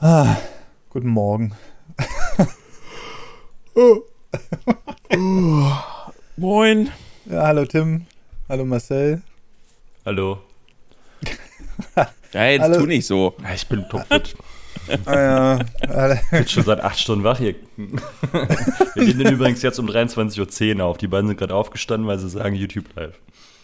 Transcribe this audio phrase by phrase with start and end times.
[0.00, 0.36] Ah,
[0.90, 1.52] guten Morgen.
[6.36, 6.90] Moin.
[7.26, 8.06] Ja, hallo Tim.
[8.48, 9.22] Hallo Marcel.
[10.04, 10.38] Hallo.
[12.34, 12.80] Ja, jetzt Hallo.
[12.80, 13.34] tu nicht so.
[13.42, 14.36] Ja, ich bin topfit.
[15.06, 17.54] Ah, ja, Ich bin schon seit acht Stunden wach hier.
[17.76, 20.98] Wir nehmen übrigens jetzt um 23.10 Uhr auf.
[20.98, 23.14] Die beiden sind gerade aufgestanden, weil sie sagen YouTube live.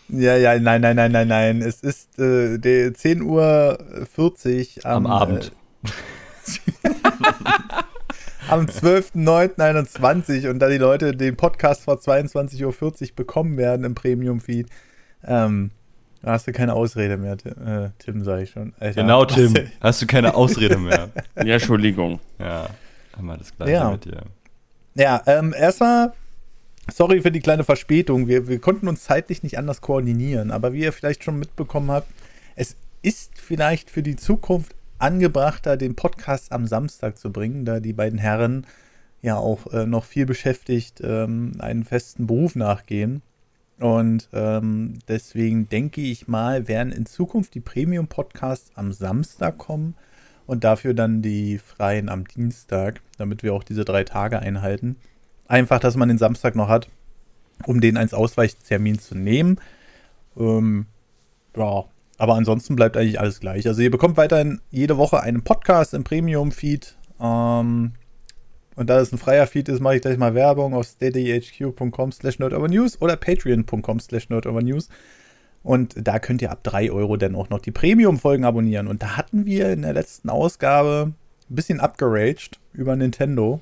[0.08, 1.60] ja, ja, nein, nein, nein, nein, nein.
[1.60, 3.78] Es ist äh, die 10 Uhr
[4.14, 5.52] 40 Am, Abend.
[5.84, 5.90] Äh,
[8.48, 14.68] am 12.09.21 und da die Leute den Podcast vor 22.40 Uhr bekommen werden im Premium-Feed,
[15.26, 15.70] ähm,
[16.22, 18.72] hast du keine Ausrede mehr, äh, Tim, sag ich schon.
[18.78, 19.54] Alter, genau, Tim.
[19.80, 21.10] Hast du keine Ausrede mehr.
[21.36, 22.20] Ja, Entschuldigung.
[22.38, 22.68] Ja,
[23.16, 23.90] einmal das gleiche Ja.
[23.90, 24.22] mit dir.
[24.94, 26.12] Ja, ähm, erstmal,
[26.92, 28.28] sorry für die kleine Verspätung.
[28.28, 32.08] Wir, wir konnten uns zeitlich nicht anders koordinieren, aber wie ihr vielleicht schon mitbekommen habt,
[32.56, 37.92] es ist vielleicht für die Zukunft angebrachter, den Podcast am Samstag zu bringen, da die
[37.92, 38.66] beiden Herren
[39.22, 43.22] ja auch äh, noch viel beschäftigt ähm, einen festen Beruf nachgehen.
[43.78, 49.94] Und ähm, deswegen denke ich mal, werden in Zukunft die Premium-Podcasts am Samstag kommen
[50.46, 54.96] und dafür dann die freien am Dienstag, damit wir auch diese drei Tage einhalten.
[55.48, 56.88] Einfach, dass man den Samstag noch hat,
[57.66, 59.58] um den als Ausweichtermin zu nehmen.
[60.36, 60.86] Ähm,
[61.56, 61.84] ja,
[62.18, 63.66] aber ansonsten bleibt eigentlich alles gleich.
[63.66, 66.96] Also ihr bekommt weiterhin jede Woche einen Podcast im Premium-Feed.
[67.20, 67.92] Ähm,
[68.76, 72.38] und da es ein freier Feed ist, mache ich gleich mal Werbung auf steadyhq.com slash
[72.38, 74.88] nerdovernews oder patreon.com slash nerdovernews.
[75.62, 78.86] Und da könnt ihr ab 3 Euro dann auch noch die Premium-Folgen abonnieren.
[78.86, 81.14] Und da hatten wir in der letzten Ausgabe
[81.50, 83.60] ein bisschen abgeraged über Nintendo,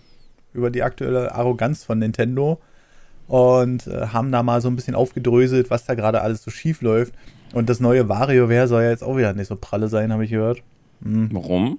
[0.53, 2.61] über die aktuelle Arroganz von Nintendo.
[3.29, 6.83] Und äh, haben da mal so ein bisschen aufgedröselt, was da gerade alles so schief
[6.83, 7.15] läuft.
[7.53, 10.31] Und das neue WarioWare soll ja jetzt auch wieder nicht so pralle sein, habe ich
[10.31, 10.63] gehört.
[11.03, 11.29] Hm.
[11.33, 11.79] Warum?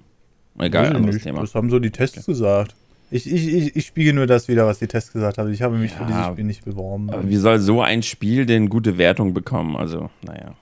[0.55, 1.23] Weiß Egal, ich anderes nicht.
[1.23, 1.41] Thema.
[1.41, 2.75] Das haben so die Tests gesagt.
[3.09, 5.51] Ich, ich, ich, ich spiele nur das wieder, was die Tests gesagt haben.
[5.51, 7.09] Ich habe mich für Ja, dieses Spiel nicht beworben.
[7.11, 9.75] Aber wie soll so ein Spiel denn gute Wertung bekommen?
[9.75, 10.55] Also, naja.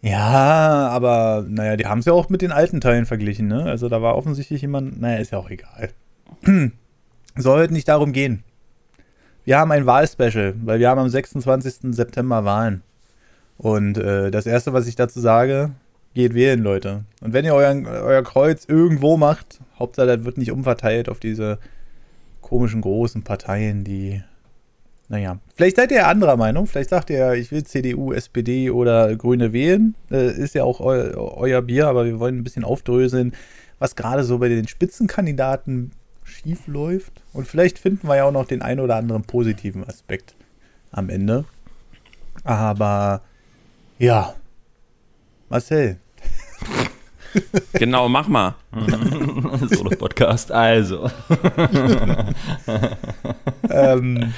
[0.00, 3.64] Ja, aber naja, die haben es ja auch mit den alten Teilen verglichen, ne?
[3.64, 5.90] Also da war offensichtlich jemand, naja, ist ja auch egal.
[7.36, 8.42] Soll heute nicht darum gehen.
[9.44, 11.94] Wir haben ein Wahlspecial, weil wir haben am 26.
[11.94, 12.82] September Wahlen.
[13.62, 15.70] Und äh, das Erste, was ich dazu sage,
[16.14, 17.04] geht wählen, Leute.
[17.20, 21.58] Und wenn ihr euren, euer Kreuz irgendwo macht, Hauptsache, das wird nicht umverteilt auf diese
[22.40, 24.22] komischen großen Parteien, die
[25.08, 26.66] naja, vielleicht seid ihr anderer Meinung.
[26.66, 29.94] Vielleicht sagt ihr, ich will CDU, SPD oder Grüne wählen.
[30.10, 33.34] Äh, ist ja auch eu euer Bier, aber wir wollen ein bisschen aufdröseln,
[33.78, 35.92] was gerade so bei den Spitzenkandidaten
[36.24, 37.22] schief läuft.
[37.34, 40.34] Und vielleicht finden wir ja auch noch den einen oder anderen positiven Aspekt
[40.92, 41.44] am Ende.
[42.42, 43.20] Aber
[44.02, 44.34] ja,
[45.48, 45.96] Marcel,
[47.74, 48.56] Genau, mach mal.
[49.70, 51.08] Solo-Podcast, also.
[53.70, 54.32] ähm,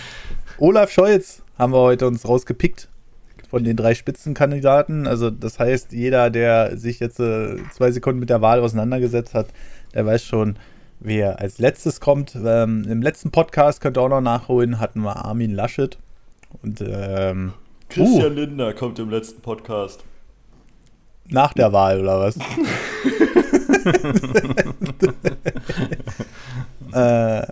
[0.58, 2.88] Olaf Scholz haben wir heute uns rausgepickt
[3.48, 5.06] von den drei Spitzenkandidaten.
[5.06, 9.46] Also das heißt, jeder, der sich jetzt äh, zwei Sekunden mit der Wahl auseinandergesetzt hat,
[9.94, 10.56] der weiß schon,
[11.00, 12.36] wer als letztes kommt.
[12.36, 15.96] Ähm, Im letzten Podcast könnt ihr auch noch nachholen, hatten wir Armin Laschet.
[16.62, 17.54] Und ähm,
[17.94, 20.02] Christian Lindner kommt im letzten Podcast.
[21.28, 22.36] nach der Wahl oder was?
[26.92, 27.46] äh,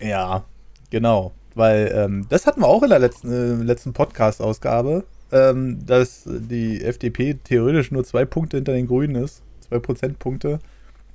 [0.00, 0.44] ja,
[0.90, 1.32] genau.
[1.54, 6.82] Weil ähm, das hatten wir auch in der letzten, äh, letzten Podcast-Ausgabe, ähm, dass die
[6.82, 9.42] FDP theoretisch nur zwei Punkte hinter den Grünen ist.
[9.60, 10.58] Zwei Prozentpunkte.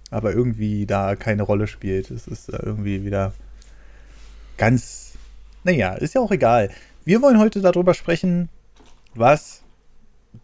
[0.10, 2.12] Aber irgendwie da keine Rolle spielt.
[2.12, 3.34] Es ist irgendwie wieder
[4.58, 5.16] ganz.
[5.66, 6.70] Naja, ist ja auch egal.
[7.04, 8.48] Wir wollen heute darüber sprechen,
[9.20, 9.64] was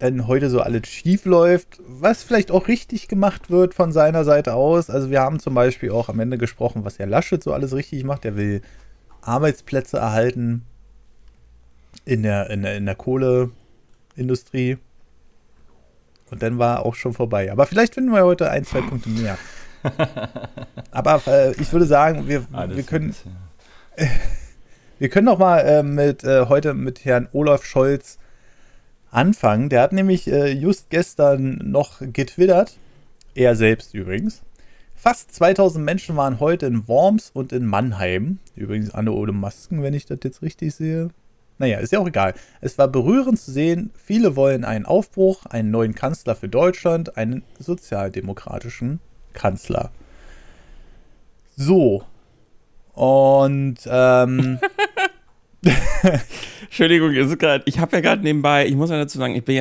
[0.01, 4.53] denn heute so alles schief läuft, was vielleicht auch richtig gemacht wird von seiner Seite
[4.53, 4.89] aus.
[4.89, 8.03] Also wir haben zum Beispiel auch am Ende gesprochen, was Herr Laschet so alles richtig
[8.03, 8.25] macht.
[8.25, 8.61] Er will
[9.21, 10.65] Arbeitsplätze erhalten
[12.03, 14.77] in der, in der, in der Kohleindustrie.
[16.31, 17.51] Und dann war auch schon vorbei.
[17.51, 19.37] Aber vielleicht finden wir heute ein, zwei Punkte mehr.
[20.91, 23.15] Aber äh, ich würde sagen, wir, Alles wir können
[24.99, 28.17] wir können doch mal äh, mit äh, heute mit Herrn Olaf Scholz
[29.15, 29.69] anfangen.
[29.69, 32.77] Der hat nämlich äh, just gestern noch getwittert,
[33.33, 34.41] er selbst übrigens.
[34.93, 38.39] Fast 2000 Menschen waren heute in Worms und in Mannheim.
[38.55, 41.09] Übrigens alle ohne Masken, wenn ich das jetzt richtig sehe.
[41.57, 42.33] Naja, ist ja auch egal.
[42.59, 47.43] Es war berührend zu sehen, viele wollen einen Aufbruch, einen neuen Kanzler für Deutschland, einen
[47.59, 48.99] sozialdemokratischen
[49.33, 49.91] Kanzler.
[51.55, 52.03] So.
[52.93, 54.59] Und ähm,
[56.65, 59.55] Entschuldigung, ist grad, ich habe ja gerade nebenbei, ich muss ja dazu sagen, ich bin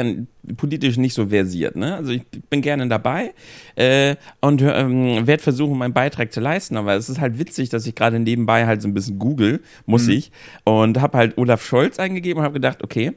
[0.46, 1.94] ja politisch nicht so versiert, ne?
[1.96, 3.32] Also ich bin gerne dabei
[3.76, 7.86] äh, und ähm, werde versuchen, meinen Beitrag zu leisten, aber es ist halt witzig, dass
[7.86, 10.14] ich gerade nebenbei halt so ein bisschen google, muss mhm.
[10.14, 10.32] ich,
[10.64, 13.12] und habe halt Olaf Scholz eingegeben und habe gedacht, okay,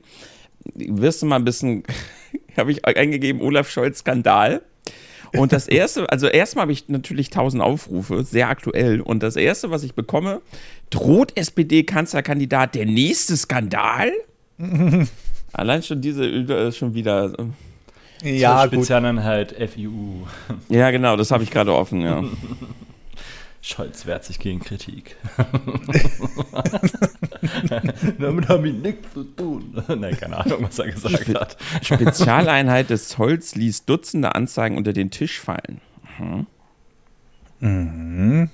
[0.75, 1.83] wirst du mal ein bisschen,
[2.57, 4.61] habe ich eingegeben, Olaf Scholz Skandal.
[5.33, 9.01] Und das erste, also erstmal habe ich natürlich 1000 Aufrufe, sehr aktuell.
[9.01, 10.41] Und das erste, was ich bekomme,
[10.89, 14.11] droht SPD-Kanzlerkandidat der nächste Skandal?
[15.53, 17.33] Allein schon diese ist schon wieder.
[18.23, 20.25] Ja, Spezialeinheit FIU.
[20.69, 22.23] Ja, genau, das habe ich gerade offen, ja.
[23.61, 25.17] Scholz wehrt sich gegen Kritik.
[28.17, 29.83] Damit haben wir nichts zu tun.
[29.89, 31.57] Nein, keine Ahnung, was er gesagt Spe hat.
[31.81, 35.81] Spezialeinheit des Zolls ließ Dutzende Anzeigen unter den Tisch fallen.
[36.17, 36.47] Mhm.
[37.59, 38.49] Mhm.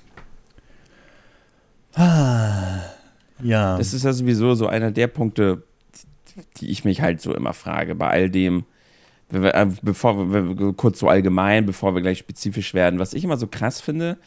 [1.94, 2.80] Ah,
[3.42, 3.76] ja.
[3.78, 5.62] Das ist ja sowieso so einer der Punkte,
[6.56, 8.64] die ich mich halt so immer frage, bei all dem,
[9.32, 13.46] äh, bevor wir kurz so allgemein, bevor wir gleich spezifisch werden, was ich immer so
[13.46, 14.18] krass finde,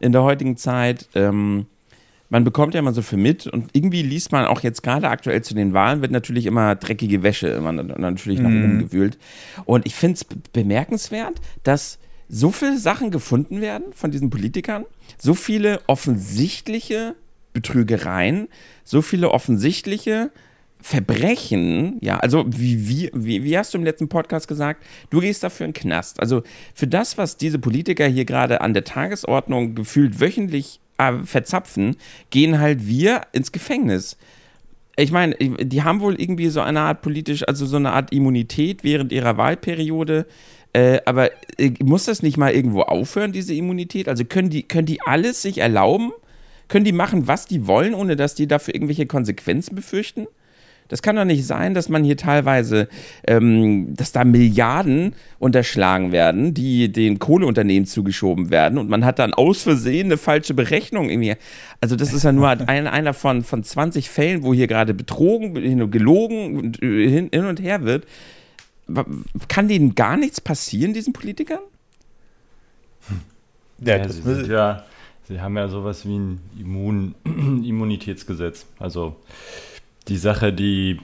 [0.00, 1.08] in der heutigen Zeit.
[1.14, 1.66] Ähm,
[2.30, 5.42] man bekommt ja immer so viel mit und irgendwie liest man auch jetzt gerade aktuell
[5.42, 8.78] zu den Wahlen, wird natürlich immer dreckige Wäsche immer natürlich nach oben mhm.
[8.80, 9.18] gewühlt.
[9.64, 11.98] Und ich finde es bemerkenswert, dass
[12.28, 14.84] so viele Sachen gefunden werden von diesen Politikern,
[15.18, 17.14] so viele offensichtliche
[17.52, 18.48] Betrügereien,
[18.84, 20.30] so viele offensichtliche
[20.80, 25.42] Verbrechen, ja, also wie, wie, wie, wie hast du im letzten Podcast gesagt, du gehst
[25.42, 26.20] dafür in den Knast.
[26.20, 31.96] Also für das, was diese Politiker hier gerade an der Tagesordnung gefühlt wöchentlich äh, verzapfen,
[32.30, 34.16] gehen halt wir ins Gefängnis.
[34.96, 38.84] Ich meine, die haben wohl irgendwie so eine Art politisch, also so eine Art Immunität
[38.84, 40.26] während ihrer Wahlperiode.
[40.78, 44.08] Äh, aber äh, muss das nicht mal irgendwo aufhören, diese Immunität?
[44.08, 46.12] Also können die, können die alles sich erlauben?
[46.68, 50.26] Können die machen, was die wollen, ohne dass die dafür irgendwelche Konsequenzen befürchten?
[50.86, 52.88] Das kann doch nicht sein, dass man hier teilweise,
[53.26, 59.34] ähm, dass da Milliarden unterschlagen werden, die den Kohleunternehmen zugeschoben werden und man hat dann
[59.34, 61.34] aus Versehen eine falsche Berechnung irgendwie.
[61.80, 65.90] Also das ist ja nur ein, einer von, von 20 Fällen, wo hier gerade betrogen,
[65.90, 68.06] gelogen und äh, hin, hin und her wird.
[69.48, 71.60] Kann denen gar nichts passieren, diesen Politikern?
[73.80, 74.84] Ja, ja, sie, sind ja,
[75.28, 78.66] sie haben ja sowas wie ein Immun Immunitätsgesetz.
[78.78, 79.16] Also
[80.08, 81.00] die Sache, die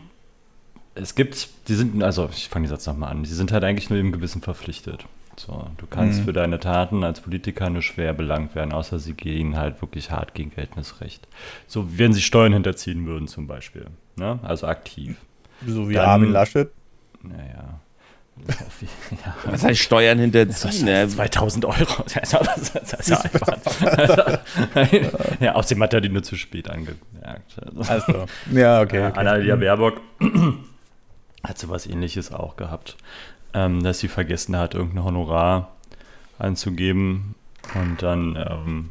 [0.95, 3.91] es gibt, die sind, also ich fange den Satz nochmal an, die sind halt eigentlich
[3.91, 5.07] nur im Gewissen verpflichtet.
[5.37, 6.25] So, du kannst mhm.
[6.27, 10.35] für deine Taten als Politiker nur schwer belangt werden, außer sie gehen halt wirklich hart
[10.35, 11.27] gegen geltendes Recht.
[11.67, 14.39] So, wenn sie Steuern hinterziehen würden zum Beispiel, ne?
[14.43, 15.17] also aktiv.
[15.67, 16.71] So wie Dann, Armin Laschet?
[17.29, 17.81] Naja, ja.
[19.45, 20.87] Was heißt Steuern hinterziehen?
[20.87, 21.09] Ne?
[21.09, 22.05] 2000 Euro.
[22.05, 24.41] Das ist einfach.
[25.41, 27.57] ja, außerdem hat er die nur zu spät angemerkt.
[27.89, 29.07] Also, ja, okay.
[29.07, 29.19] okay.
[29.19, 30.01] Annalena Baerbock
[31.45, 32.97] hat sowas ähnliches auch gehabt,
[33.55, 35.73] ähm, dass sie vergessen hat, irgendein Honorar
[36.39, 37.37] anzugeben
[37.75, 38.91] und dann, ähm,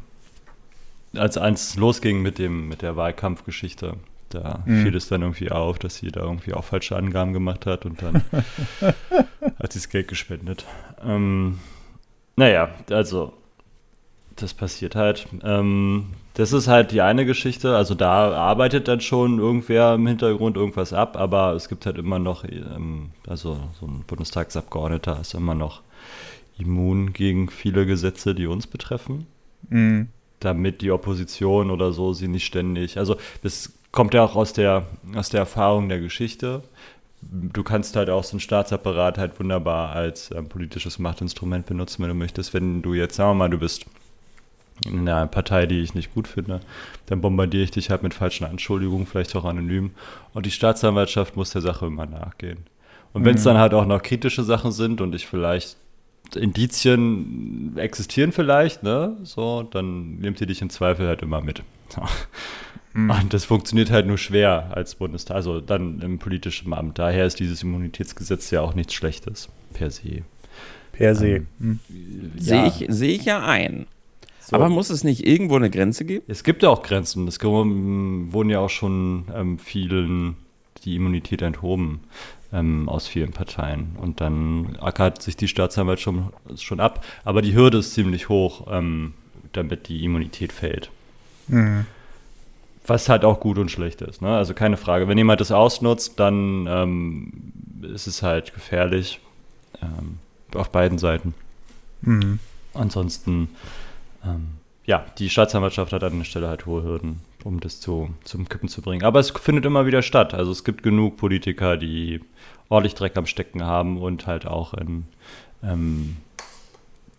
[1.20, 3.94] als eins losging mit, dem, mit der Wahlkampfgeschichte,
[4.34, 4.82] da mhm.
[4.82, 8.02] fiel es dann irgendwie auf, dass sie da irgendwie auch falsche Angaben gemacht hat und
[8.02, 8.22] dann
[8.80, 10.64] hat sie das Geld gespendet.
[11.04, 11.58] Ähm,
[12.36, 13.32] naja, also
[14.36, 15.26] das passiert halt.
[15.42, 17.76] Ähm, das ist halt die eine Geschichte.
[17.76, 22.18] Also da arbeitet dann schon irgendwer im Hintergrund irgendwas ab, aber es gibt halt immer
[22.18, 25.82] noch, ähm, also so ein Bundestagsabgeordneter ist immer noch
[26.58, 29.26] immun gegen viele Gesetze, die uns betreffen.
[29.68, 30.08] Mhm.
[30.40, 32.98] Damit die Opposition oder so sie nicht ständig.
[32.98, 34.84] Also das kommt ja auch aus der,
[35.14, 36.62] aus der Erfahrung der Geschichte.
[37.22, 42.10] Du kannst halt auch so einen Staatsapparat halt wunderbar als ähm, politisches Machtinstrument benutzen, wenn
[42.10, 42.52] du möchtest.
[42.52, 43.86] Wenn du jetzt, sagen wir mal, du bist
[44.84, 46.60] in einer Partei, die ich nicht gut finde,
[47.06, 49.92] dann bombardiere ich dich halt mit falschen Anschuldigungen, vielleicht auch anonym.
[50.34, 52.66] Und die Staatsanwaltschaft muss der Sache immer nachgehen.
[53.12, 53.50] Und wenn es mhm.
[53.50, 55.76] dann halt auch noch kritische Sachen sind und ich vielleicht
[56.34, 61.62] Indizien existieren vielleicht, ne, so, dann nimmt ihr dich im Zweifel halt immer mit.
[62.94, 63.10] Mhm.
[63.10, 66.98] Und das funktioniert halt nur schwer als Bundestag, also dann im politischen Amt.
[66.98, 70.22] Daher ist dieses Immunitätsgesetz ja auch nichts Schlechtes, per se.
[70.92, 71.28] Per se.
[71.28, 71.80] Ähm, mhm.
[72.38, 72.42] ja.
[72.42, 73.86] Sehe ich, seh ich ja ein.
[74.40, 74.56] So.
[74.56, 76.24] Aber muss es nicht irgendwo eine Grenze geben?
[76.28, 77.26] Es gibt ja auch Grenzen.
[77.26, 80.36] Es wurden ja auch schon ähm, vielen
[80.84, 82.00] die Immunität enthoben
[82.52, 83.96] ähm, aus vielen Parteien.
[84.00, 87.04] Und dann ackert sich die Staatsanwalt schon, schon ab.
[87.24, 89.14] Aber die Hürde ist ziemlich hoch, ähm,
[89.52, 90.90] damit die Immunität fällt.
[91.48, 91.86] Mhm.
[92.86, 94.20] Was halt auch gut und schlecht ist.
[94.20, 94.36] Ne?
[94.36, 95.08] Also keine Frage.
[95.08, 99.20] Wenn jemand das ausnutzt, dann ähm, ist es halt gefährlich
[99.82, 100.18] ähm,
[100.54, 101.34] auf beiden Seiten.
[102.02, 102.38] Mhm.
[102.74, 103.48] Ansonsten,
[104.24, 104.48] ähm,
[104.84, 108.68] ja, die Staatsanwaltschaft hat an der Stelle halt hohe Hürden, um das zu, zum Kippen
[108.68, 109.04] zu bringen.
[109.04, 110.34] Aber es findet immer wieder statt.
[110.34, 112.20] Also es gibt genug Politiker, die
[112.68, 115.06] ordentlich Dreck am Stecken haben und halt auch in
[115.62, 116.16] ähm,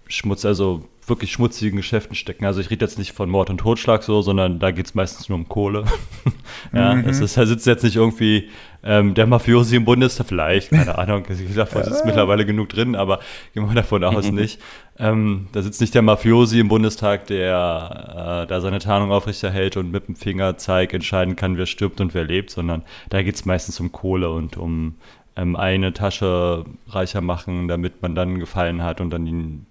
[0.07, 2.45] Schmutz, also wirklich schmutzigen Geschäften stecken.
[2.45, 5.29] Also ich rede jetzt nicht von Mord und Totschlag so, sondern da geht es meistens
[5.29, 5.85] nur um Kohle.
[6.73, 7.07] ja, mhm.
[7.07, 8.49] es ist, da sitzt jetzt nicht irgendwie
[8.83, 11.23] ähm, der Mafiosi im Bundestag, vielleicht, keine Ahnung,
[11.55, 13.19] davon sitzt mittlerweile genug drin, aber
[13.53, 14.59] gehen wir davon aus nicht.
[14.97, 19.91] Ähm, da sitzt nicht der Mafiosi im Bundestag, der äh, da seine Tarnung aufrechterhält und
[19.91, 23.79] mit dem Fingerzeig entscheiden kann, wer stirbt und wer lebt, sondern da geht es meistens
[23.79, 24.95] um Kohle und um
[25.35, 29.65] ähm, eine Tasche reicher machen, damit man dann Gefallen hat und dann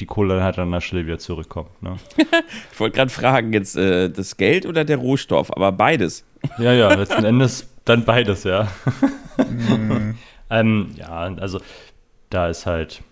[0.00, 1.82] die Kohle dann halt an der Stelle wieder zurückkommt.
[1.82, 1.96] Ne?
[2.72, 6.24] ich wollte gerade fragen, jetzt äh, das Geld oder der Rohstoff, aber beides.
[6.58, 8.68] ja, ja, letzten Endes dann beides, ja.
[9.38, 10.16] mhm.
[10.50, 11.60] ähm, ja, also
[12.30, 13.02] da ist halt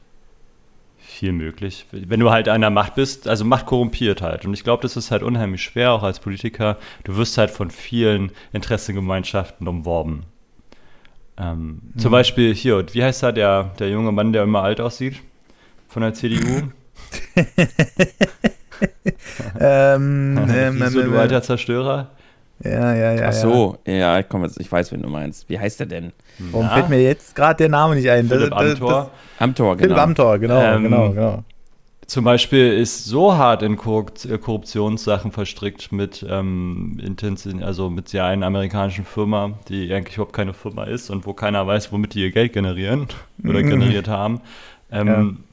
[0.98, 1.86] viel möglich.
[1.92, 4.44] Wenn du halt einer Macht bist, also Macht korrumpiert halt.
[4.44, 6.76] Und ich glaube, das ist halt unheimlich schwer, auch als Politiker.
[7.04, 10.24] Du wirst halt von vielen Interessengemeinschaften umworben.
[11.38, 11.98] Ähm, mhm.
[11.98, 15.16] Zum Beispiel hier, wie heißt da der, der junge Mann, der immer alt aussieht?
[15.96, 16.38] Von der CDU?
[19.58, 22.10] ähm, ähm, Wieso, du alter Zerstörer?
[22.62, 23.28] Ja, ja, ja.
[23.28, 25.48] Ach so, ja, ja komm jetzt, ich weiß, wen du meinst.
[25.48, 26.12] Wie heißt der denn?
[26.38, 28.28] Warum fällt mir jetzt gerade der Name nicht ein?
[28.28, 29.10] Philipp Amthor.
[29.38, 29.88] Amthor, genau.
[29.88, 31.44] Philipp Amthor, genau, ähm, genau, genau.
[32.06, 38.26] Zum Beispiel ist so hart in äh, Korruptionssachen verstrickt mit ähm, Intensiv, also mit der
[38.26, 42.20] einen amerikanischen Firma, die eigentlich überhaupt keine Firma ist und wo keiner weiß, womit die
[42.20, 43.08] ihr Geld generieren
[43.42, 43.70] oder mhm.
[43.70, 44.42] generiert haben.
[44.92, 45.45] Ähm, ja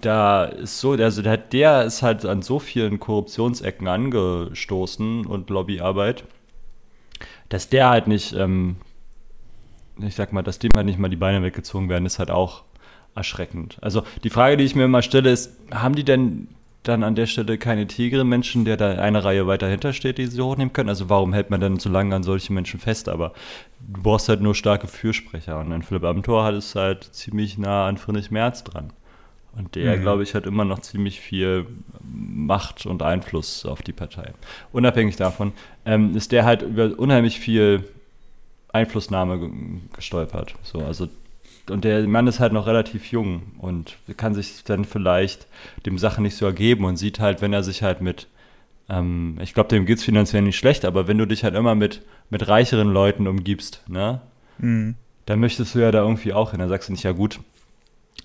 [0.00, 6.24] da ist so, also der, der ist halt an so vielen Korruptionsecken angestoßen und Lobbyarbeit,
[7.48, 8.76] dass der halt nicht, ähm,
[9.98, 12.62] ich sag mal, dass dem halt nicht mal die Beine weggezogen werden, ist halt auch
[13.14, 13.78] erschreckend.
[13.80, 16.48] Also die Frage, die ich mir immer stelle, ist, haben die denn
[16.82, 20.26] dann an der Stelle keine tigeren Menschen, der da eine Reihe weiter hinter steht, die
[20.26, 20.90] sie hochnehmen können?
[20.90, 23.08] Also warum hält man denn so lange an solche Menschen fest?
[23.08, 23.32] Aber
[23.80, 25.58] du brauchst halt nur starke Fürsprecher.
[25.58, 28.92] Und dann Philipp Amthor hat es halt ziemlich nah an Friedrich Merz dran.
[29.56, 30.02] Und der, mhm.
[30.02, 31.66] glaube ich, hat immer noch ziemlich viel
[32.02, 34.32] Macht und Einfluss auf die Partei.
[34.72, 35.52] Unabhängig davon
[35.84, 37.84] ähm, ist der halt über unheimlich viel
[38.72, 39.50] Einflussnahme
[39.94, 40.54] gestolpert.
[40.62, 41.08] So, also,
[41.70, 45.46] und der Mann ist halt noch relativ jung und kann sich dann vielleicht
[45.86, 48.26] dem Sachen nicht so ergeben und sieht halt, wenn er sich halt mit,
[48.88, 51.76] ähm, ich glaube, dem geht es finanziell nicht schlecht, aber wenn du dich halt immer
[51.76, 54.20] mit, mit reicheren Leuten umgibst, ne?
[54.58, 54.96] Mhm.
[55.26, 56.60] Dann möchtest du ja da irgendwie auch hin.
[56.60, 57.40] Dann sagst du nicht, ja gut,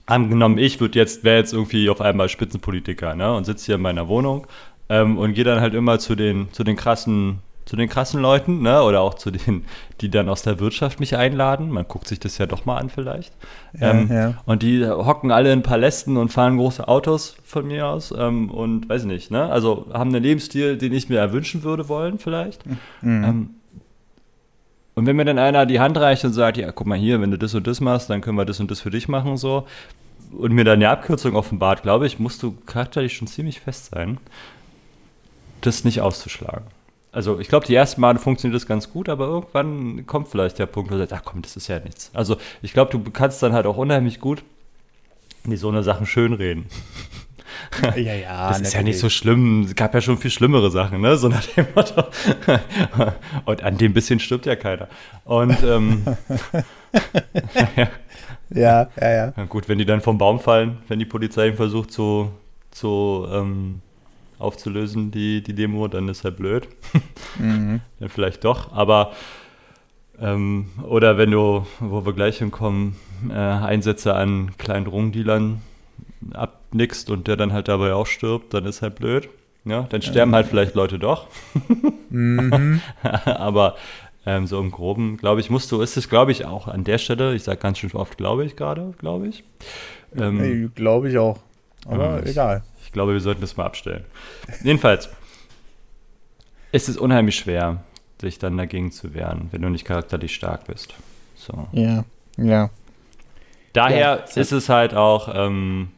[0.09, 3.81] angenommen, ich würde jetzt, wäre jetzt irgendwie auf einmal Spitzenpolitiker, ne, und sitze hier in
[3.81, 4.47] meiner Wohnung
[4.89, 8.61] ähm, und gehe dann halt immer zu den, zu den krassen, zu den krassen Leuten,
[8.61, 9.65] ne, oder auch zu denen,
[10.01, 11.69] die dann aus der Wirtschaft mich einladen.
[11.69, 13.33] Man guckt sich das ja doch mal an vielleicht.
[13.79, 14.33] Ja, ähm, ja.
[14.45, 18.89] Und die hocken alle in Palästen und fahren große Autos von mir aus ähm, und
[18.89, 22.63] weiß nicht, ne, also haben einen Lebensstil, den ich mir erwünschen würde wollen vielleicht.
[23.01, 23.58] Mhm.
[24.99, 27.31] Und wenn mir dann einer die Hand reicht und sagt, ja, guck mal hier, wenn
[27.31, 29.65] du das und das machst, dann können wir das und das für dich machen, so,
[30.37, 34.17] und mir dann eine Abkürzung offenbart, glaube ich, musst du charakterlich schon ziemlich fest sein,
[35.61, 36.65] das nicht auszuschlagen.
[37.13, 40.65] Also ich glaube, die ersten Male funktioniert das ganz gut, aber irgendwann kommt vielleicht der
[40.65, 42.11] Punkt, wo du sagst, ach komm, das ist ja nichts.
[42.13, 44.43] Also ich glaube, du kannst dann halt auch unheimlich gut
[45.45, 46.65] die so eine Sachen schönreden.
[47.95, 48.49] Ja, ja.
[48.49, 49.63] Das ist ja nicht so schlimm.
[49.63, 51.17] Es gab ja schon viel schlimmere Sachen, ne?
[51.17, 52.03] So nach dem Motto.
[53.45, 54.87] Und an dem bisschen stirbt ja keiner.
[55.25, 56.03] Und ähm,
[57.75, 57.87] ja.
[58.49, 59.33] ja, ja, ja.
[59.35, 62.31] Na gut, wenn die dann vom Baum fallen, wenn die Polizei versucht zu,
[62.71, 63.81] zu ähm,
[64.39, 66.67] aufzulösen, die, die Demo, dann ist halt blöd.
[67.37, 67.81] Mhm.
[67.99, 69.11] Dann vielleicht doch, aber
[70.21, 72.95] ähm, oder wenn du, wo wir gleich hinkommen,
[73.29, 75.61] äh, Einsätze an kleinen Drogendealern
[76.69, 79.29] abnickst und der dann halt dabei auch stirbt, dann ist halt blöd.
[79.65, 81.27] Ja, dann sterben halt vielleicht Leute doch.
[82.09, 82.81] mhm.
[83.25, 83.75] Aber
[84.25, 86.97] ähm, so im Groben, glaube ich, musst du, ist es, glaube ich, auch an der
[86.97, 89.43] Stelle, ich sage ganz schön oft, glaube ich gerade, glaube ich.
[90.17, 91.39] Ähm, hey, glaube ich auch.
[91.85, 92.63] Aber ich, egal.
[92.83, 94.05] Ich glaube, wir sollten das mal abstellen.
[94.63, 95.09] Jedenfalls
[96.71, 97.83] ist es unheimlich schwer,
[98.19, 100.93] sich dann dagegen zu wehren, wenn du nicht charakterlich stark bist.
[101.35, 101.67] So.
[101.73, 102.05] Ja,
[102.37, 102.69] ja.
[103.73, 105.89] Daher ja, ist es halt auch ähm,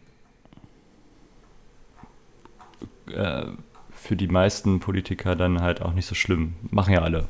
[3.13, 3.45] äh,
[3.91, 6.53] für die meisten Politiker dann halt auch nicht so schlimm.
[6.69, 7.27] Machen ja alle.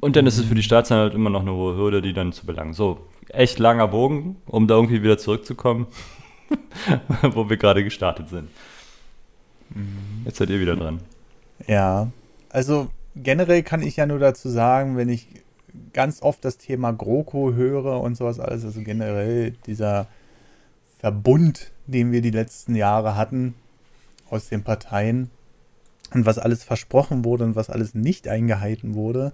[0.00, 2.46] Und dann ist es für die Staatsanwalt immer noch eine hohe Hürde, die dann zu
[2.46, 2.72] belangen.
[2.72, 5.86] So, echt langer Bogen, um da irgendwie wieder zurückzukommen,
[7.22, 8.48] wo wir gerade gestartet sind.
[9.70, 10.22] Mhm.
[10.24, 11.00] Jetzt seid ihr wieder dran.
[11.66, 12.08] Ja,
[12.50, 15.26] also generell kann ich ja nur dazu sagen, wenn ich
[15.92, 20.06] ganz oft das Thema GroKo höre und sowas alles, also generell dieser
[20.98, 23.54] Verbund, den wir die letzten Jahre hatten,
[24.30, 25.30] aus den Parteien
[26.12, 29.32] und was alles versprochen wurde und was alles nicht eingehalten wurde.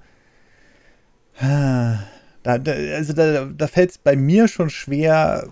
[1.40, 5.48] Da, da, also da, da fällt es bei mir schon schwer,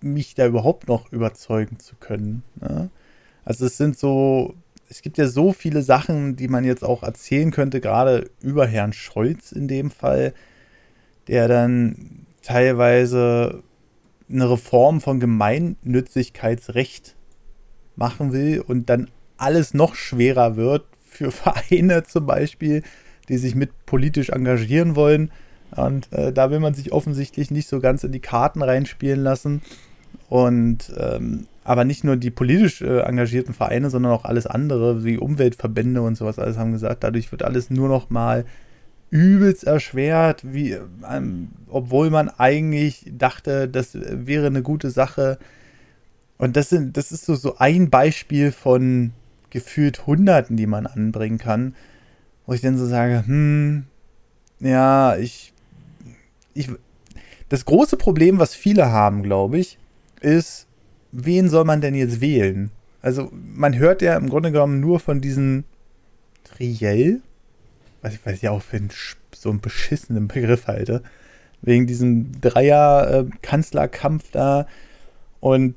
[0.00, 2.42] mich da überhaupt noch überzeugen zu können.
[2.60, 2.90] Ne?
[3.44, 4.54] Also es sind so,
[4.88, 8.92] es gibt ja so viele Sachen, die man jetzt auch erzählen könnte, gerade über Herrn
[8.92, 10.32] Scholz in dem Fall,
[11.28, 13.62] der dann teilweise
[14.30, 17.15] eine Reform von Gemeinnützigkeitsrecht
[17.96, 22.82] machen will und dann alles noch schwerer wird für Vereine zum Beispiel,
[23.28, 25.30] die sich mit politisch engagieren wollen.
[25.74, 29.62] Und äh, da will man sich offensichtlich nicht so ganz in die Karten reinspielen lassen.
[30.28, 35.18] Und ähm, aber nicht nur die politisch äh, engagierten Vereine, sondern auch alles andere, wie
[35.18, 38.44] Umweltverbände und sowas alles haben gesagt, dadurch wird alles nur noch mal
[39.10, 40.76] übelst erschwert, wie,
[41.10, 45.38] ähm, obwohl man eigentlich dachte, das wäre eine gute Sache.
[46.38, 49.12] Und das, sind, das ist so, so ein Beispiel von
[49.50, 51.74] gefühlt Hunderten, die man anbringen kann,
[52.46, 53.86] wo ich dann so sage, hm,
[54.60, 55.52] ja, ich,
[56.54, 56.70] ich,
[57.48, 59.78] das große Problem, was viele haben, glaube ich,
[60.20, 60.66] ist,
[61.12, 62.70] wen soll man denn jetzt wählen?
[63.02, 65.64] Also man hört ja im Grunde genommen nur von diesen
[66.44, 67.20] Triell,
[68.02, 68.90] was ich weiß ja auch für einen,
[69.34, 71.02] so einen beschissenen Begriff halte,
[71.62, 74.66] wegen diesem Dreier-Kanzlerkampf da
[75.40, 75.74] und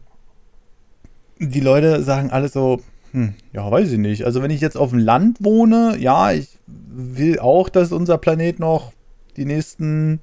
[1.39, 2.81] die Leute sagen alle so,
[3.11, 4.25] hm, ja, weiß ich nicht.
[4.25, 8.59] Also wenn ich jetzt auf dem Land wohne, ja, ich will auch, dass unser Planet
[8.59, 8.91] noch
[9.37, 10.19] die nächsten,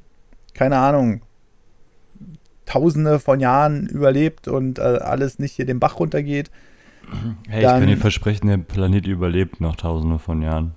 [0.54, 1.22] keine Ahnung,
[2.66, 6.50] Tausende von Jahren überlebt und äh, alles nicht hier den Bach runtergeht.
[7.48, 10.74] Hey, dann, ich kann dir versprechen, der Planet überlebt noch Tausende von Jahren.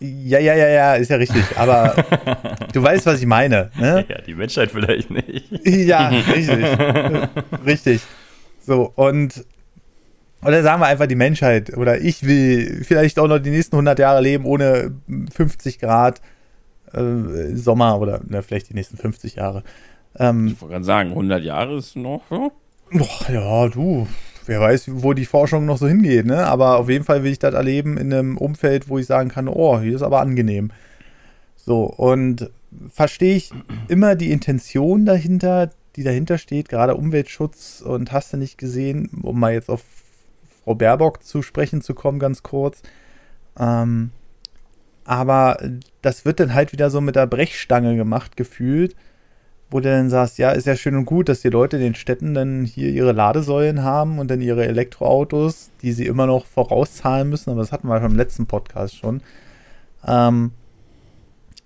[0.00, 1.42] Ja, ja, ja, ja, ist ja richtig.
[1.56, 1.94] Aber
[2.72, 3.70] du weißt, was ich meine.
[3.78, 4.04] Ne?
[4.08, 5.66] Ja, die Menschheit vielleicht nicht.
[5.66, 6.78] Ja, richtig.
[7.64, 8.00] richtig.
[8.60, 9.44] So, und
[10.44, 11.76] oder sagen wir einfach die Menschheit.
[11.76, 14.92] Oder ich will vielleicht auch noch die nächsten 100 Jahre leben ohne
[15.34, 16.20] 50 Grad
[16.92, 19.62] äh, Sommer oder ne, vielleicht die nächsten 50 Jahre.
[20.18, 22.22] Ähm, ich wollte gerade sagen, 100 Jahre ist noch.
[22.30, 22.50] Ja?
[22.90, 24.06] Boah, ja, du.
[24.46, 26.46] Wer weiß, wo die Forschung noch so hingeht, ne?
[26.46, 29.46] Aber auf jeden Fall will ich das erleben in einem Umfeld, wo ich sagen kann,
[29.46, 30.72] oh, hier ist aber angenehm.
[31.56, 32.50] So, und
[32.90, 33.50] verstehe ich
[33.88, 39.38] immer die Intention dahinter, die dahinter steht, gerade Umweltschutz und hast du nicht gesehen, um
[39.38, 39.82] mal jetzt auf
[40.70, 42.82] Frau Baerbock zu sprechen zu kommen, ganz kurz.
[43.58, 44.10] Ähm,
[45.04, 45.58] aber
[46.00, 48.94] das wird dann halt wieder so mit der Brechstange gemacht, gefühlt,
[49.68, 51.94] wo du dann sagst, ja, ist ja schön und gut, dass die Leute in den
[51.96, 57.28] Städten dann hier ihre Ladesäulen haben und dann ihre Elektroautos, die sie immer noch vorauszahlen
[57.28, 59.22] müssen, aber das hatten wir beim letzten Podcast schon.
[60.06, 60.52] Ähm,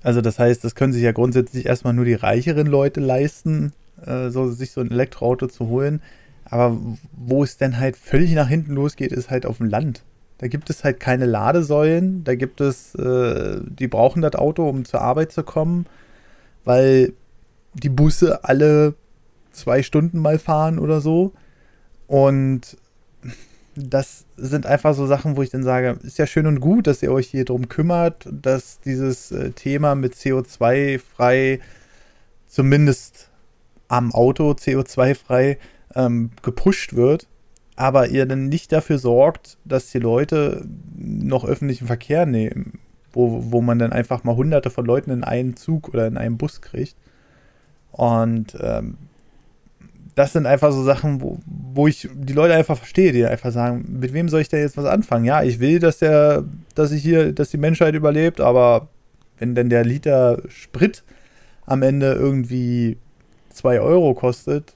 [0.02, 3.74] also das heißt, das können sich ja grundsätzlich erstmal nur die reicheren Leute leisten,
[4.06, 6.00] äh, so, sich so ein Elektroauto zu holen.
[6.44, 6.78] Aber
[7.12, 10.02] wo es dann halt völlig nach hinten losgeht, ist halt auf dem Land.
[10.38, 14.84] Da gibt es halt keine Ladesäulen, da gibt es, äh, die brauchen das Auto, um
[14.84, 15.86] zur Arbeit zu kommen,
[16.64, 17.12] weil
[17.74, 18.94] die Busse alle
[19.52, 21.32] zwei Stunden mal fahren oder so.
[22.06, 22.76] Und
[23.76, 27.02] das sind einfach so Sachen, wo ich dann sage, ist ja schön und gut, dass
[27.02, 31.60] ihr euch hier drum kümmert, dass dieses äh, Thema mit CO2-frei,
[32.46, 33.30] zumindest
[33.88, 35.58] am Auto CO2-frei,
[35.94, 37.26] ähm, gepusht wird,
[37.76, 42.78] aber ihr dann nicht dafür sorgt, dass die Leute noch öffentlichen Verkehr nehmen,
[43.12, 46.36] wo, wo man dann einfach mal hunderte von Leuten in einen Zug oder in einen
[46.36, 46.96] Bus kriegt.
[47.90, 48.96] Und ähm,
[50.14, 53.98] das sind einfach so Sachen, wo, wo ich die Leute einfach verstehe, die einfach sagen,
[54.00, 55.24] mit wem soll ich da jetzt was anfangen?
[55.24, 58.88] Ja, ich will, dass der, dass ich hier, dass die Menschheit überlebt, aber
[59.38, 61.02] wenn denn der Liter Sprit
[61.66, 62.98] am Ende irgendwie
[63.50, 64.74] 2 Euro kostet,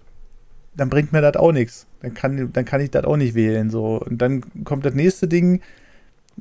[0.78, 1.86] dann bringt mir das auch nichts.
[2.00, 3.68] Dann kann, dann kann ich das auch nicht wählen.
[3.68, 4.00] So.
[4.00, 5.60] Und dann kommt das nächste Ding,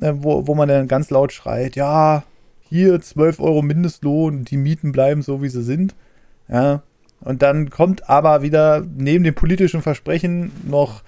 [0.00, 2.24] äh, wo, wo man dann ganz laut schreit, ja,
[2.68, 5.94] hier 12 Euro Mindestlohn, die Mieten bleiben so, wie sie sind.
[6.48, 6.82] Ja.
[7.20, 11.02] Und dann kommt aber wieder neben dem politischen Versprechen noch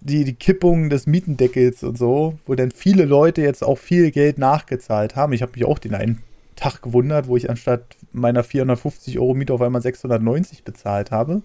[0.00, 4.36] die, die Kippung des Mietendeckels und so, wo dann viele Leute jetzt auch viel Geld
[4.36, 5.32] nachgezahlt haben.
[5.32, 6.22] Ich habe mich auch den einen
[6.56, 11.40] Tag gewundert, wo ich anstatt meiner 450 Euro Miete auf einmal 690 bezahlt habe.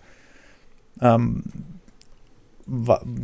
[1.01, 1.43] Ähm,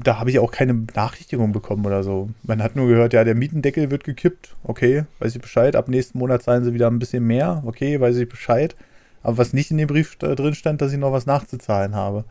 [0.03, 2.29] da habe ich auch keine Benachrichtigung bekommen oder so.
[2.43, 4.55] Man hat nur gehört, ja, der Mietendeckel wird gekippt.
[4.63, 5.75] Okay, weiß ich Bescheid.
[5.75, 7.61] Ab nächsten Monat zahlen sie wieder ein bisschen mehr.
[7.65, 8.75] Okay, weiß ich Bescheid.
[9.21, 12.23] Aber was nicht in dem Brief drin stand, dass ich noch was nachzuzahlen habe.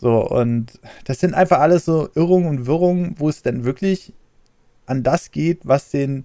[0.00, 4.12] So, und das sind einfach alles so Irrungen und Wirrungen, wo es dann wirklich
[4.86, 6.24] an das geht, was den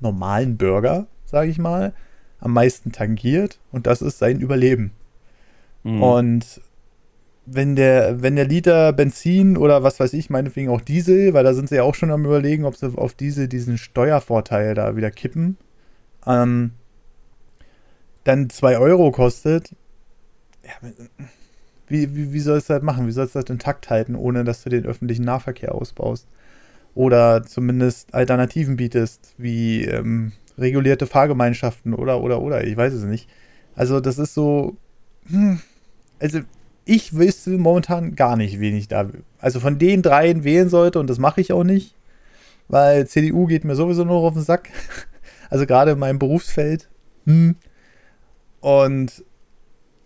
[0.00, 1.94] normalen Bürger, sage ich mal,
[2.40, 3.60] am meisten tangiert.
[3.70, 4.92] Und das ist sein Überleben.
[5.84, 6.02] Mhm.
[6.02, 6.60] Und
[7.46, 11.54] wenn der, wenn der Liter Benzin oder was weiß ich, meinetwegen auch Diesel, weil da
[11.54, 15.10] sind sie ja auch schon am überlegen, ob sie auf Diesel diesen Steuervorteil da wieder
[15.10, 15.56] kippen,
[16.26, 16.72] ähm,
[18.24, 19.74] dann 2 Euro kostet,
[20.64, 20.88] ja,
[21.88, 23.06] wie, wie, wie sollst du das machen?
[23.06, 26.26] Wie sollst du das intakt halten, ohne dass du den öffentlichen Nahverkehr ausbaust?
[26.94, 33.28] Oder zumindest Alternativen bietest, wie ähm, regulierte Fahrgemeinschaften oder, oder, oder, ich weiß es nicht.
[33.74, 34.76] Also, das ist so,
[35.28, 35.60] hm,
[36.20, 36.40] also
[36.84, 41.08] ich wüsste momentan gar nicht, wen ich da, also von den dreien wählen sollte und
[41.08, 41.94] das mache ich auch nicht,
[42.68, 44.70] weil CDU geht mir sowieso nur auf den Sack.
[45.50, 46.88] Also gerade in meinem Berufsfeld.
[47.26, 47.56] Hm.
[48.60, 49.22] Und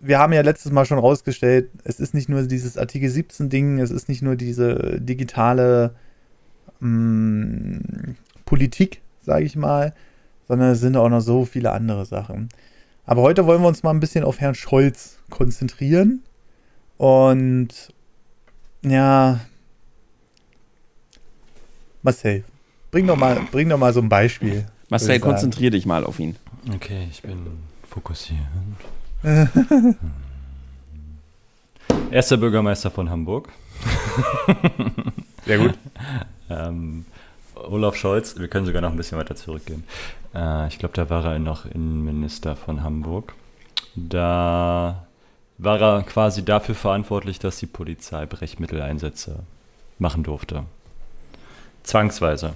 [0.01, 3.79] wir haben ja letztes Mal schon rausgestellt, es ist nicht nur dieses Artikel 17 Ding,
[3.79, 5.95] es ist nicht nur diese digitale
[6.81, 9.95] mh, hm, Politik, sage ich mal,
[10.49, 12.49] sondern es sind auch noch so viele andere Sachen.
[13.05, 16.25] Aber heute wollen wir uns mal ein bisschen auf Herrn Scholz konzentrieren
[16.99, 17.69] und
[18.83, 19.41] ja,
[22.03, 22.45] Marcel,
[22.91, 24.67] bring doch mal, bring doch mal so ein Beispiel.
[24.89, 26.37] Marcel, konzentrier dich mal auf ihn.
[26.75, 27.39] Okay, ich bin
[27.89, 28.41] fokussiert.
[32.11, 33.49] Erster Bürgermeister von Hamburg.
[35.45, 35.75] Sehr gut.
[36.51, 37.05] ähm,
[37.55, 39.85] Olaf Scholz, wir können sogar noch ein bisschen weiter zurückgehen.
[40.35, 43.35] Äh, ich glaube, da war er noch Innenminister von Hamburg.
[43.97, 45.06] Da
[45.59, 49.41] war er quasi dafür verantwortlich, dass die Polizei Brechmitteleinsätze
[49.99, 50.65] machen durfte.
[51.83, 52.55] Zwangsweise.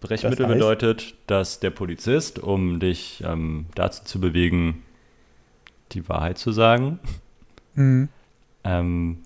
[0.00, 0.54] Brechmittel das heißt?
[0.54, 4.82] bedeutet, dass der Polizist, um dich ähm, dazu zu bewegen,
[5.92, 6.98] die Wahrheit zu sagen,
[7.74, 8.08] mhm.
[8.64, 9.18] ähm,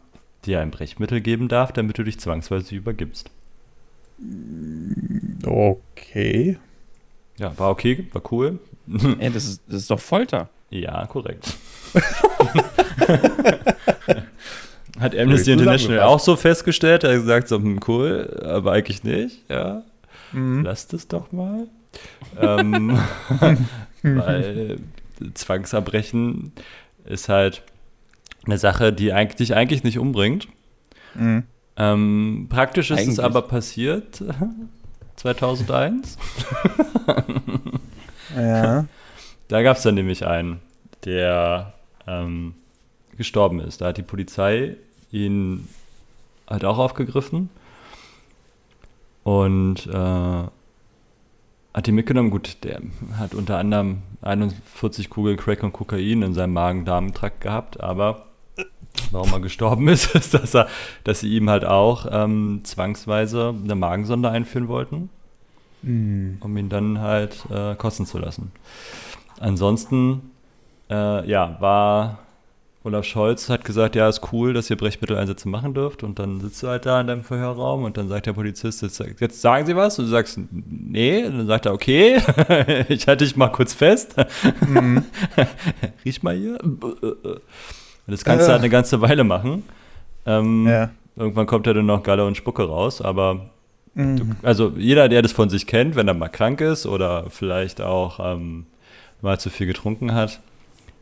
[0.45, 3.31] dir ein Brechmittel geben darf, damit du dich zwangsweise übergibst.
[5.45, 6.59] Okay.
[7.39, 8.59] Ja, war okay, war cool.
[9.19, 10.49] Ey, das ist, das ist doch Folter.
[10.71, 11.55] Ja, korrekt.
[14.99, 17.05] Hat Amnesty International auch so festgestellt.
[17.05, 19.43] Er hat gesagt, so, hm, cool, aber eigentlich nicht.
[19.49, 19.83] Ja,
[20.33, 20.65] mhm.
[20.65, 21.67] lasst es doch mal.
[22.41, 22.99] ähm,
[24.03, 24.79] weil
[25.35, 26.53] Zwangsabbrechen
[27.05, 27.63] ist halt
[28.45, 30.49] eine Sache, die eigentlich, dich eigentlich nicht umbringt.
[31.15, 31.45] Mhm.
[31.77, 33.13] Ähm, praktisch ist eigentlich.
[33.15, 34.23] es aber passiert
[35.17, 36.17] 2001.
[38.35, 38.87] ja.
[39.49, 40.61] Da gab es dann nämlich einen,
[41.05, 41.75] der
[42.07, 42.55] ähm,
[43.17, 43.81] gestorben ist.
[43.81, 44.77] Da hat die Polizei
[45.13, 45.69] ihn
[46.49, 47.49] halt auch aufgegriffen
[49.23, 50.45] und äh,
[51.75, 52.31] hat ihn mitgenommen.
[52.31, 52.81] Gut, der
[53.19, 58.27] hat unter anderem 41 Kugeln Crack und Kokain in seinem Magen-Darm-Trakt gehabt, aber
[59.11, 60.69] warum er gestorben ist, ist, dass, er,
[61.05, 65.11] dass sie ihm halt auch ähm, zwangsweise eine Magensonde einführen wollten,
[65.83, 66.37] mm.
[66.41, 68.53] um ihn dann halt äh, kosten zu lassen.
[69.41, 70.31] Ansonsten,
[70.91, 72.19] äh, ja, war
[72.87, 76.05] Olaf Scholz hat gesagt, ja, ist cool, dass ihr Brechmitteleinsätze machen dürft.
[76.05, 79.03] Und dann sitzt du halt da in deinem Verhörraum und dann sagt der Polizist, jetzt,
[79.19, 79.99] jetzt sagen Sie was.
[79.99, 81.25] Und du sagst, nee.
[81.25, 82.19] Und dann sagt er, okay,
[82.89, 84.15] ich halte dich mal kurz fest.
[84.69, 85.05] Mhm.
[86.05, 86.59] Riech mal hier.
[88.07, 89.65] Das kannst du halt eine ganze Weile machen.
[90.25, 90.91] Ähm, ja.
[91.17, 93.47] Irgendwann kommt ja dann noch Galle und Spucke raus, aber
[93.95, 94.17] mhm.
[94.17, 97.81] du, also jeder, der das von sich kennt, wenn er mal krank ist oder vielleicht
[97.81, 98.67] auch ähm,
[99.23, 100.41] mal zu viel getrunken hat,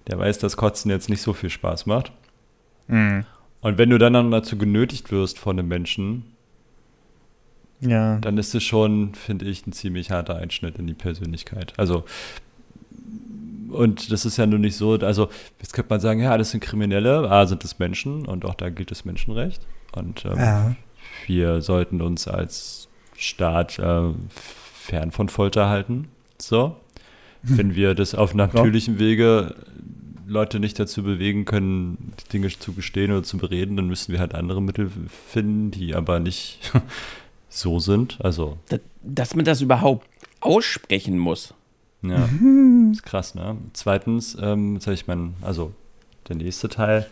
[0.07, 2.13] der weiß, dass Kotzen jetzt nicht so viel Spaß macht.
[2.89, 3.25] Mhm.
[3.61, 6.25] Und wenn du dann, dann dazu genötigt wirst von einem Menschen,
[7.81, 8.19] ja.
[8.19, 11.73] dann ist es schon, finde ich, ein ziemlich harter Einschnitt in die Persönlichkeit.
[11.79, 12.05] Also,
[13.71, 16.61] und das ist ja nur nicht so, also, jetzt könnte man sagen, ja, das sind
[16.61, 19.63] Kriminelle, A, sind es Menschen und auch da gilt das Menschenrecht.
[19.93, 20.77] Und ähm, ja.
[21.27, 24.11] wir sollten uns als Staat äh,
[24.75, 26.09] fern von Folter halten.
[26.39, 26.77] So.
[27.57, 29.55] Wenn wir das auf natürlichem Wege
[30.27, 34.21] Leute nicht dazu bewegen können, die Dinge zu gestehen oder zu bereden, dann müssen wir
[34.21, 34.91] halt andere Mittel
[35.31, 36.73] finden, die aber nicht
[37.49, 38.19] so sind.
[38.23, 38.59] Also.
[39.03, 40.07] Dass man das überhaupt
[40.41, 41.55] aussprechen muss.
[42.03, 42.29] Ja,
[42.93, 43.57] ist krass, ne?
[43.73, 45.73] Zweitens, ähm, habe ich meinen, also
[46.29, 47.07] der nächste Teil,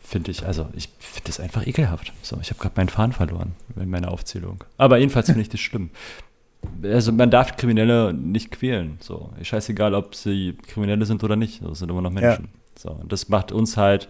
[0.00, 2.12] finde ich, also ich finde das einfach ekelhaft.
[2.22, 4.62] So, ich habe gerade meinen Faden verloren in meiner Aufzählung.
[4.76, 5.90] Aber jedenfalls finde ich das schlimm
[6.82, 8.98] also man darf Kriminelle nicht quälen.
[9.00, 11.62] So, scheißegal, ob sie Kriminelle sind oder nicht.
[11.62, 12.44] Das sind immer noch Menschen.
[12.44, 12.60] Ja.
[12.78, 14.08] So, und das macht uns halt,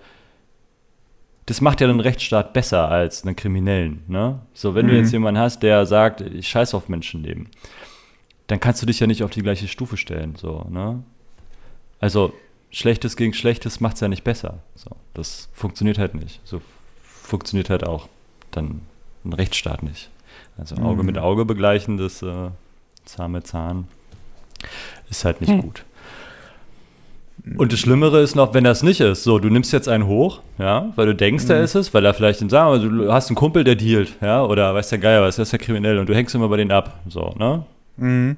[1.47, 4.03] das macht ja den Rechtsstaat besser als einen Kriminellen.
[4.09, 4.41] Ne?
[4.53, 4.91] So, wenn mhm.
[4.91, 7.49] du jetzt jemanden hast, der sagt, ich scheiß auf Menschenleben,
[8.49, 10.35] dann kannst du dich ja nicht auf die gleiche Stufe stellen.
[10.37, 11.03] So, ne?
[12.01, 12.33] Also
[12.71, 14.59] Schlechtes gegen Schlechtes macht es ja nicht besser.
[14.75, 16.41] So, das funktioniert halt nicht.
[16.45, 16.61] So
[17.03, 18.09] funktioniert halt auch
[18.51, 18.83] dann
[19.25, 20.11] ein Rechtsstaat nicht.
[20.59, 21.07] Also Auge mhm.
[21.07, 22.51] mit Auge begleichen, das äh,
[23.05, 23.89] Zahn mit Zahn,
[25.11, 25.63] ist halt nicht mhm.
[25.63, 25.85] gut.
[27.57, 29.23] Und das Schlimmere ist noch, wenn das nicht ist.
[29.23, 31.51] So, du nimmst jetzt einen hoch, ja, weil du denkst, mhm.
[31.51, 34.43] er ist es, weil er vielleicht, sagen wir, du hast einen Kumpel, der dealt, ja,
[34.43, 36.73] oder weiß der Geier was, der ist ja kriminell und du hängst immer bei denen
[36.73, 37.65] ab, so, ne?
[37.99, 38.37] Mhm.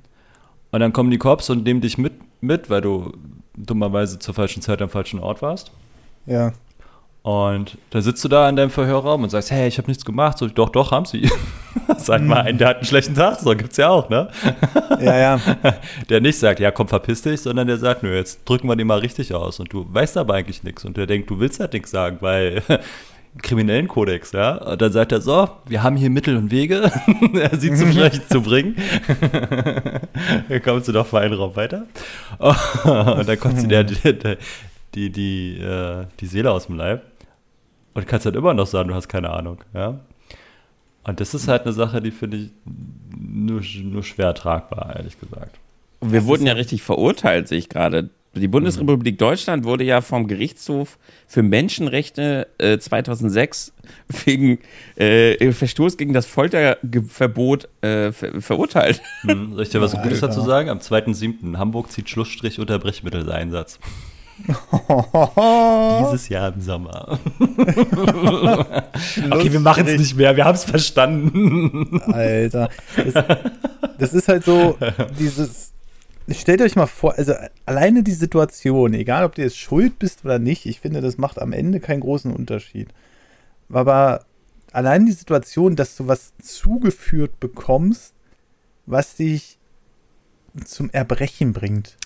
[0.71, 3.13] Und dann kommen die Cops und nehmen dich mit, mit, weil du
[3.57, 5.73] dummerweise zur falschen Zeit am falschen Ort warst.
[6.27, 6.53] Ja.
[7.23, 10.39] Und da sitzt du da in deinem Verhörraum und sagst, hey, ich habe nichts gemacht.
[10.39, 11.29] So, doch, doch, haben sie.
[11.99, 14.29] Sag mal, einen, der hat einen schlechten Tag, so gibt's ja auch, ne?
[15.01, 15.41] Ja, ja.
[16.09, 18.89] Der nicht sagt, ja, komm, verpiss dich, sondern der sagt, nö, jetzt drücken wir den
[18.89, 19.61] mal richtig aus.
[19.61, 20.85] Und du weißt aber eigentlich nichts.
[20.85, 22.63] Und der denkt, du willst halt nichts sagen, weil
[23.43, 24.57] kriminellen Kodex, ja.
[24.57, 26.91] Und dann sagt er so, wir haben hier Mittel und Wege,
[27.59, 28.75] sie zum Sprechen zu bringen.
[30.49, 31.87] dann kommst du doch für einen Raum weiter.
[32.39, 34.39] und dann kommt sie der, der,
[34.95, 37.05] die, die, äh, die Seele aus dem Leib
[37.95, 40.01] und kannst halt immer noch sagen, du hast keine Ahnung, ja.
[41.05, 42.51] Und das ist halt eine Sache, die finde ich
[43.19, 45.59] nur, nur schwer tragbar, ehrlich gesagt.
[46.01, 48.11] Wir wurden ja richtig verurteilt, sehe ich gerade.
[48.35, 49.19] Die Bundesrepublik mhm.
[49.19, 53.73] Deutschland wurde ja vom Gerichtshof für Menschenrechte äh, 2006
[54.25, 54.59] wegen
[54.97, 59.01] äh, Verstoß gegen das Folterverbot äh, ver verurteilt.
[59.23, 60.69] Hm, soll ich dir was Gutes dazu sagen?
[60.69, 61.57] Am 2.7.
[61.57, 63.81] Hamburg zieht Schlussstrich unter Brechmitteleinsatz.
[64.47, 67.19] Dieses Jahr im Sommer.
[69.31, 72.01] okay, wir machen es nicht mehr, wir haben es verstanden.
[72.03, 72.71] Alter.
[72.97, 73.25] Das,
[73.99, 74.79] das, ist halt so,
[75.19, 75.73] dieses.
[76.31, 77.33] Stellt euch mal vor, also
[77.65, 81.41] alleine die Situation, egal ob du jetzt schuld bist oder nicht, ich finde, das macht
[81.41, 82.89] am Ende keinen großen Unterschied.
[83.71, 84.27] Aber
[84.73, 88.15] allein die Situation, dass du was zugeführt bekommst,
[88.85, 89.59] was dich
[90.65, 91.97] zum Erbrechen bringt.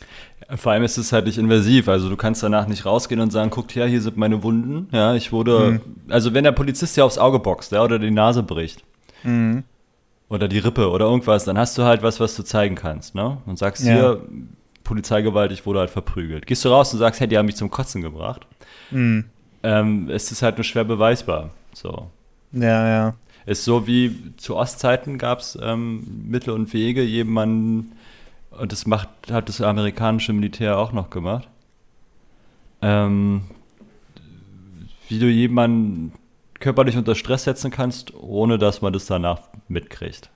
[0.57, 3.51] Vor allem ist es halt nicht invasiv, also du kannst danach nicht rausgehen und sagen,
[3.51, 4.89] guckt her, hier sind meine Wunden.
[4.93, 6.13] Ja, ich wurde, mhm.
[6.13, 8.85] also wenn der Polizist dir aufs Auge boxt, ja, oder die Nase bricht.
[9.23, 9.65] Mhm.
[10.29, 13.39] Oder die Rippe oder irgendwas, dann hast du halt was, was du zeigen kannst, ne?
[13.47, 13.93] Und sagst ja.
[13.93, 14.23] hier,
[14.85, 16.47] Polizeigewalt, ich wurde halt verprügelt.
[16.47, 18.47] Gehst du raus und sagst, hey, die haben mich zum Kotzen gebracht.
[18.91, 19.27] Mhm.
[19.63, 21.51] Ähm, es ist halt nur schwer beweisbar.
[21.73, 22.11] So.
[22.53, 23.15] Ja, ja.
[23.47, 27.93] Ist so wie zu Ostzeiten gab es ähm, Mittel und Wege, jemanden
[28.59, 31.49] und das macht, hat das amerikanische Militär auch noch gemacht.
[32.81, 33.43] Ähm,
[35.09, 36.13] wie du jemanden
[36.59, 40.31] körperlich unter Stress setzen kannst, ohne dass man das danach mitkriegt.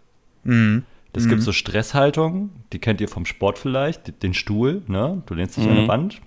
[0.44, 0.84] Mhm.
[1.12, 1.30] Es mhm.
[1.30, 5.22] gibt so Stresshaltungen, die kennt ihr vom Sport vielleicht, den Stuhl, ne?
[5.26, 5.70] Du lehnst dich mhm.
[5.70, 6.20] an eine Wand,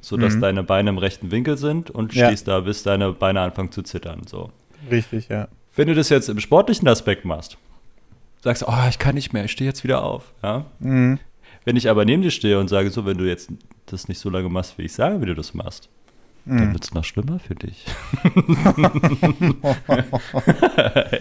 [0.00, 0.40] sodass mhm.
[0.40, 2.26] deine Beine im rechten Winkel sind und ja.
[2.26, 4.22] stehst da, bis deine Beine anfangen zu zittern.
[4.26, 4.50] So.
[4.90, 5.48] Richtig, ja.
[5.76, 7.56] Wenn du das jetzt im sportlichen Aspekt machst,
[8.42, 10.32] sagst du, oh, ich kann nicht mehr, ich stehe jetzt wieder auf.
[10.42, 10.64] Ja?
[10.80, 11.20] Mhm.
[11.64, 13.50] Wenn ich aber neben dir stehe und sage, so, wenn du jetzt
[13.86, 15.88] das nicht so lange machst, wie ich sage, wie du das machst,
[16.44, 16.58] mhm.
[16.58, 17.84] dann wird es noch schlimmer für dich.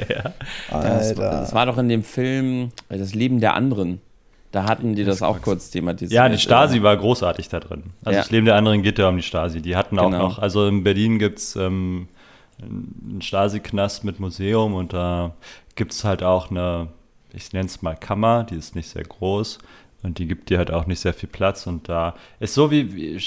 [0.09, 0.33] ja.
[0.71, 4.01] das, das, war doch in dem Film Das Leben der anderen.
[4.51, 6.11] Da hatten die das auch kurz thematisiert.
[6.11, 7.83] Ja, die Stasi war großartig da drin.
[8.03, 8.21] Also ja.
[8.21, 9.61] das Leben der anderen geht ja um die Stasi.
[9.61, 10.27] Die hatten auch genau.
[10.27, 12.09] noch, also in Berlin gibt es ähm,
[12.61, 15.35] einen Stasi-Knast mit Museum und da
[15.75, 16.89] gibt es halt auch eine,
[17.31, 19.59] ich nenne es mal Kammer, die ist nicht sehr groß.
[20.03, 21.67] Und die gibt dir halt auch nicht sehr viel Platz.
[21.67, 23.19] Und da ist so wie, wie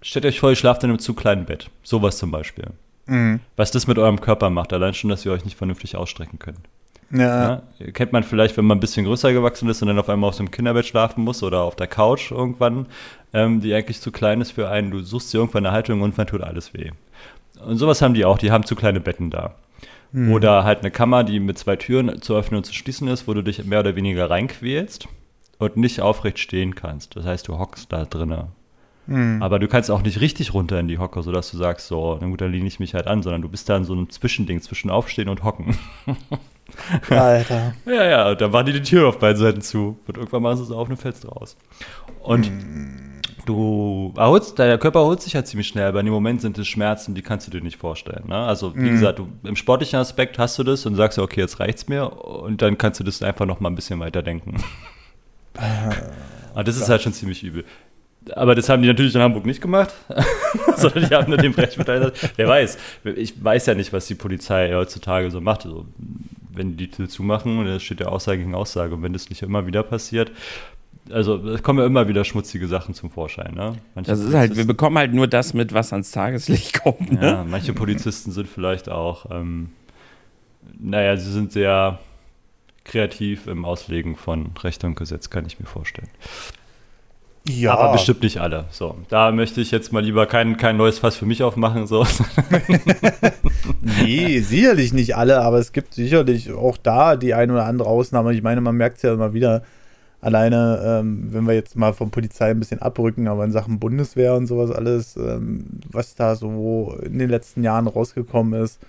[0.00, 1.70] stellt euch vor, ihr schlaft in einem zu kleinen Bett.
[1.82, 2.66] Sowas zum Beispiel.
[3.06, 3.40] Mhm.
[3.56, 6.60] Was das mit eurem Körper macht, allein schon, dass ihr euch nicht vernünftig ausstrecken könnt.
[7.10, 7.62] Ja.
[7.78, 7.90] ja.
[7.92, 10.34] Kennt man vielleicht, wenn man ein bisschen größer gewachsen ist und dann auf einmal auf
[10.34, 12.86] so einem Kinderbett schlafen muss oder auf der Couch irgendwann,
[13.34, 14.90] ähm, die eigentlich zu klein ist für einen.
[14.90, 16.90] Du suchst dir irgendwann eine Haltung und irgendwann tut alles weh.
[17.64, 19.54] Und sowas haben die auch, die haben zu kleine Betten da.
[20.12, 20.32] Mhm.
[20.32, 23.34] Oder halt eine Kammer, die mit zwei Türen zu öffnen und zu schließen ist, wo
[23.34, 25.08] du dich mehr oder weniger reinquälst
[25.58, 27.16] und nicht aufrecht stehen kannst.
[27.16, 28.48] Das heißt, du hockst da drinnen.
[29.06, 29.42] Mhm.
[29.42, 32.26] Aber du kannst auch nicht richtig runter in die Hocke, sodass du sagst, so, na
[32.28, 34.60] gut, dann lehne ich mich halt an, sondern du bist da in so einem Zwischending
[34.60, 35.76] zwischen Aufstehen und Hocken.
[37.10, 37.74] Alter.
[37.84, 39.98] ja, ja, und dann machen die die Tür auf beiden Seiten zu.
[40.06, 41.56] Und irgendwann machen sie es auf und fällst raus.
[42.22, 43.11] Und mhm
[43.46, 46.68] du erholst, dein Körper erholt sich halt ziemlich schnell, aber in dem Moment sind es
[46.68, 48.24] Schmerzen, die kannst du dir nicht vorstellen.
[48.28, 48.36] Ne?
[48.36, 48.92] Also, wie mhm.
[48.92, 52.62] gesagt, du, im sportlichen Aspekt hast du das und sagst, okay, jetzt reicht's mir und
[52.62, 54.62] dann kannst du das einfach noch mal ein bisschen weiter denken.
[55.56, 55.92] Ah,
[56.54, 57.64] und das ist halt schon ziemlich übel.
[58.34, 59.92] Aber das haben die natürlich in Hamburg nicht gemacht,
[60.76, 62.12] sondern die haben nur den Brechmittel.
[62.36, 62.78] Wer weiß,
[63.16, 65.66] ich weiß ja nicht, was die Polizei heutzutage so macht.
[65.66, 65.86] Also,
[66.54, 68.94] wenn die Tür zumachen, da steht ja Aussage gegen Aussage.
[68.94, 70.30] Und wenn das nicht immer wieder passiert,
[71.10, 73.54] also es kommen ja immer wieder schmutzige Sachen zum Vorschein.
[73.54, 73.76] Ne?
[73.94, 77.12] das ist halt, wir bekommen halt nur das mit, was ans Tageslicht kommt.
[77.12, 77.26] Ne?
[77.26, 79.70] Ja, manche Polizisten sind vielleicht auch, ähm,
[80.78, 81.98] naja, sie sind sehr
[82.84, 86.08] kreativ im Auslegen von Recht und Gesetz, kann ich mir vorstellen.
[87.48, 87.74] Ja.
[87.74, 88.66] Aber bestimmt nicht alle.
[88.70, 91.88] So, da möchte ich jetzt mal lieber kein, kein neues Fass für mich aufmachen.
[91.88, 92.06] So.
[93.80, 98.32] nee, sicherlich nicht alle, aber es gibt sicherlich auch da die eine oder andere Ausnahme.
[98.32, 99.62] Ich meine, man merkt es ja immer wieder,
[100.22, 104.34] Alleine, ähm, wenn wir jetzt mal von Polizei ein bisschen abrücken, aber in Sachen Bundeswehr
[104.34, 108.80] und sowas alles, ähm, was da so in den letzten Jahren rausgekommen ist.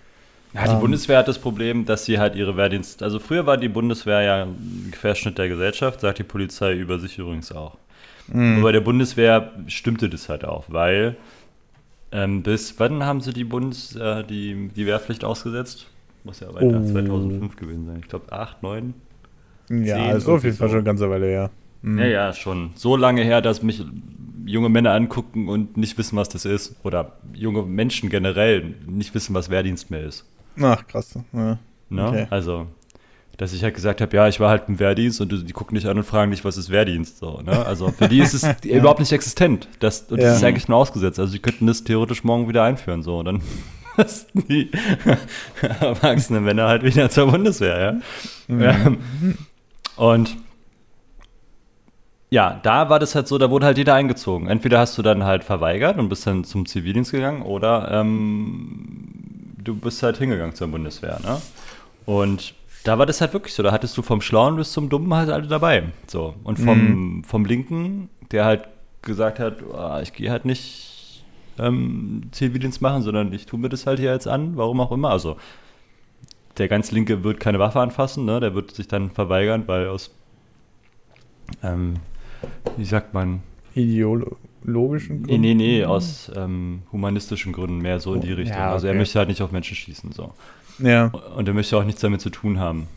[0.54, 3.02] Ja, die ähm, Bundeswehr hat das Problem, dass sie halt ihre Wehrdienst.
[3.02, 7.18] Also früher war die Bundeswehr ja ein Querschnitt der Gesellschaft, sagt die Polizei über sich
[7.18, 7.78] übrigens auch.
[8.28, 8.54] Mhm.
[8.54, 11.18] Nur bei der Bundeswehr stimmte das halt auch, weil
[12.12, 15.88] ähm, bis wann haben sie die Bundes, äh, die, die Wehrpflicht ausgesetzt?
[16.24, 16.92] Muss ja weiter oh.
[16.92, 17.98] 2005 gewesen sein.
[18.02, 18.94] Ich glaube 8, 9.
[19.70, 21.50] Ja, also auf jeden Fall schon eine ganze Weile her.
[21.82, 22.00] Mhm.
[22.00, 22.72] Ja, ja, schon.
[22.76, 23.84] So lange her, dass mich
[24.46, 26.76] junge Männer angucken und nicht wissen, was das ist.
[26.84, 30.26] Oder junge Menschen generell nicht wissen, was Wehrdienst mehr ist.
[30.62, 31.18] Ach, krass.
[31.34, 31.58] Ja.
[31.90, 32.08] Ne?
[32.08, 32.28] Okay.
[32.30, 32.68] Also,
[33.38, 35.88] dass ich halt gesagt habe, ja, ich war halt im Wehrdienst und die gucken dich
[35.88, 37.18] an und fragen dich, was ist Wehrdienst?
[37.18, 37.66] So, ne?
[37.66, 38.78] Also für die ist es ja.
[38.78, 39.68] überhaupt nicht existent.
[39.80, 41.20] Das, und das ist eigentlich nur ausgesetzt.
[41.20, 43.02] Also sie könnten das theoretisch morgen wieder einführen.
[43.04, 43.42] So, dann
[43.98, 44.72] müssten die
[45.80, 48.02] erwachsenen Männer halt wieder zur Bundeswehr,
[48.50, 48.74] ja.
[48.74, 48.98] Mhm.
[49.96, 50.38] Und
[52.30, 54.48] ja, da war das halt so, da wurde halt jeder eingezogen.
[54.48, 59.76] Entweder hast du dann halt verweigert und bist dann zum Zivildienst gegangen oder ähm, du
[59.76, 61.42] bist halt hingegangen zur Bundeswehr, ne?
[62.06, 63.64] Und da war das halt wirklich so.
[63.64, 65.84] Da hattest du vom Schlauen bis zum Dummen halt alle dabei.
[66.08, 66.34] So.
[66.44, 66.80] Und vom,
[67.18, 67.24] mhm.
[67.24, 68.68] vom Linken, der halt
[69.04, 71.24] gesagt hat, oh, ich gehe halt nicht
[71.60, 75.12] ähm, Zivildienst machen, sondern ich tue mir das halt hier jetzt an, warum auch immer.
[75.12, 75.38] Also
[76.58, 78.40] der ganz Linke wird keine Waffe anfassen, ne?
[78.40, 80.14] der wird sich dann verweigern, weil aus,
[81.64, 81.96] ähm,
[82.78, 83.42] wie sagt man?
[83.76, 85.42] Ideologischen Gründen?
[85.42, 88.58] Nee, nee, nee, aus ähm, humanistischen Gründen mehr so in die Richtung.
[88.58, 88.74] Ja, okay.
[88.74, 90.34] Also er möchte halt nicht auf Menschen schießen, so.
[90.80, 91.08] Ja.
[91.36, 92.88] Und er möchte auch nichts damit zu tun haben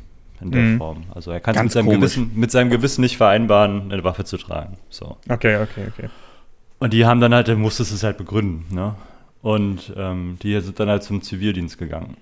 [0.40, 0.78] in der mhm.
[0.78, 1.04] Form.
[1.14, 4.36] Also er kann es mit seinem, Gewissen, mit seinem Gewissen nicht vereinbaren, eine Waffe zu
[4.36, 4.76] tragen.
[4.90, 5.16] So.
[5.28, 6.08] Okay, okay, okay.
[6.78, 8.94] Und die haben dann halt, er musste es halt begründen, ne?
[9.40, 12.16] Und ähm, die sind dann halt zum Zivildienst gegangen.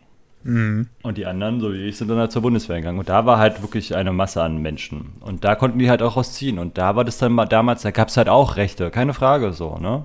[0.44, 0.88] Mhm.
[1.02, 2.98] Und die anderen, so wie ich, sind dann halt zur Bundeswehr gegangen.
[2.98, 5.14] Und da war halt wirklich eine Masse an Menschen.
[5.20, 6.58] Und da konnten die halt auch rausziehen.
[6.58, 9.52] Und da war das dann mal damals, da gab es halt auch Rechte, keine Frage
[9.52, 10.04] so, ne?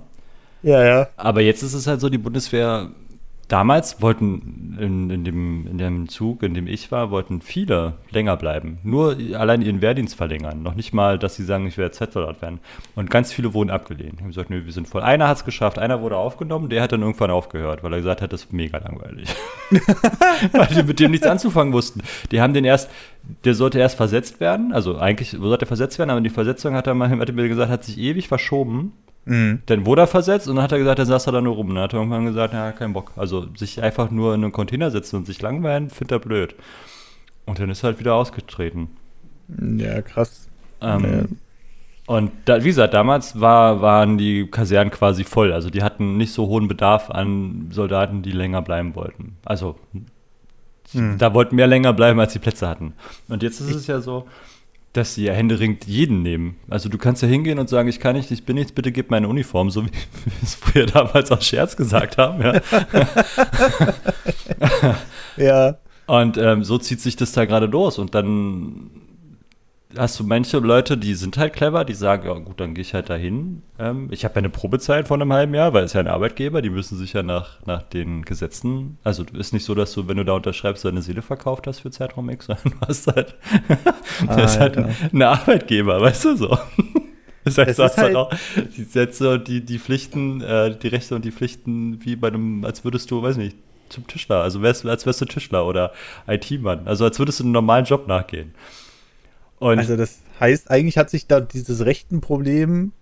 [0.63, 1.07] Ja, ja.
[1.17, 2.89] Aber jetzt ist es halt so, die Bundeswehr
[3.49, 8.37] damals wollten in, in, dem, in dem Zug, in dem ich war, wollten viele länger
[8.37, 8.77] bleiben.
[8.83, 10.63] Nur allein ihren Wehrdienst verlängern.
[10.63, 12.59] Noch nicht mal, dass sie sagen, ich werde Z-Soldat werden.
[12.95, 14.19] Und ganz viele wurden abgelehnt.
[14.19, 15.01] Die haben gesagt, nö, wir sind voll.
[15.01, 18.21] Einer hat es geschafft, einer wurde aufgenommen, der hat dann irgendwann aufgehört, weil er gesagt
[18.21, 19.27] hat, das ist mega langweilig.
[20.51, 22.01] weil die mit dem nichts anzufangen wussten.
[22.31, 22.89] Die haben den erst,
[23.45, 24.73] der sollte erst versetzt werden.
[24.73, 27.47] Also eigentlich sollte er versetzt werden, aber die Versetzung hat er mal, hat er mir
[27.47, 28.93] gesagt, hat sich ewig verschoben.
[29.25, 29.61] Mhm.
[29.65, 31.69] Dann wurde er versetzt und dann hat er gesagt, dann saß er da nur rum.
[31.69, 33.11] Dann hat er irgendwann gesagt, ja, kein Bock.
[33.15, 36.55] Also sich einfach nur in einen Container setzen und sich langweilen, findet er blöd.
[37.45, 38.89] Und dann ist er halt wieder ausgetreten.
[39.77, 40.47] Ja, krass.
[40.81, 41.23] Ähm, ja.
[42.07, 45.53] Und da, wie gesagt, damals war, waren die Kasernen quasi voll.
[45.53, 49.37] Also die hatten nicht so hohen Bedarf an Soldaten, die länger bleiben wollten.
[49.45, 49.75] Also
[50.91, 51.17] hm.
[51.17, 52.93] da wollten mehr länger bleiben, als die Plätze hatten.
[53.27, 54.27] Und jetzt ist es ja so,
[54.93, 56.55] dass sie ja händeringend jeden nehmen.
[56.67, 59.11] Also du kannst ja hingehen und sagen, ich kann nicht, ich bin nichts, bitte gib
[59.11, 59.89] meine Uniform, so wie
[60.25, 62.41] wir es früher damals aus Scherz gesagt haben.
[62.41, 62.61] Ja.
[65.37, 65.77] ja.
[66.07, 67.99] Und ähm, so zieht sich das da gerade los.
[67.99, 68.89] Und dann
[69.97, 72.93] hast du manche Leute, die sind halt clever, die sagen, ja gut, dann gehe ich
[72.93, 73.63] halt dahin.
[73.79, 76.61] Ähm, ich habe ja eine Probezeit von einem halben Jahr, weil es ja ein Arbeitgeber,
[76.61, 80.17] die müssen sich ja nach, nach den Gesetzen, also ist nicht so, dass du, wenn
[80.17, 83.35] du da unterschreibst, deine Seele verkauft hast für Zeitraum X, sondern du hast halt,
[84.27, 86.57] ah, der ist halt ein, ein, Arbeitgeber, weißt du so.
[87.45, 88.33] Das heißt, du hast halt, halt auch
[88.75, 92.65] die Sätze und die, die Pflichten, äh, die Rechte und die Pflichten, wie bei einem,
[92.65, 93.55] als würdest du, weiß nicht,
[93.87, 95.93] zum Tischler, also wärst, als wärst du Tischler oder
[96.27, 98.53] IT-Mann, also als würdest du einen normalen Job nachgehen.
[99.59, 102.93] Und also das heißt, eigentlich hat sich da dieses rechten Problem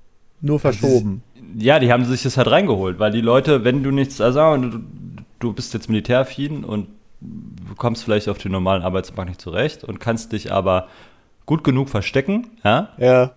[0.42, 1.24] nur verschoben.
[1.58, 4.80] ja, die haben sich das halt reingeholt, weil die Leute, wenn du nichts, also du,
[5.40, 6.88] du bist jetzt militäraffin und
[7.78, 10.88] kommst vielleicht auf den normalen Arbeitsmarkt nicht zurecht und kannst dich aber
[11.46, 12.90] gut genug verstecken, ja?
[12.98, 13.32] Ja.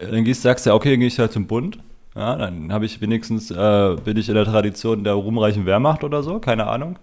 [0.00, 1.78] Dann gehst, sagst du, ja, okay, dann gehe ich halt zum Bund.
[2.14, 6.22] Ja, dann habe ich wenigstens, äh, bin ich in der Tradition der ruhmreichen Wehrmacht oder
[6.22, 6.98] so, keine Ahnung.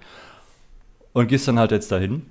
[1.13, 2.23] Und gehst dann halt jetzt dahin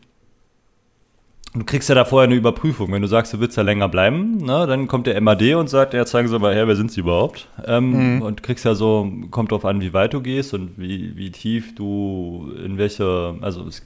[1.58, 2.92] Du kriegst ja da vorher eine Überprüfung.
[2.92, 5.94] Wenn du sagst, du willst ja länger bleiben, ne, dann kommt der MAD und sagt,
[5.94, 7.48] ja, zeigen Sie mal her, wer sind Sie überhaupt?
[7.64, 8.22] Ähm, mhm.
[8.22, 11.74] Und kriegst ja so, kommt drauf an, wie weit du gehst und wie, wie tief
[11.74, 13.82] du in welche, also es,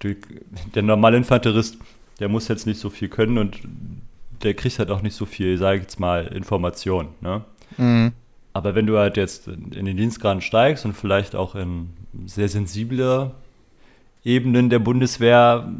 [0.00, 0.14] du,
[0.74, 1.78] der normale Infanterist,
[2.20, 3.58] der muss jetzt nicht so viel können und
[4.42, 7.08] der kriegt halt auch nicht so viel, sage ich jetzt mal, Information.
[7.22, 7.42] Ne?
[7.78, 8.12] Mhm.
[8.52, 11.90] Aber wenn du halt jetzt in den Dienstgraden steigst und vielleicht auch in
[12.26, 13.30] sehr sensible
[14.24, 15.72] Ebenen der Bundeswehr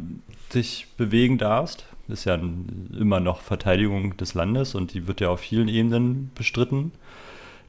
[0.53, 1.85] dich bewegen darfst.
[2.07, 2.39] Ist ja
[2.97, 6.91] immer noch Verteidigung des Landes und die wird ja auf vielen Ebenen bestritten.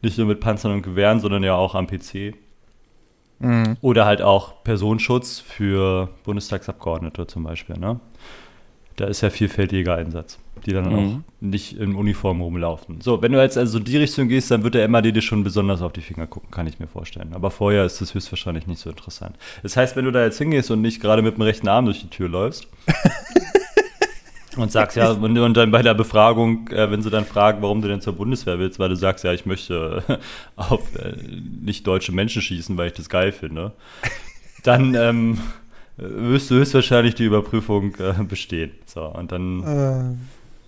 [0.02, 2.34] Nicht nur mit Panzern und Gewehren, sondern ja auch am PC.
[3.38, 3.76] Mhm.
[3.80, 7.78] Oder halt auch Personenschutz für Bundestagsabgeordnete zum Beispiel.
[7.78, 8.00] Ne?
[8.96, 10.94] Da ist ja vielfältiger Einsatz, die dann mhm.
[10.94, 13.00] auch nicht in Uniform rumlaufen.
[13.00, 15.44] So, wenn du jetzt also in die Richtung gehst, dann wird der MAD dir schon
[15.44, 17.32] besonders auf die Finger gucken, kann ich mir vorstellen.
[17.32, 19.36] Aber vorher ist das höchstwahrscheinlich nicht so interessant.
[19.62, 22.00] Das heißt, wenn du da jetzt hingehst und nicht gerade mit dem rechten Arm durch
[22.00, 22.68] die Tür läufst,
[24.56, 27.82] und sagst ja, und, und, dann bei der Befragung, äh, wenn sie dann fragen, warum
[27.82, 30.02] du denn zur Bundeswehr willst, weil du sagst, ja, ich möchte
[30.56, 31.14] auf äh,
[31.62, 33.72] nicht deutsche Menschen schießen, weil ich das geil finde,
[34.62, 35.38] dann ähm,
[35.96, 38.72] wirst du höchstwahrscheinlich die Überprüfung äh, bestehen.
[38.86, 40.18] So, und dann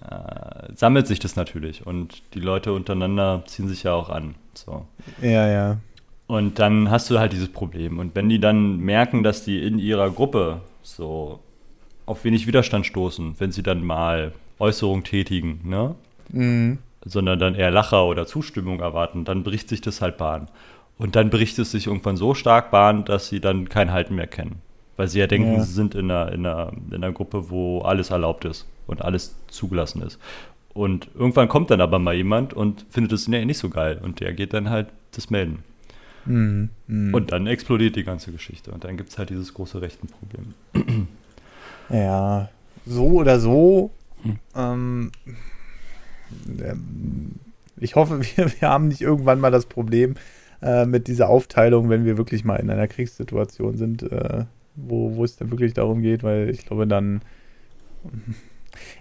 [0.09, 0.75] äh.
[0.75, 4.35] sammelt sich das natürlich und die Leute untereinander ziehen sich ja auch an.
[4.55, 4.87] So.
[5.21, 5.79] Ja, ja.
[6.27, 7.99] Und dann hast du halt dieses Problem.
[7.99, 11.41] Und wenn die dann merken, dass die in ihrer Gruppe so
[12.07, 15.95] auf wenig Widerstand stoßen, wenn sie dann mal Äußerungen tätigen, ne?
[16.31, 16.79] Mhm.
[17.05, 20.49] Sondern dann eher Lacher oder Zustimmung erwarten, dann bricht sich das halt Bahn.
[20.99, 24.29] Und dann bricht es sich irgendwann so stark Bahn, dass sie dann kein Halten mehr
[24.29, 24.63] kennen.
[24.97, 25.61] Weil sie ja denken, ja.
[25.61, 29.37] sie sind in einer, in, einer, in einer Gruppe, wo alles erlaubt ist und alles
[29.49, 30.19] zugelassen ist.
[30.75, 34.01] Und irgendwann kommt dann aber mal jemand und findet es nicht so geil.
[34.03, 35.65] Und der geht dann halt das melden.
[36.25, 36.71] Mhm.
[36.87, 37.15] Mhm.
[37.15, 38.71] Und dann explodiert die ganze Geschichte.
[38.71, 40.55] Und dann gibt es halt dieses große Rechtenproblem.
[41.89, 42.49] Ja,
[42.87, 43.91] so oder so.
[44.23, 44.39] Hm.
[44.57, 45.13] Ähm,
[47.79, 50.15] ich hoffe, wir, wir haben nicht irgendwann mal das Problem
[50.63, 55.25] äh, mit dieser Aufteilung, wenn wir wirklich mal in einer Kriegssituation sind, äh, wo, wo
[55.25, 57.21] es dann wirklich darum geht, weil ich glaube dann.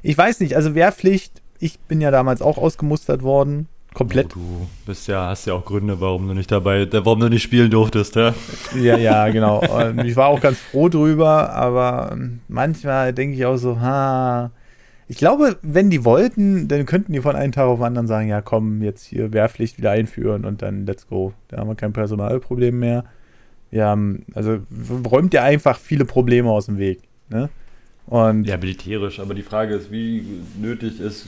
[0.04, 4.36] Ich weiß nicht, also Wehrpflicht, ich bin ja damals auch ausgemustert worden komplett.
[4.36, 7.44] Oh, du bist ja, hast ja auch Gründe, warum du nicht dabei, warum du nicht
[7.44, 8.34] spielen durftest, ja?
[8.76, 9.62] Ja, ja, genau.
[10.04, 12.18] ich war auch ganz froh drüber, aber
[12.48, 14.52] manchmal denke ich auch so, ha.
[15.08, 18.30] Ich glaube, wenn die wollten, dann könnten die von einem Tag auf den anderen sagen,
[18.30, 21.34] ja komm, jetzt hier Wehrpflicht wieder einführen und dann let's go.
[21.50, 23.04] Da haben wir kein Personalproblem mehr.
[23.72, 23.98] Ja,
[24.34, 24.60] also
[25.06, 27.02] räumt ja einfach viele Probleme aus dem Weg.
[27.28, 27.50] Ne?
[28.08, 30.26] Und ja, militärisch, aber die Frage ist, wie
[30.60, 31.28] nötig ist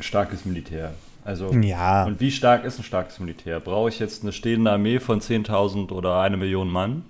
[0.00, 0.92] starkes Militär?
[1.24, 2.04] Also, ja.
[2.04, 3.58] Und wie stark ist ein starkes Militär?
[3.60, 7.04] Brauche ich jetzt eine stehende Armee von 10.000 oder eine Million Mann?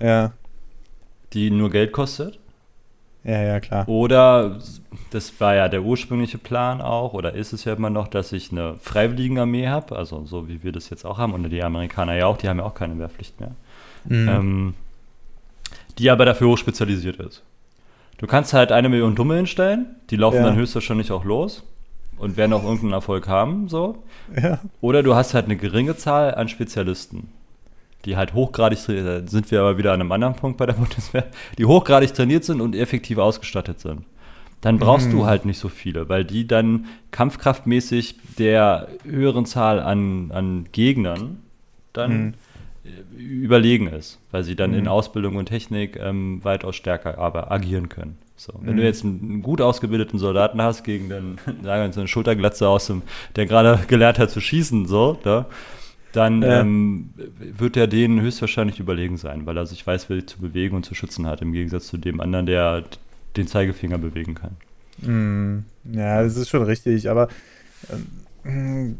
[0.00, 0.32] Ja.
[1.34, 2.38] Die nur Geld kostet?
[3.24, 3.86] Ja, ja, klar.
[3.86, 4.58] Oder,
[5.10, 8.52] das war ja der ursprüngliche Plan auch, oder ist es ja immer noch, dass ich
[8.52, 12.26] eine Freiwilligenarmee habe, also so wie wir das jetzt auch haben, und die Amerikaner ja
[12.26, 13.50] auch, die haben ja auch keine Wehrpflicht mehr.
[14.04, 14.28] Mhm.
[14.28, 14.74] Ähm,
[15.98, 17.42] die aber dafür hochspezialisiert ist.
[18.18, 20.42] Du kannst halt eine Million Dumme hinstellen, die laufen ja.
[20.44, 21.64] dann höchstwahrscheinlich auch los
[22.18, 24.02] und werden auch irgendeinen Erfolg haben, so.
[24.40, 24.58] Ja.
[24.80, 27.28] Oder du hast halt eine geringe Zahl an Spezialisten,
[28.04, 29.50] die halt hochgradig trainiert sind.
[29.50, 32.74] wir aber wieder an einem anderen Punkt bei der Bundeswehr, die hochgradig trainiert sind und
[32.74, 34.02] effektiv ausgestattet sind.
[34.60, 35.12] Dann brauchst mhm.
[35.12, 41.38] du halt nicht so viele, weil die dann kampfkraftmäßig der höheren Zahl an, an Gegnern
[41.92, 42.34] dann mhm.
[43.16, 44.78] Überlegen ist, weil sie dann mhm.
[44.78, 48.18] in Ausbildung und Technik ähm, weitaus stärker aber agieren können.
[48.36, 48.78] So, wenn mhm.
[48.78, 52.86] du jetzt einen gut ausgebildeten Soldaten hast gegen den, sagen wir so eine Schulterglatze aus
[52.86, 53.02] dem,
[53.36, 55.46] der gerade gelernt hat zu schießen, so, da,
[56.12, 56.60] dann ja.
[56.60, 60.86] ähm, wird er denen höchstwahrscheinlich überlegen sein, weil er sich weiß, wie zu bewegen und
[60.86, 62.84] zu schützen hat, im Gegensatz zu dem anderen, der
[63.36, 64.56] den Zeigefinger bewegen kann.
[65.02, 65.64] Mhm.
[65.92, 67.28] Ja, das ist schon richtig, aber
[68.44, 68.98] ähm,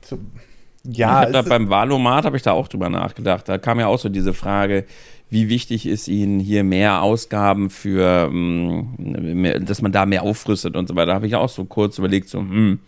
[0.00, 0.18] zu,
[0.90, 1.26] ja.
[1.26, 3.48] Ich da beim Wahlomat habe ich da auch drüber nachgedacht.
[3.48, 4.84] Da kam ja auch so diese Frage,
[5.28, 10.88] wie wichtig ist Ihnen hier mehr Ausgaben für, ähm, dass man da mehr aufrüstet und
[10.88, 11.06] so weiter.
[11.06, 12.78] Da habe ich auch so kurz überlegt, so, hm,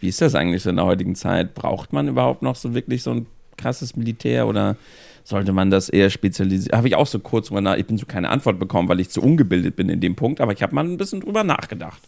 [0.00, 1.54] wie ist das eigentlich so in der heutigen Zeit?
[1.54, 3.26] Braucht man überhaupt noch so wirklich so ein
[3.56, 4.76] krasses Militär oder
[5.22, 6.76] sollte man das eher spezialisieren?
[6.76, 9.10] Habe ich auch so kurz drüber nach, ich bin so keine Antwort bekommen, weil ich
[9.10, 12.00] zu ungebildet bin in dem Punkt, aber ich habe mal ein bisschen drüber nachgedacht.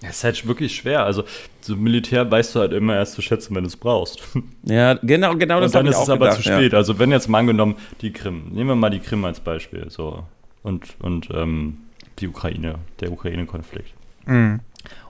[0.00, 1.04] Es ist halt wirklich schwer.
[1.04, 1.24] Also,
[1.60, 4.22] so Militär weißt du halt immer erst zu schätzen, wenn du es brauchst.
[4.64, 6.72] Ja, genau, genau das Und dann ist es aber gedacht, zu spät.
[6.72, 6.78] Ja.
[6.78, 10.24] Also, wenn jetzt mal angenommen die Krim, nehmen wir mal die Krim als Beispiel, so.
[10.62, 11.78] Und, und ähm,
[12.18, 13.92] die Ukraine, der Ukraine-Konflikt.
[14.26, 14.60] Mhm.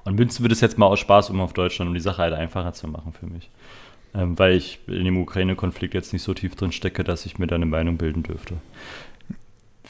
[0.05, 2.35] Und münzen wir das jetzt mal aus Spaß um auf Deutschland, um die Sache halt
[2.35, 3.51] einfacher zu machen für mich.
[4.15, 7.47] Ähm, weil ich in dem Ukraine-Konflikt jetzt nicht so tief drin stecke, dass ich mir
[7.47, 8.55] da eine Meinung bilden dürfte.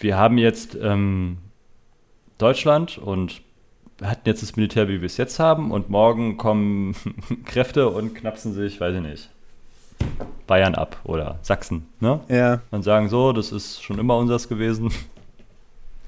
[0.01, 1.39] Wir haben jetzt ähm,
[2.39, 3.43] Deutschland und
[3.99, 6.95] wir hatten jetzt das Militär, wie wir es jetzt haben, und morgen kommen
[7.45, 9.31] Kräfte und knapsen sich, weiß ich nicht,
[10.47, 11.87] Bayern ab oder Sachsen.
[12.01, 12.21] Ne?
[12.29, 12.61] Ja.
[12.71, 14.93] Und sagen so, das ist schon immer unseres gewesen.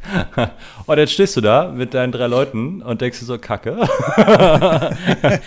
[0.87, 3.77] und jetzt stehst du da mit deinen drei Leuten und denkst dir so, Kacke.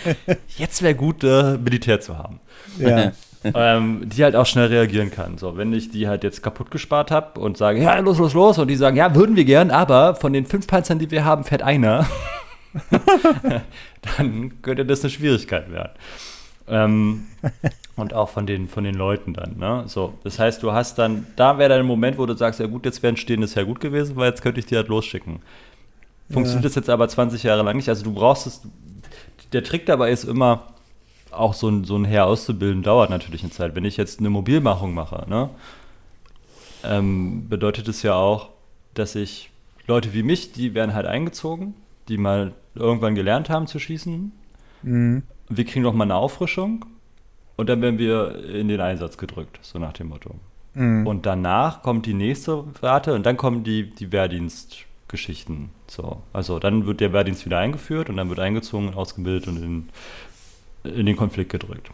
[0.56, 2.40] jetzt wäre gut, äh, Militär zu haben.
[2.78, 3.12] Ja.
[3.54, 5.38] Ähm, die halt auch schnell reagieren kann.
[5.38, 8.58] So, wenn ich die halt jetzt kaputt gespart habe und sage, ja, los, los, los,
[8.58, 11.44] und die sagen, ja, würden wir gern, aber von den fünf Panzern, die wir haben,
[11.44, 12.06] fährt einer,
[14.18, 15.92] dann könnte das eine Schwierigkeit werden.
[16.66, 17.26] Ähm,
[17.96, 19.58] und auch von den, von den Leuten dann.
[19.58, 19.84] Ne?
[19.86, 22.66] So, das heißt, du hast dann, da wäre dann ein Moment, wo du sagst, ja
[22.66, 25.40] gut, jetzt wäre ein stehendes Heer gut gewesen, weil jetzt könnte ich die halt losschicken.
[26.30, 26.68] funktioniert ja.
[26.68, 27.88] das jetzt aber 20 Jahre lang nicht.
[27.88, 28.62] Also du brauchst es,
[29.52, 30.73] der Trick dabei ist immer,
[31.36, 33.74] auch so ein, so ein Heer auszubilden, dauert natürlich eine Zeit.
[33.74, 35.50] Wenn ich jetzt eine Mobilmachung mache, ne,
[36.84, 38.50] ähm, bedeutet es ja auch,
[38.94, 39.50] dass ich
[39.86, 41.74] Leute wie mich, die werden halt eingezogen,
[42.08, 44.32] die mal irgendwann gelernt haben zu schießen.
[44.82, 45.22] Mhm.
[45.48, 46.84] Wir kriegen noch mal eine Auffrischung
[47.56, 50.34] und dann werden wir in den Einsatz gedrückt, so nach dem Motto.
[50.74, 51.06] Mhm.
[51.06, 55.70] Und danach kommt die nächste Rate und dann kommen die, die Wehrdienstgeschichten.
[55.86, 56.22] So.
[56.32, 59.88] Also dann wird der Wehrdienst wieder eingeführt und dann wird eingezogen, ausgebildet und in,
[60.84, 61.90] in den Konflikt gedrückt.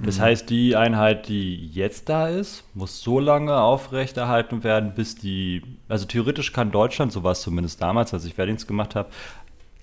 [0.00, 0.22] Das mhm.
[0.22, 6.06] heißt, die Einheit, die jetzt da ist, muss so lange aufrechterhalten werden, bis die, also
[6.06, 9.10] theoretisch kann Deutschland, so war es zumindest damals, als ich Wehrdienst gemacht habe,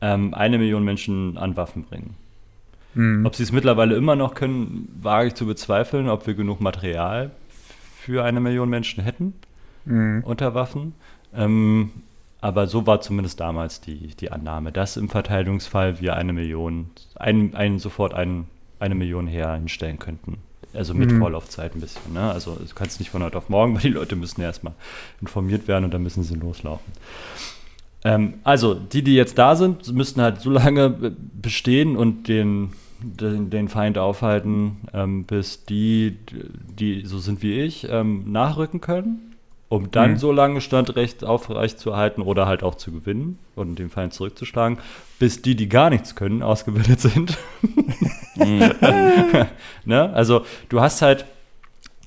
[0.01, 2.15] ähm, eine Million Menschen an Waffen bringen.
[2.95, 3.25] Mhm.
[3.25, 7.31] Ob sie es mittlerweile immer noch können, wage ich zu bezweifeln, ob wir genug Material
[7.95, 9.33] für eine Million Menschen hätten
[9.85, 10.23] mhm.
[10.25, 10.95] unter Waffen.
[11.33, 11.91] Ähm,
[12.41, 17.53] aber so war zumindest damals die, die Annahme, dass im Verteidigungsfall wir eine Million, ein,
[17.55, 18.45] ein, sofort ein,
[18.79, 20.37] eine Million her hinstellen könnten.
[20.73, 21.19] Also mit mhm.
[21.19, 22.13] Vorlaufzeit ein bisschen.
[22.13, 22.31] Ne?
[22.31, 24.73] Also du kannst nicht von heute auf morgen, weil die Leute müssen erstmal
[25.19, 26.93] informiert werden und dann müssen sie loslaufen.
[28.05, 32.71] Ähm, also die, die jetzt da sind, müssten halt so lange bestehen und den,
[33.01, 36.17] den, den Feind aufhalten, ähm, bis die,
[36.79, 39.28] die so sind wie ich, ähm, nachrücken können
[39.69, 40.17] um dann mhm.
[40.17, 44.79] so lange Standrecht aufrecht zu erhalten oder halt auch zu gewinnen und den Feind zurückzuschlagen,
[45.19, 47.37] bis die, die gar nichts können, ausgebildet sind.
[48.35, 48.71] mhm.
[49.85, 50.11] ne?
[50.13, 51.25] Also du hast halt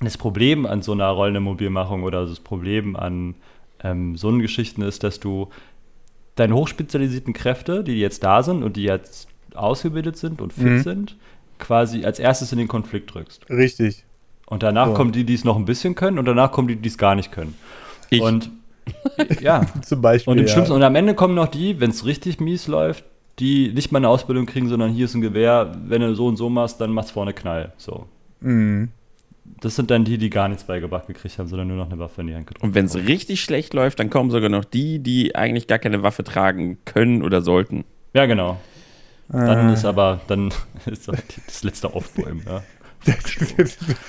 [0.01, 3.35] das Problem an so einer rollenden Mobilmachung oder das Problem an
[3.81, 5.49] ähm, so einen Geschichten ist, dass du
[6.35, 10.83] deine hochspezialisierten Kräfte, die jetzt da sind und die jetzt ausgebildet sind und fit mhm.
[10.83, 11.15] sind,
[11.59, 13.49] quasi als erstes in den Konflikt drückst.
[13.49, 14.03] Richtig.
[14.45, 14.93] Und danach so.
[14.93, 17.15] kommen die, die es noch ein bisschen können und danach kommen die, die es gar
[17.15, 17.55] nicht können.
[18.09, 18.21] Ich.
[18.21, 18.51] Und
[19.41, 19.65] ja.
[19.81, 20.31] Zum Beispiel.
[20.31, 20.51] Und, im ja.
[20.51, 23.05] Schlimmsten, und am Ende kommen noch die, wenn es richtig mies läuft,
[23.39, 26.37] die nicht mal eine Ausbildung kriegen, sondern hier ist ein Gewehr, wenn du so und
[26.37, 27.73] so machst, dann machst du vorne Knall.
[27.77, 28.05] So.
[28.41, 28.89] Mhm.
[29.59, 32.21] Das sind dann die, die gar nichts beigebracht gekriegt haben, sondern nur noch eine Waffe
[32.21, 34.99] in die Hand gedrückt Und wenn es richtig schlecht läuft, dann kommen sogar noch die,
[34.99, 37.83] die eigentlich gar keine Waffe tragen können oder sollten.
[38.13, 38.57] Ja, genau.
[39.29, 39.73] Dann ah.
[39.73, 40.53] ist aber, dann
[40.85, 42.61] ist das letzte Aufbäumen, ja.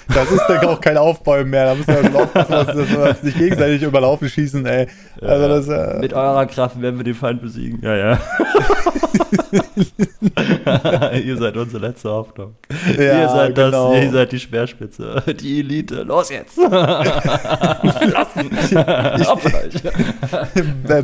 [0.08, 1.66] das ist dann auch kein Aufbäumen mehr.
[1.66, 4.86] Da müssen wir schon aufpassen, dass wir sich gegenseitig überlaufen schießen, ey.
[5.20, 7.80] Also das, äh Mit eurer Kraft werden wir den Feind besiegen.
[7.82, 8.18] Ja, ja.
[11.24, 12.54] ihr seid unsere letzte Hoffnung.
[12.96, 13.94] Ja, ihr, seid genau.
[13.94, 16.02] das, ihr seid die Speerspitze, die Elite.
[16.02, 16.56] Los jetzt!
[16.58, 18.50] Lassen!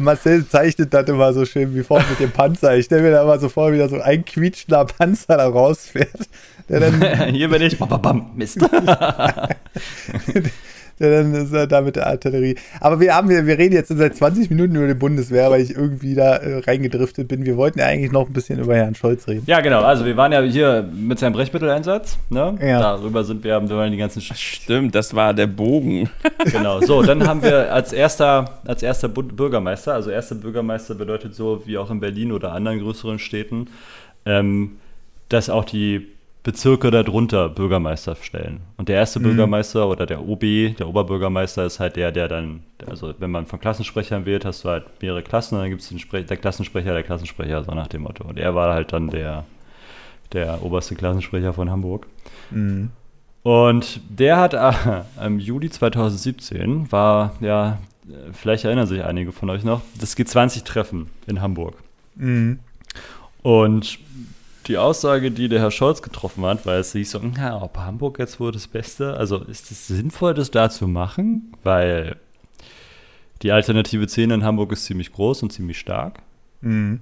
[0.01, 2.77] Marcel zeichnet das immer so schön wie vorhin mit dem Panzer.
[2.77, 6.29] Ich stelle mir da immer so vor, wie da so ein quietschender Panzer da rausfährt
[6.71, 7.77] der dann, Hier bin ich.
[7.89, 8.59] Bam, bam, Mist.
[11.09, 12.57] dann ist er da mit der Artillerie.
[12.81, 15.75] Aber wir haben, wir, wir reden jetzt seit 20 Minuten über die Bundeswehr, weil ich
[15.75, 17.45] irgendwie da äh, reingedriftet bin.
[17.45, 19.45] Wir wollten ja eigentlich noch ein bisschen über Herrn Scholz reden.
[19.47, 19.81] Ja, genau.
[19.81, 22.19] Also wir waren ja hier mit seinem Brechmitteleinsatz.
[22.29, 22.59] Ne?
[22.61, 22.81] Ja.
[22.81, 24.21] Darüber sind wir, wir waren die ganzen.
[24.21, 26.11] Sch Stimmt, das war der Bogen.
[26.53, 26.81] genau.
[26.83, 31.79] So, dann haben wir als erster, als erster Bürgermeister, also erster Bürgermeister bedeutet so wie
[31.79, 33.69] auch in Berlin oder anderen größeren Städten,
[34.27, 34.73] ähm,
[35.31, 36.09] dass auch die
[36.43, 38.61] Bezirke darunter Bürgermeister stellen.
[38.79, 39.25] Und der erste mhm.
[39.25, 40.41] Bürgermeister oder der OB,
[40.79, 44.71] der Oberbürgermeister, ist halt der, der dann, also wenn man von Klassensprechern wählt, hast du
[44.71, 47.89] halt mehrere Klassen und dann gibt es den Spre der Klassensprecher, der Klassensprecher, so nach
[47.89, 48.25] dem Motto.
[48.25, 49.45] Und er war halt dann der,
[50.33, 52.07] der oberste Klassensprecher von Hamburg.
[52.51, 52.91] Mhm.
[53.43, 57.79] Und der hat äh, im Juli 2017 war, ja,
[58.33, 61.75] vielleicht erinnern sich einige von euch noch, das G20-Treffen in Hamburg.
[62.17, 62.61] Mhm.
[63.43, 63.99] Und
[64.71, 68.19] die Aussage, die der Herr Scholz getroffen hat, weil es hieß so, na, ob Hamburg
[68.19, 72.17] jetzt wohl das Beste, also ist es sinnvoll, das da zu machen, weil
[73.43, 76.23] die alternative Szene in Hamburg ist ziemlich groß und ziemlich stark.
[76.61, 77.01] Mhm.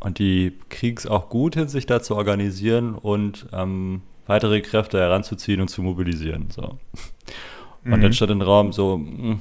[0.00, 4.98] Und die kriegen es auch gut hin, sich da zu organisieren und ähm, weitere Kräfte
[4.98, 6.48] heranzuziehen und zu mobilisieren.
[6.50, 6.78] So.
[7.84, 8.00] Und mhm.
[8.00, 9.40] dann stand im Raum so, mh, hm,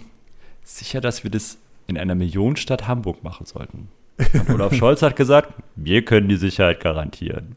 [0.64, 3.90] sicher, dass wir das in einer Millionenstadt Hamburg machen sollten.
[4.18, 7.56] Und Olaf Scholz hat gesagt, wir können die Sicherheit garantieren.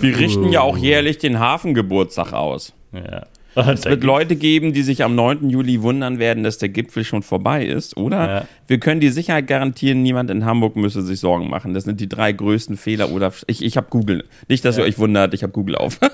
[0.00, 2.72] Wir richten ja auch jährlich den Hafengeburtstag aus.
[2.92, 3.26] Ja.
[3.56, 5.48] Es wird Leute geben, die sich am 9.
[5.48, 8.28] Juli wundern werden, dass der Gipfel schon vorbei ist, oder?
[8.28, 8.48] Ja.
[8.66, 11.72] Wir können die Sicherheit garantieren, niemand in Hamburg müsse sich Sorgen machen.
[11.72, 13.10] Das sind die drei größten Fehler.
[13.12, 14.24] Oder ich, ich habe Google.
[14.48, 14.82] Nicht, dass ja.
[14.82, 15.98] ihr euch wundert, ich habe Google auf.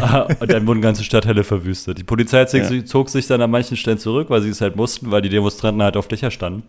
[0.00, 1.96] Ah, und dann wurden ganze Stadtteile verwüstet.
[1.98, 5.12] Die Polizei zog, zog sich dann an manchen Stellen zurück, weil sie es halt mussten,
[5.12, 6.64] weil die Demonstranten halt auf Dächer standen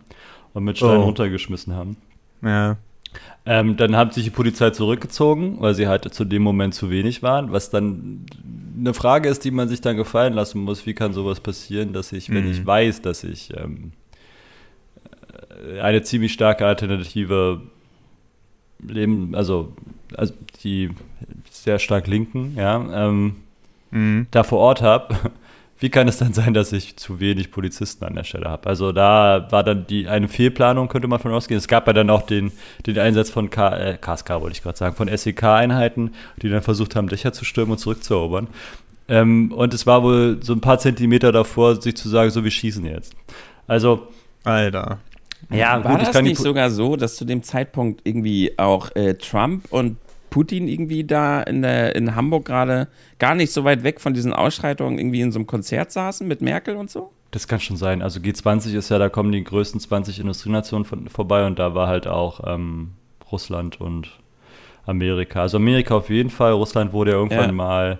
[0.54, 1.04] und mit Steinen oh.
[1.04, 1.96] runtergeschmissen haben.
[2.42, 2.76] Ja.
[3.44, 7.22] Ähm, dann hat sich die Polizei zurückgezogen, weil sie halt zu dem Moment zu wenig
[7.22, 8.24] waren, was dann
[8.78, 10.86] eine Frage ist, die man sich dann gefallen lassen muss.
[10.86, 12.34] Wie kann sowas passieren, dass ich, mhm.
[12.34, 12.66] wenn ich mhm.
[12.66, 13.92] weiß, dass ich ähm,
[15.80, 17.60] eine ziemlich starke Alternative
[18.86, 19.72] Leben, also,
[20.16, 20.34] also
[20.64, 20.90] die
[21.50, 23.36] sehr stark linken, ja, ähm,
[23.90, 24.26] mhm.
[24.30, 25.14] da vor Ort habe,
[25.82, 28.68] wie kann es dann sein, dass ich zu wenig Polizisten an der Stelle habe?
[28.68, 31.58] Also da war dann die eine Fehlplanung, könnte man von ausgehen.
[31.58, 32.52] Es gab ja dann auch den,
[32.86, 36.94] den Einsatz von K, äh, KSK, wollte ich gerade sagen, von SEK-Einheiten, die dann versucht
[36.94, 38.46] haben, Dächer zu stürmen und zurückzuerobern.
[39.08, 42.52] Ähm, und es war wohl so ein paar Zentimeter davor, sich zu sagen, so wir
[42.52, 43.14] schießen jetzt.
[43.66, 44.06] Also.
[44.44, 45.00] Alter.
[45.50, 49.64] Ja, war gut, das nicht sogar so, dass zu dem Zeitpunkt irgendwie auch äh, Trump
[49.70, 49.96] und
[50.32, 54.32] Putin irgendwie da in, der, in Hamburg gerade gar nicht so weit weg von diesen
[54.32, 57.12] Ausschreitungen irgendwie in so einem Konzert saßen mit Merkel und so?
[57.32, 58.00] Das kann schon sein.
[58.00, 61.86] Also G20 ist ja, da kommen die größten 20 Industrienationen von, vorbei und da war
[61.86, 62.92] halt auch ähm,
[63.30, 64.08] Russland und
[64.86, 65.42] Amerika.
[65.42, 66.52] Also Amerika auf jeden Fall.
[66.52, 67.52] Russland wurde ja irgendwann ja.
[67.52, 67.98] mal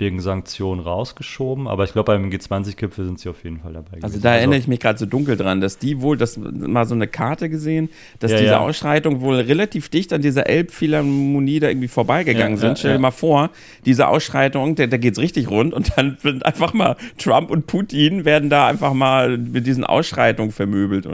[0.00, 3.92] wegen Sanktionen rausgeschoben, aber ich glaube, beim G20-Gipfel sind sie auf jeden Fall dabei.
[3.92, 4.04] Also gewesen.
[4.04, 6.94] Also da erinnere ich mich gerade so dunkel dran, dass die wohl, das mal so
[6.94, 8.58] eine Karte gesehen, dass ja, diese ja.
[8.60, 12.78] Ausschreitungen wohl relativ dicht an dieser Elbphilharmonie da irgendwie vorbeigegangen ja, sind.
[12.78, 13.50] Stell dir mal vor,
[13.84, 17.66] diese Ausschreitung, da, da geht es richtig rund und dann wird einfach mal Trump und
[17.66, 21.06] Putin werden da einfach mal mit diesen Ausschreitungen vermöbelt.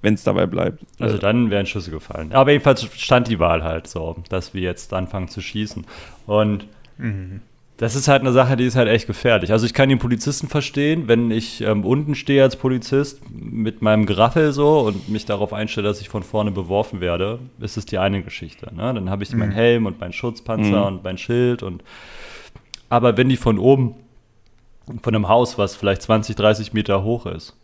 [0.00, 0.84] wenn es dabei bleibt.
[0.98, 2.32] Also dann wären Schüsse gefallen.
[2.32, 5.86] Aber jedenfalls stand die Wahl halt so, dass wir jetzt anfangen zu schießen.
[6.26, 6.66] Und
[6.98, 7.40] mhm.
[7.76, 9.50] Das ist halt eine Sache, die ist halt echt gefährlich.
[9.50, 14.06] Also ich kann den Polizisten verstehen, wenn ich ähm, unten stehe als Polizist mit meinem
[14.06, 17.98] Graffel so und mich darauf einstelle, dass ich von vorne beworfen werde, ist es die
[17.98, 18.72] eine Geschichte.
[18.72, 18.94] Ne?
[18.94, 19.40] Dann habe ich mhm.
[19.40, 20.96] meinen Helm und meinen Schutzpanzer mhm.
[20.96, 21.82] und mein Schild und
[22.90, 23.96] aber wenn die von oben
[25.02, 27.56] von einem Haus, was vielleicht 20, 30 Meter hoch ist,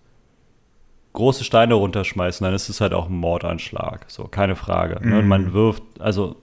[1.12, 4.06] große Steine runterschmeißen, dann ist es halt auch ein Mordanschlag.
[4.08, 4.98] So, keine Frage.
[5.00, 5.10] Mhm.
[5.10, 5.18] Ne?
[5.18, 5.52] Und man mhm.
[5.52, 6.36] wirft, also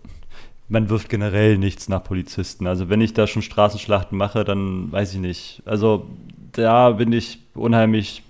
[0.70, 2.68] man wirft generell nichts nach Polizisten.
[2.68, 5.61] Also wenn ich da schon Straßenschlachten mache, dann weiß ich nicht.
[5.65, 6.07] Also
[6.51, 8.24] da bin ich unheimlich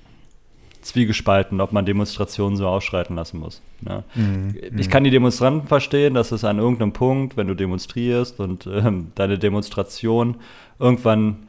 [0.81, 3.61] zwiegespalten, ob man Demonstrationen so ausschreiten lassen muss.
[3.87, 4.03] Ja.
[4.15, 4.55] Mhm.
[4.77, 9.11] Ich kann die Demonstranten verstehen, dass es an irgendeinem Punkt, wenn du demonstrierst und ähm,
[9.15, 10.35] deine Demonstration
[10.79, 11.47] irgendwann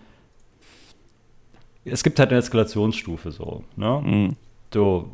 [1.84, 3.64] es gibt halt eine Eskalationsstufe so.
[3.76, 4.02] Ne?
[4.04, 4.36] Mhm.
[4.70, 5.10] Du,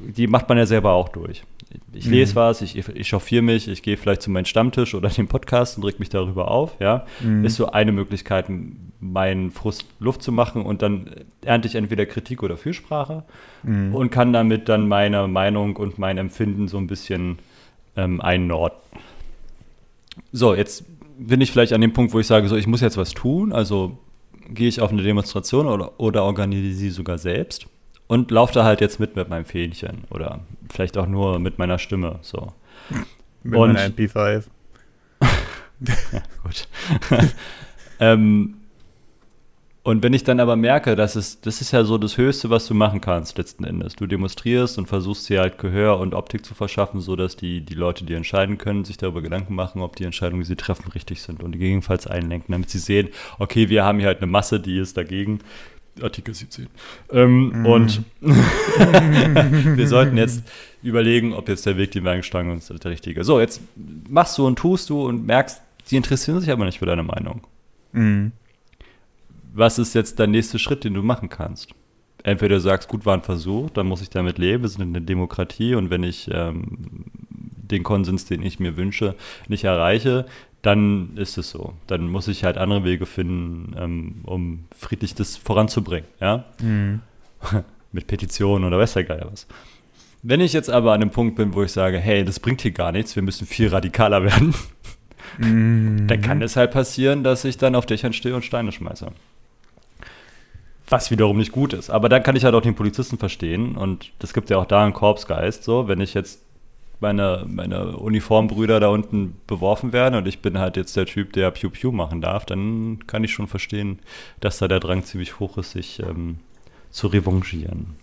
[0.00, 1.42] die macht man ja selber auch durch
[1.92, 2.36] ich lese mhm.
[2.36, 5.84] was, ich, ich chauffiere mich, ich gehe vielleicht zu meinem Stammtisch oder dem Podcast und
[5.84, 7.44] reg mich darüber auf, ja, mhm.
[7.44, 8.46] ist so eine Möglichkeit,
[9.00, 11.10] meinen Frust Luft zu machen und dann
[11.42, 13.24] ernte ich entweder Kritik oder Fürsprache
[13.62, 13.94] mhm.
[13.94, 17.38] und kann damit dann meine Meinung und mein Empfinden so ein bisschen
[17.96, 18.78] ähm, einnorden.
[20.30, 20.84] So, jetzt
[21.18, 23.52] bin ich vielleicht an dem Punkt, wo ich sage, so, ich muss jetzt was tun,
[23.52, 23.98] also
[24.48, 27.66] gehe ich auf eine Demonstration oder, oder organisiere sie sogar selbst
[28.12, 30.40] und laufe da halt jetzt mit mit meinem Fähnchen oder
[30.70, 32.18] vielleicht auch nur mit meiner Stimme.
[32.20, 32.52] So.
[33.42, 34.44] Mit und, meiner MP5.
[35.22, 36.68] ja, gut.
[38.00, 38.56] ähm,
[39.82, 42.66] und wenn ich dann aber merke, dass es, das ist ja so das Höchste, was
[42.66, 43.96] du machen kannst letzten Endes.
[43.96, 48.04] Du demonstrierst und versuchst dir halt Gehör und Optik zu verschaffen, sodass die, die Leute,
[48.04, 51.42] die entscheiden können, sich darüber Gedanken machen, ob die Entscheidungen, die sie treffen, richtig sind
[51.42, 53.08] und gegebenenfalls einlenken, damit sie sehen,
[53.38, 55.38] okay, wir haben hier halt eine Masse, die ist dagegen.
[56.00, 56.68] Artikel 17.
[57.10, 57.66] Ähm, mm.
[57.66, 60.42] Und wir sollten jetzt
[60.82, 63.24] überlegen, ob jetzt der Weg, den wir eingeschlagen ist, der richtige.
[63.24, 63.60] So, jetzt
[64.08, 67.42] machst du und tust du und merkst, die interessieren sich aber nicht für deine Meinung.
[67.92, 68.28] Mm.
[69.54, 71.74] Was ist jetzt der nächste Schritt, den du machen kannst?
[72.22, 75.02] Entweder du sagst, gut, war ein Versuch, dann muss ich damit leben, wir sind eine
[75.02, 79.16] Demokratie und wenn ich ähm, den Konsens, den ich mir wünsche,
[79.48, 80.26] nicht erreiche,
[80.62, 81.74] dann ist es so.
[81.88, 86.08] Dann muss ich halt andere Wege finden, ähm, um friedlich das voranzubringen.
[86.20, 86.44] Ja?
[86.60, 87.00] Mhm.
[87.92, 89.46] Mit Petitionen oder weiß ja geil was.
[90.22, 92.70] Wenn ich jetzt aber an einem Punkt bin, wo ich sage, hey, das bringt hier
[92.70, 94.54] gar nichts, wir müssen viel radikaler werden,
[95.38, 96.06] mhm.
[96.06, 99.08] dann kann es halt passieren, dass ich dann auf Dächern stehe und Steine schmeiße.
[100.88, 101.90] Was wiederum nicht gut ist.
[101.90, 104.84] Aber dann kann ich halt auch den Polizisten verstehen und das gibt ja auch da
[104.84, 105.64] einen Korpsgeist.
[105.64, 106.40] So, wenn ich jetzt
[107.02, 111.50] meine, meine Uniformbrüder da unten beworfen werden und ich bin halt jetzt der Typ, der
[111.50, 113.98] Pew Pew machen darf, dann kann ich schon verstehen,
[114.40, 116.38] dass da der Drang ziemlich hoch ist, sich ähm,
[116.90, 117.96] zu revanchieren.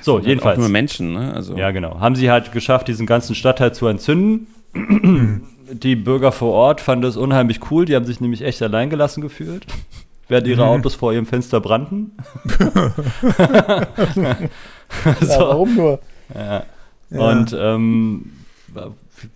[0.00, 0.58] So, halt jedenfalls.
[0.58, 1.34] Nur Menschen, ne?
[1.34, 1.56] Also.
[1.56, 1.98] Ja, genau.
[1.98, 4.46] Haben sie halt geschafft, diesen ganzen Stadtteil zu entzünden.
[5.72, 7.84] die Bürger vor Ort fanden es unheimlich cool.
[7.84, 9.66] Die haben sich nämlich echt allein gelassen gefühlt,
[10.28, 10.68] während ihre mhm.
[10.68, 12.12] Autos vor ihrem Fenster brannten.
[15.20, 15.26] so.
[15.26, 15.98] ja, warum nur?
[16.34, 16.64] Ja.
[17.10, 18.32] Und ähm,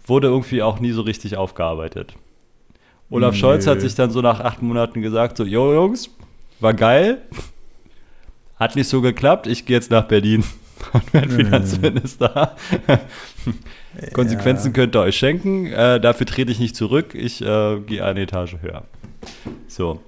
[0.06, 2.14] wurde irgendwie auch nie so richtig aufgearbeitet.
[3.10, 3.40] Olaf Nö.
[3.40, 6.10] Scholz hat sich dann so nach acht Monaten gesagt: So, jo Jungs,
[6.60, 7.18] war geil.
[8.56, 10.44] Hat nicht so geklappt, ich gehe jetzt nach Berlin
[10.92, 12.56] und werde Finanzminister.
[14.12, 14.72] Konsequenzen ja.
[14.72, 15.66] könnt ihr euch schenken.
[15.66, 17.14] Äh, dafür trete ich nicht zurück.
[17.14, 18.84] Ich äh, gehe eine Etage höher.
[19.66, 20.00] So.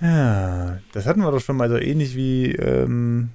[0.00, 3.30] Ja, das hatten wir doch schon mal so ähnlich wie ähm,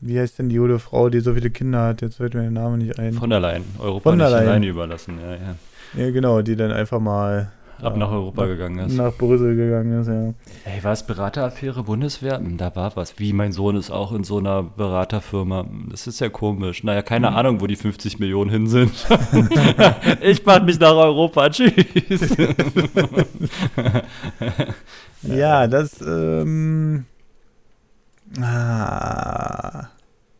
[0.00, 2.02] wie heißt denn die gute Frau, die so viele Kinder hat?
[2.02, 3.14] Jetzt fällt mir der Name nicht ein.
[3.14, 3.64] Von der Leyen.
[3.78, 4.48] Europa Von der nicht Leyen.
[4.48, 5.18] alleine überlassen.
[5.20, 6.04] Ja, ja.
[6.04, 8.96] Ja, genau, die dann einfach mal Ab nach Europa gegangen ist.
[8.96, 10.34] nach Brüssel gegangen ist, ja.
[10.64, 12.38] Ey, war es Berateraffäre Bundeswehr?
[12.38, 13.18] Hm, Da war was.
[13.20, 15.60] Wie, mein Sohn ist auch in so einer Beraterfirma.
[15.62, 16.82] Hm, Das ist ja komisch.
[16.82, 18.90] Naja, keine Ahnung, wo die 50 Millionen hin sind.
[20.20, 21.48] ich mach mich nach Europa.
[21.50, 22.36] Tschüss.
[25.22, 27.04] Ja, das, ähm,
[28.40, 29.88] ah,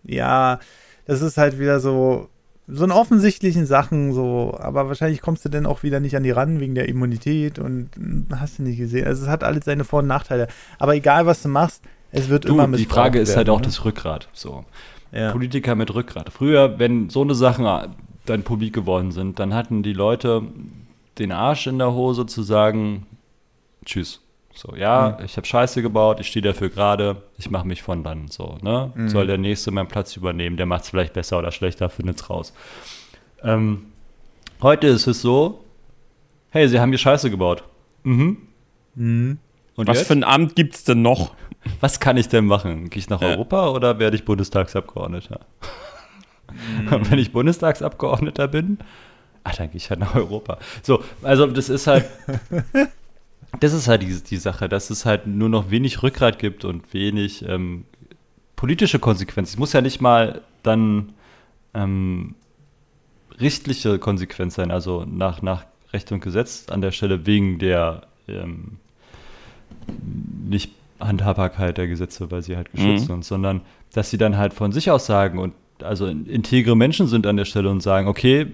[0.05, 0.59] ja,
[1.07, 2.29] das ist halt wieder so,
[2.67, 6.31] so in offensichtlichen Sachen so, aber wahrscheinlich kommst du dann auch wieder nicht an die
[6.31, 9.07] ran wegen der Immunität und hm, hast du nicht gesehen.
[9.07, 10.49] Also es hat alles seine Vor- und Nachteile.
[10.79, 13.57] Aber egal, was du machst, es wird Du, immer die missbraucht Frage ist halt werden,
[13.57, 13.67] auch ne?
[13.67, 14.29] das Rückgrat.
[14.33, 14.65] So.
[15.13, 15.33] Ja.
[15.33, 16.31] Politiker mit Rückgrat.
[16.31, 17.67] Früher, wenn so eine Sachen
[18.27, 20.43] dann publik geworden sind, dann hatten die Leute
[21.19, 23.07] den Arsch in der Hose zu sagen,
[23.85, 24.21] tschüss.
[24.59, 28.27] So, ja, ich habe Scheiße gebaut, ich stehe dafür gerade, ich mache mich von dann
[28.27, 28.93] so, ne?
[29.07, 32.53] Soll der Nächste meinen Platz übernehmen, der macht es vielleicht besser oder schlechter, findet's raus.
[33.45, 33.87] Ähm,
[34.61, 35.63] heute ist es so,
[36.51, 37.63] hey, sie haben hier Scheiße gebaut.
[38.03, 38.39] Mhm.
[38.97, 39.39] Mhm.
[39.77, 40.09] Und Was jetzt?
[40.09, 41.37] für ein Amt gibt's denn noch?
[41.81, 42.91] Was kann ich denn machen?
[42.91, 43.29] Gehe ich nach Ja.
[43.29, 45.39] Europa oder werde ich Bundestagsabgeordneter?
[46.91, 48.79] Und wenn ich Bundestagsabgeordneter bin,
[49.45, 50.59] ah, dann gehe ich halt nach Europa.
[50.83, 52.07] So, also das ist halt,
[53.61, 56.93] das ist halt die, die Sache, dass es halt nur noch wenig Rückgrat gibt und
[56.93, 57.85] wenig ähm,
[58.57, 59.55] politische Konsequenzen.
[59.55, 61.13] Es muss ja nicht mal dann
[61.75, 62.35] ähm,
[63.41, 68.79] richtliche Konsequenz sein, also nach, nach Recht und Gesetz an der Stelle wegen der ähm,
[70.49, 73.13] nicht Handhabbarkeit der Gesetze, weil sie halt geschützt Mhm.
[73.15, 73.61] sind, sondern
[73.93, 77.45] dass sie dann halt von sich aus sagen und also integre Menschen sind an der
[77.45, 78.47] Stelle und sagen, okay,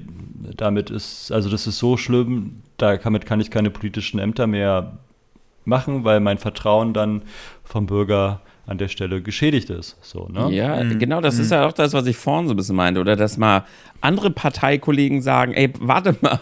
[0.56, 4.98] damit ist, also das ist so schlimm, damit kann ich keine politischen Ämter mehr
[5.64, 7.22] machen, weil mein Vertrauen dann
[7.62, 9.96] vom Bürger an der Stelle geschädigt ist.
[10.00, 10.50] So, ne?
[10.50, 13.00] Ja, genau, das ist ja auch das, was ich vorhin so ein bisschen meinte.
[13.00, 13.64] Oder dass mal
[14.00, 16.38] andere Parteikollegen sagen, ey, warte mal,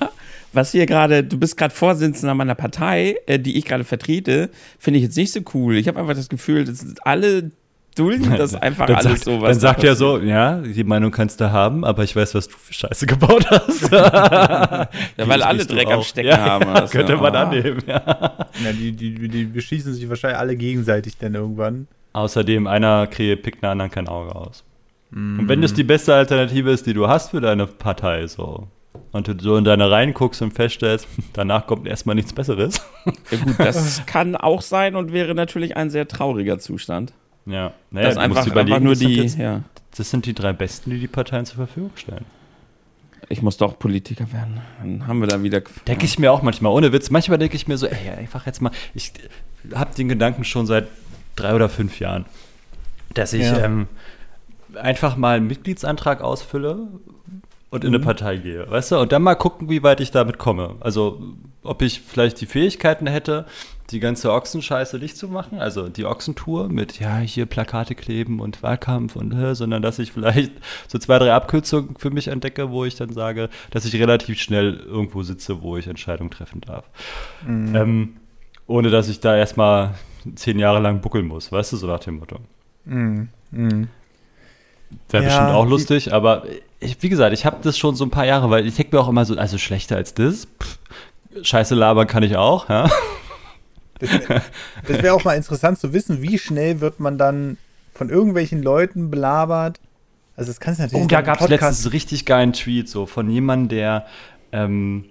[0.52, 4.98] was hier gerade, du bist gerade Vorsitzender meiner Partei, äh, die ich gerade vertrete, finde
[4.98, 5.76] ich jetzt nicht so cool.
[5.76, 7.50] Ich habe einfach das Gefühl, dass alle
[7.94, 9.40] dulden das einfach dann alles sagt, so.
[9.40, 12.34] was Dann da sagt er so, ja, die Meinung kannst du haben, aber ich weiß,
[12.34, 13.90] was du für Scheiße gebaut hast.
[13.92, 16.02] Ja, weil alle Dreck am.
[16.02, 16.66] Stecken ja, haben.
[16.66, 17.20] Ja, Das, könnte ja.
[17.20, 18.02] man annehmen, ja.
[18.64, 21.86] Ja, die, die, die beschießen sich wahrscheinlich alle gegenseitig dann irgendwann.
[22.12, 24.64] Außerdem, einer kriegt, pickt einen anderen kein Auge aus.
[25.14, 28.68] Und wenn das die beste Alternative ist, die du hast für deine Partei, so,
[29.12, 32.80] und du so in deine Reihen guckst und feststellst, danach kommt erstmal nichts Besseres.
[33.30, 37.12] Ja, gut, das kann auch sein und wäre natürlich ein sehr trauriger Zustand.
[37.46, 39.16] Ja, naja, dass du einfach, einfach nur das sind die.
[39.16, 39.62] jetzt- ja.
[39.96, 42.24] Das sind die drei Besten, die die Parteien zur Verfügung stellen.
[43.28, 44.60] Ich muss doch Politiker werden.
[44.80, 45.62] Dann haben wir da wieder.
[45.86, 47.10] Denke ich mir auch manchmal, ohne Witz.
[47.10, 49.12] Manchmal denke ich mir so, ey, einfach jetzt mal, ich
[49.74, 50.88] habe den Gedanken schon seit
[51.36, 52.24] drei oder fünf Jahren,
[53.14, 53.58] dass ich Ja.
[53.64, 53.86] ähm,
[54.74, 56.88] einfach mal einen Mitgliedsantrag ausfülle
[57.72, 57.96] und in Mhm.
[57.96, 58.98] eine Partei gehe, weißt du?
[59.00, 60.76] Und dann mal gucken, wie weit ich damit komme.
[60.80, 61.20] Also,
[61.64, 63.46] ob ich vielleicht die Fähigkeiten hätte,
[63.90, 68.62] die ganze Ochsenscheiße nicht zu machen, also die Ochsentour mit, ja, hier Plakate kleben und
[68.62, 70.52] Wahlkampf und, äh, sondern dass ich vielleicht
[70.88, 74.76] so zwei, drei Abkürzungen für mich entdecke, wo ich dann sage, dass ich relativ schnell
[74.86, 76.84] irgendwo sitze, wo ich Entscheidungen treffen darf.
[77.46, 78.16] Ähm,
[78.66, 79.94] ohne dass ich da erstmal
[80.36, 82.36] zehn Jahre lang buckeln muss, weißt du, so nach dem Motto.
[82.84, 83.28] Mhm.
[83.50, 83.88] Mhm.
[85.10, 86.44] Wäre Ja, bestimmt auch lustig, aber
[86.82, 89.02] ich, wie gesagt, ich habe das schon so ein paar Jahre, weil ich denke mir
[89.02, 90.46] auch immer so, also schlechter als das.
[90.60, 90.78] Pff,
[91.42, 92.90] Scheiße labern kann ich auch, ja.
[94.00, 94.10] Das
[94.88, 97.56] wäre wär auch mal interessant zu wissen, wie schnell wird man dann
[97.94, 99.78] von irgendwelchen Leuten belabert.
[100.36, 103.06] Also das kannst du natürlich Oh, da gab es letztens einen richtig geilen Tweet so
[103.06, 104.06] von jemandem, der,
[104.50, 105.04] ähm,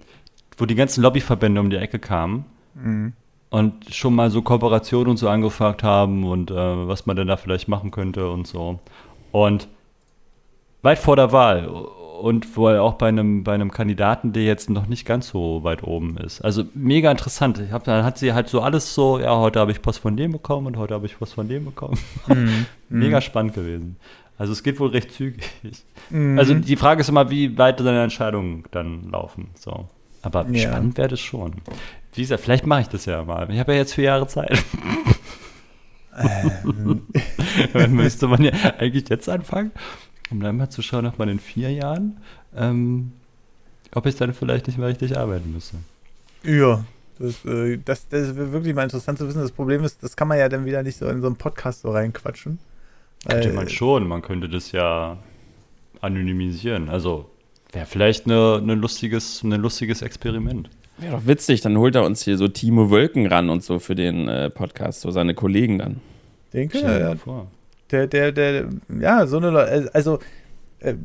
[0.57, 3.13] wo die ganzen Lobbyverbände um die Ecke kamen Mhm.
[3.49, 7.36] und schon mal so Kooperationen und so angefragt haben und äh, was man denn da
[7.38, 8.80] vielleicht machen könnte und so.
[9.32, 9.67] Und
[10.82, 14.86] weit vor der Wahl und wohl auch bei einem, bei einem Kandidaten, der jetzt noch
[14.88, 16.41] nicht ganz so weit oben ist.
[16.41, 17.59] Also mega interessant.
[17.59, 20.15] Ich hab, dann hat sie halt so alles so, ja, heute habe ich Post von
[20.15, 21.97] dem bekommen und heute habe ich Post von dem bekommen.
[22.27, 22.65] Mhm.
[22.89, 23.97] mega spannend gewesen.
[24.38, 25.43] Also es geht wohl recht zügig.
[26.09, 26.38] Mhm.
[26.38, 29.49] Also die Frage ist immer, wie weit deine Entscheidungen dann laufen.
[29.55, 29.88] So.
[30.23, 30.69] Aber Ja.
[30.69, 31.53] spannend wäre das schon.
[32.13, 33.49] Wie gesagt, vielleicht mache ich das ja mal.
[33.51, 34.63] Ich habe ja jetzt vier Jahre Zeit.
[36.19, 37.01] Ähm,
[37.73, 39.71] Dann müsste man ja eigentlich jetzt anfangen,
[40.32, 42.17] um dann mal zu schauen, ob man in vier Jahren,
[42.55, 43.11] ähm,
[43.93, 45.77] ob ich dann vielleicht nicht mehr richtig arbeiten müsste.
[46.43, 46.84] ja,
[47.19, 49.41] das, äh, das, das wäre wirklich mal interessant zu wissen.
[49.41, 51.82] Das Problem ist, das kann man ja dann wieder nicht so in so einen Podcast
[51.82, 52.59] so reinquatschen.
[53.27, 55.17] Könnte man schon, man könnte das ja
[56.01, 56.89] anonymisieren.
[56.89, 57.29] Also
[57.71, 60.69] wäre vielleicht eine, eine lustiges, ein lustiges Experiment.
[60.97, 63.95] Wäre doch witzig, dann holt er uns hier so Timo Wölken ran und so für
[63.95, 66.01] den äh, Podcast, so seine Kollegen dann.
[66.53, 67.47] Denke, Stell dir ja, mal vor.
[67.91, 68.65] Der, der, der,
[68.99, 70.19] ja, so eine, also,
[70.79, 70.95] äh,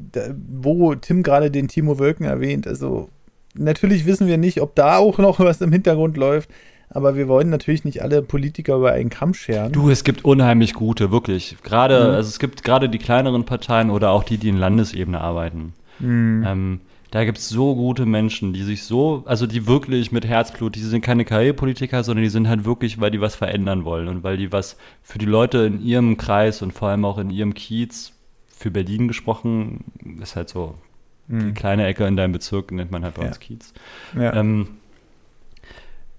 [0.51, 3.09] wo Tim gerade den Timo Wölken erwähnt, also,
[3.55, 6.51] natürlich wissen wir nicht, ob da auch noch was im Hintergrund läuft,
[6.89, 9.73] aber wir wollen natürlich nicht alle Politiker über einen Kamm scheren.
[9.73, 11.57] Du, es gibt unheimlich gute, wirklich.
[11.63, 12.15] Gerade, mhm.
[12.15, 15.75] also es gibt gerade die kleineren Parteien oder auch die, die in Landesebene arbeiten.
[15.99, 16.45] Mhm.
[16.47, 16.81] Ähm,
[17.11, 20.81] da gibt es so gute Menschen, die sich so, also die wirklich mit Herzblut, die
[20.81, 24.37] sind keine Karrierepolitiker, sondern die sind halt wirklich, weil die was verändern wollen und weil
[24.37, 28.13] die was für die Leute in ihrem Kreis und vor allem auch in ihrem Kiez,
[28.59, 29.85] für Berlin gesprochen,
[30.21, 30.77] ist halt so
[31.29, 31.49] mhm.
[31.49, 33.29] die kleine Ecke in deinem Bezirk, nennt man halt bei ja.
[33.29, 33.75] uns Kiez.
[34.19, 34.35] Ja.
[34.35, 34.69] Ähm,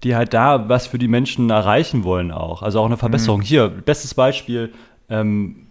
[0.04, 2.62] die halt da was für die Menschen erreichen wollen auch.
[2.62, 3.40] Also auch eine Verbesserung.
[3.40, 3.44] Mhm.
[3.44, 4.72] Hier, bestes Beispiel,
[5.10, 5.66] ähm,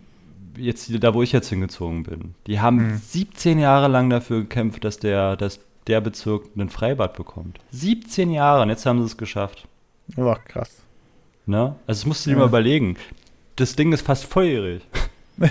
[0.57, 2.35] jetzt da, wo ich jetzt hingezogen bin.
[2.47, 2.97] Die haben mhm.
[2.97, 7.59] 17 Jahre lang dafür gekämpft, dass der, dass der Bezirk ein Freibad bekommt.
[7.71, 9.67] 17 Jahre und jetzt haben sie es geschafft.
[10.17, 10.81] Ach, krass.
[11.45, 11.75] Ne?
[11.87, 12.39] Also das musst du dir ja.
[12.41, 12.97] mal überlegen.
[13.55, 14.81] Das Ding ist fast volljährig.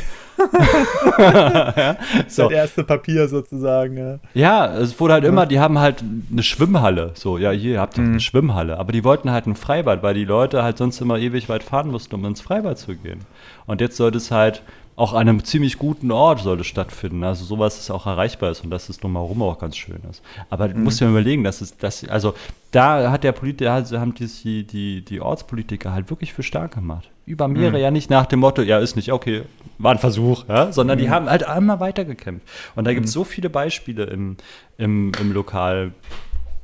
[1.18, 1.96] ja,
[2.28, 2.44] so.
[2.44, 3.96] Das erste Papier sozusagen.
[3.96, 4.18] Ja.
[4.34, 7.12] ja, es wurde halt immer, die haben halt eine Schwimmhalle.
[7.14, 8.10] So, ja, hier habt ihr mhm.
[8.10, 8.78] eine Schwimmhalle.
[8.78, 11.90] Aber die wollten halt ein Freibad, weil die Leute halt sonst immer ewig weit fahren
[11.90, 13.20] mussten, um ins Freibad zu gehen.
[13.66, 14.62] Und jetzt sollte es halt
[14.96, 17.22] auch an einem ziemlich guten Ort sollte stattfinden.
[17.22, 20.22] Also sowas ist auch erreichbar ist und dass es drumherum auch ganz schön ist.
[20.48, 22.34] Aber du musst dir überlegen, dass es, dass, also
[22.70, 27.10] da hat der Politiker, also haben die, die, die Ortspolitiker halt wirklich für stark gemacht.
[27.26, 27.82] Über mehrere mhm.
[27.82, 29.42] ja nicht nach dem Motto, ja, ist nicht, okay,
[29.78, 31.02] war ein Versuch, ja, sondern mhm.
[31.02, 32.46] die haben halt einmal weitergekämpft.
[32.74, 33.20] Und da gibt es mhm.
[33.20, 34.36] so viele Beispiele im,
[34.78, 35.92] im, im Lokal.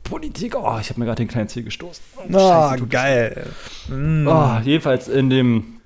[0.04, 2.02] Politik, oh, ich habe mir gerade den kleinen Zeh gestoßen.
[2.16, 3.46] Oh, oh Scheiße, geil.
[3.88, 4.26] Mm.
[4.26, 5.80] Oh, jedenfalls in dem,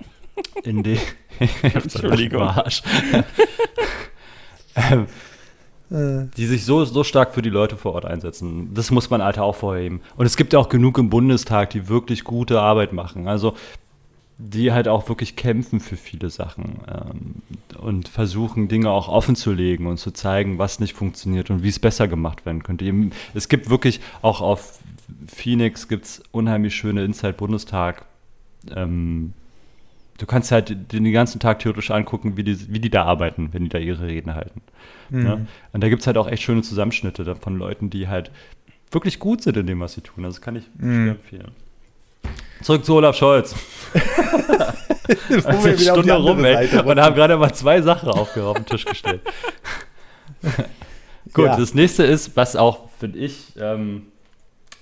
[0.64, 0.98] in dem,
[1.62, 2.42] Entschuldigung.
[2.42, 2.82] Arsch.
[4.76, 5.06] ähm,
[5.88, 8.74] die sich so, so stark für die Leute vor Ort einsetzen.
[8.74, 10.00] Das muss man Alter auch vorheben.
[10.16, 13.28] Und es gibt ja auch genug im Bundestag, die wirklich gute Arbeit machen.
[13.28, 13.54] Also
[14.38, 19.52] die halt auch wirklich kämpfen für viele Sachen ähm, und versuchen, Dinge auch offen zu
[19.52, 23.10] legen und zu zeigen, was nicht funktioniert und wie es besser gemacht werden könnte.
[23.32, 24.78] Es gibt wirklich auch auf
[25.26, 28.04] Phoenix gibt's unheimlich schöne Inside Bundestag
[28.74, 29.32] ähm,
[30.18, 33.64] du kannst halt den, ganzen Tag theoretisch angucken, wie die, wie die da arbeiten, wenn
[33.64, 34.62] die da ihre Reden halten.
[35.10, 35.22] Mhm.
[35.22, 35.46] Ne?
[35.72, 38.30] Und da gibt es halt auch echt schöne Zusammenschnitte von Leuten, die halt
[38.90, 40.24] wirklich gut sind in dem, was sie tun.
[40.24, 41.10] Also das kann ich mhm.
[41.10, 41.50] empfehlen.
[42.62, 43.54] Zurück zu Olaf Scholz.
[45.28, 48.84] Wir wieder Stunde rum, ey, und haben gerade mal zwei Sachen auf, auf den Tisch
[48.84, 49.20] gestellt.
[51.32, 51.56] Gut, ja.
[51.56, 54.06] das nächste ist, was auch, finde ich, ähm,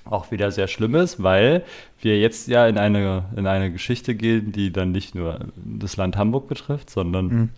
[0.05, 1.64] auch wieder sehr schlimm ist, weil
[2.00, 6.16] wir jetzt ja in eine, in eine Geschichte gehen, die dann nicht nur das Land
[6.16, 7.50] Hamburg betrifft, sondern mhm.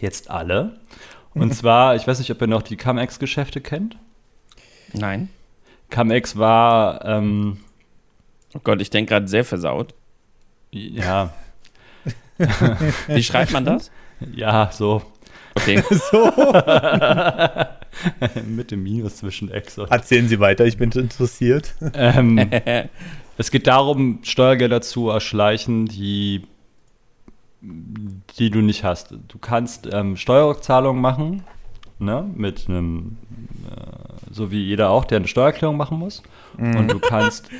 [0.00, 0.78] jetzt alle.
[1.34, 3.98] Und zwar, ich weiß nicht, ob ihr noch die Camex-Geschäfte kennt.
[4.94, 5.28] Nein.
[5.90, 7.04] Camex war.
[7.04, 7.58] Ähm,
[8.54, 9.94] oh Gott, ich denke gerade sehr versaut.
[10.70, 11.34] Ja.
[13.08, 13.90] Wie schreibt man das?
[14.34, 15.02] Ja, so.
[15.54, 15.82] Okay.
[16.10, 16.32] so.
[18.46, 19.90] Mit dem Minus zwischen und.
[19.90, 21.74] Erzählen Sie weiter, ich bin interessiert.
[21.94, 22.38] Ähm,
[23.38, 26.42] es geht darum, Steuergelder zu erschleichen, die,
[27.60, 29.14] die du nicht hast.
[29.28, 31.42] Du kannst ähm, Steuerzahlungen machen,
[31.98, 33.16] ne, mit einem,
[33.70, 36.22] äh, so wie jeder auch, der eine Steuererklärung machen muss.
[36.58, 36.76] Mhm.
[36.76, 37.50] Und du kannst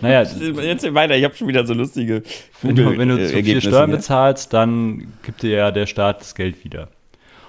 [0.00, 0.22] naja,
[0.62, 2.22] jetzt weiter, ich habe schon wieder so lustige.
[2.62, 6.34] Wenn du, wenn du zu viel Steuern bezahlst, dann gibt dir ja der Staat das
[6.34, 6.88] Geld wieder.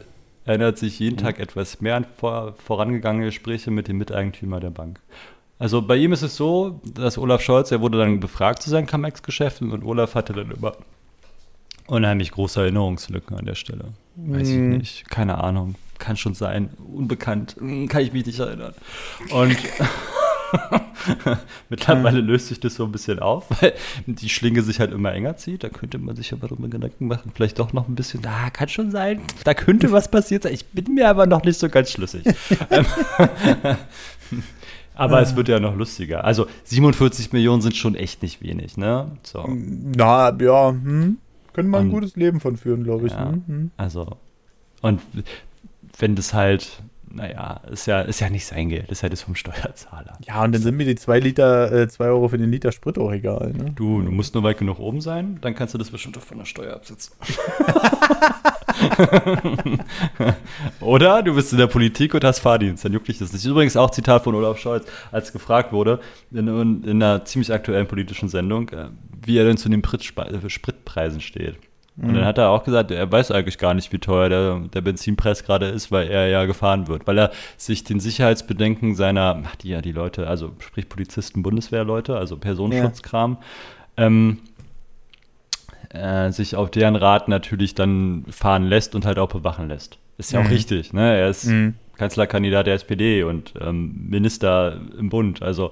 [0.45, 1.21] erinnert sich jeden mhm.
[1.21, 4.99] Tag etwas mehr an vor, vorangegangene Gespräche mit dem Miteigentümer der Bank.
[5.57, 8.87] Also bei ihm ist es so, dass Olaf Scholz, er wurde dann befragt zu seinen
[8.87, 10.73] Comex-Geschäften und Olaf hatte dann immer
[11.89, 13.85] unheimlich große Erinnerungslücken an der Stelle.
[14.15, 14.51] Weiß mm.
[14.51, 15.09] ich nicht.
[15.09, 15.75] Keine Ahnung.
[15.97, 16.69] Kann schon sein.
[16.77, 17.55] Unbekannt.
[17.57, 18.73] Kann ich mich nicht erinnern.
[19.31, 19.57] Und
[21.69, 23.73] mittlerweile löst sich das so ein bisschen auf, weil
[24.05, 25.63] die Schlinge sich halt immer enger zieht.
[25.63, 27.31] Da könnte man sich aber darüber Gedanken machen.
[27.33, 28.25] Vielleicht doch noch ein bisschen.
[28.25, 29.21] Ah, kann schon sein.
[29.43, 30.53] Da könnte was passiert sein.
[30.53, 32.23] Ich bin mir aber noch nicht so ganz schlüssig.
[34.95, 36.25] Aber es wird ja noch lustiger.
[36.25, 39.09] Also 47 Millionen sind schon echt nicht wenig, ne?
[39.23, 39.47] So.
[39.47, 41.19] Na, ja, hm.
[41.59, 43.11] Können wir ein gutes Leben von führen, glaube ich.
[43.11, 43.71] Ja, hm, hm.
[43.75, 44.15] Also,
[44.81, 45.01] und
[45.97, 46.81] wenn das halt
[47.11, 50.17] naja, ist ja, ist ja nicht sein Geld, ist ja das vom Steuerzahler.
[50.25, 52.97] Ja, und dann sind mir die 2 Liter, äh, 2 Euro für den Liter Sprit
[52.97, 53.53] auch egal.
[53.53, 53.71] Ne?
[53.75, 56.37] Du, du musst nur weit genug oben sein, dann kannst du das bestimmt auch von
[56.37, 57.15] der Steuer absetzen.
[60.79, 63.45] Oder du bist in der Politik und hast Fahrdienst, dann juckt dich das nicht.
[63.45, 65.99] Übrigens auch Zitat von Olaf Scholz, als gefragt wurde,
[66.31, 68.89] in, in einer ziemlich aktuellen politischen Sendung, äh,
[69.25, 71.57] wie er denn zu den Spritpreisen steht.
[72.01, 72.25] Und dann mhm.
[72.25, 75.67] hat er auch gesagt, er weiß eigentlich gar nicht, wie teuer der, der Benzinpreis gerade
[75.67, 77.05] ist, weil er ja gefahren wird.
[77.07, 82.37] Weil er sich den Sicherheitsbedenken seiner, die ja die Leute, also sprich Polizisten, Bundeswehrleute, also
[82.37, 83.37] Personenschutzkram,
[83.97, 84.05] ja.
[84.05, 84.37] ähm,
[85.89, 89.97] äh, sich auf deren Rat natürlich dann fahren lässt und halt auch bewachen lässt.
[90.17, 90.45] Ist ja mhm.
[90.45, 91.17] auch richtig, ne?
[91.17, 91.73] Er ist mhm.
[91.97, 95.41] Kanzlerkandidat der SPD und ähm, Minister im Bund.
[95.41, 95.71] Also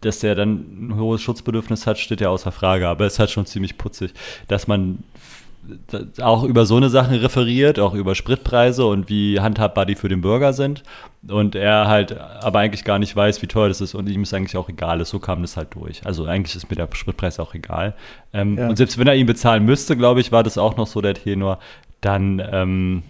[0.00, 2.88] dass der dann ein hohes Schutzbedürfnis hat, steht ja außer Frage.
[2.88, 4.12] Aber es ist halt schon ziemlich putzig,
[4.48, 5.02] dass man
[6.20, 10.20] auch über so eine Sachen referiert, auch über Spritpreise und wie handhabbar die für den
[10.20, 10.82] Bürger sind.
[11.28, 14.34] Und er halt aber eigentlich gar nicht weiß, wie teuer das ist und ihm ist
[14.34, 15.10] eigentlich auch egal ist.
[15.10, 16.04] So kam das halt durch.
[16.04, 17.94] Also eigentlich ist mir der Spritpreis auch egal.
[18.32, 18.68] Ähm, ja.
[18.68, 21.14] Und selbst wenn er ihn bezahlen müsste, glaube ich, war das auch noch so der
[21.14, 21.58] Tenor,
[22.00, 23.02] dann ähm,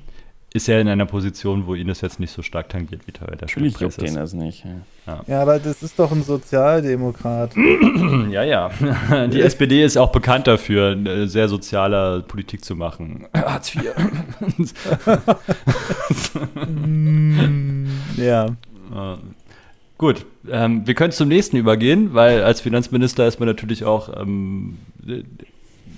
[0.56, 3.34] ist er in einer Position, wo ihn das jetzt nicht so stark tangiert, wie teuer
[3.34, 4.64] der Natürlich juckt ihn das nicht.
[5.04, 5.20] Ja.
[5.26, 5.42] ja.
[5.42, 7.56] aber das ist doch ein Sozialdemokrat.
[8.30, 8.70] ja, ja.
[9.32, 13.26] Die SPD ist auch bekannt dafür, sehr soziale Politik zu machen.
[13.34, 13.92] Hartz IV.
[18.16, 18.46] ja.
[19.98, 24.78] Gut, ähm, wir können zum nächsten übergehen, weil als Finanzminister ist man natürlich auch ähm,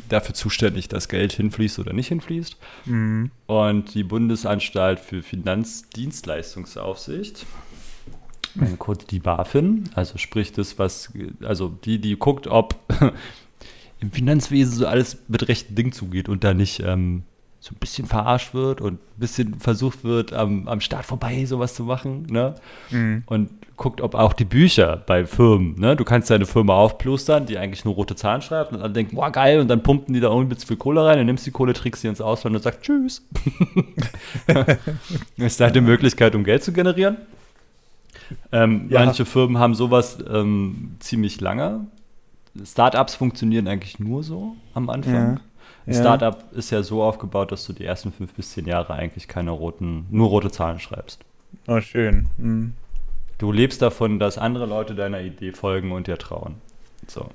[0.08, 2.56] dafür zuständig, dass Geld hinfließt oder nicht hinfließt.
[2.86, 3.30] Mhm.
[3.46, 7.44] Und die Bundesanstalt für Finanzdienstleistungsaufsicht,
[8.78, 12.76] kurz die BaFin, also sprich das, was, also die, die guckt, ob
[14.00, 17.24] im Finanzwesen so alles mit rechten Ding zugeht und da nicht ähm,
[17.60, 21.74] so ein bisschen verarscht wird und ein bisschen versucht wird, am, am Start vorbei sowas
[21.74, 22.26] zu machen.
[22.30, 22.54] Ne?
[22.90, 23.24] Mhm.
[23.26, 25.96] Und guckt, ob auch die Bücher bei Firmen, ne?
[25.96, 29.30] du kannst deine Firma aufplustern, die eigentlich nur rote Zahlen schreibt und dann denkt, boah,
[29.30, 31.72] geil, und dann pumpen die da irgendwie viel Kohle rein, dann nimmst du die Kohle,
[31.74, 33.26] trickst sie ins Ausland und sagst Tschüss.
[35.36, 37.18] ist halt eine Möglichkeit, um Geld zu generieren.
[38.50, 39.04] Ähm, ja.
[39.04, 41.86] Manche Firmen haben sowas ähm, ziemlich lange.
[42.64, 45.14] Startups funktionieren eigentlich nur so am Anfang.
[45.14, 45.40] Ja.
[45.86, 46.00] Ein ja.
[46.00, 49.50] Startup ist ja so aufgebaut, dass du die ersten fünf bis zehn Jahre eigentlich keine
[49.50, 51.20] roten, nur rote Zahlen schreibst.
[51.68, 52.28] Oh, schön.
[52.38, 52.72] Mhm.
[53.38, 56.56] Du lebst davon, dass andere Leute deiner Idee folgen und dir trauen.
[57.06, 57.30] So.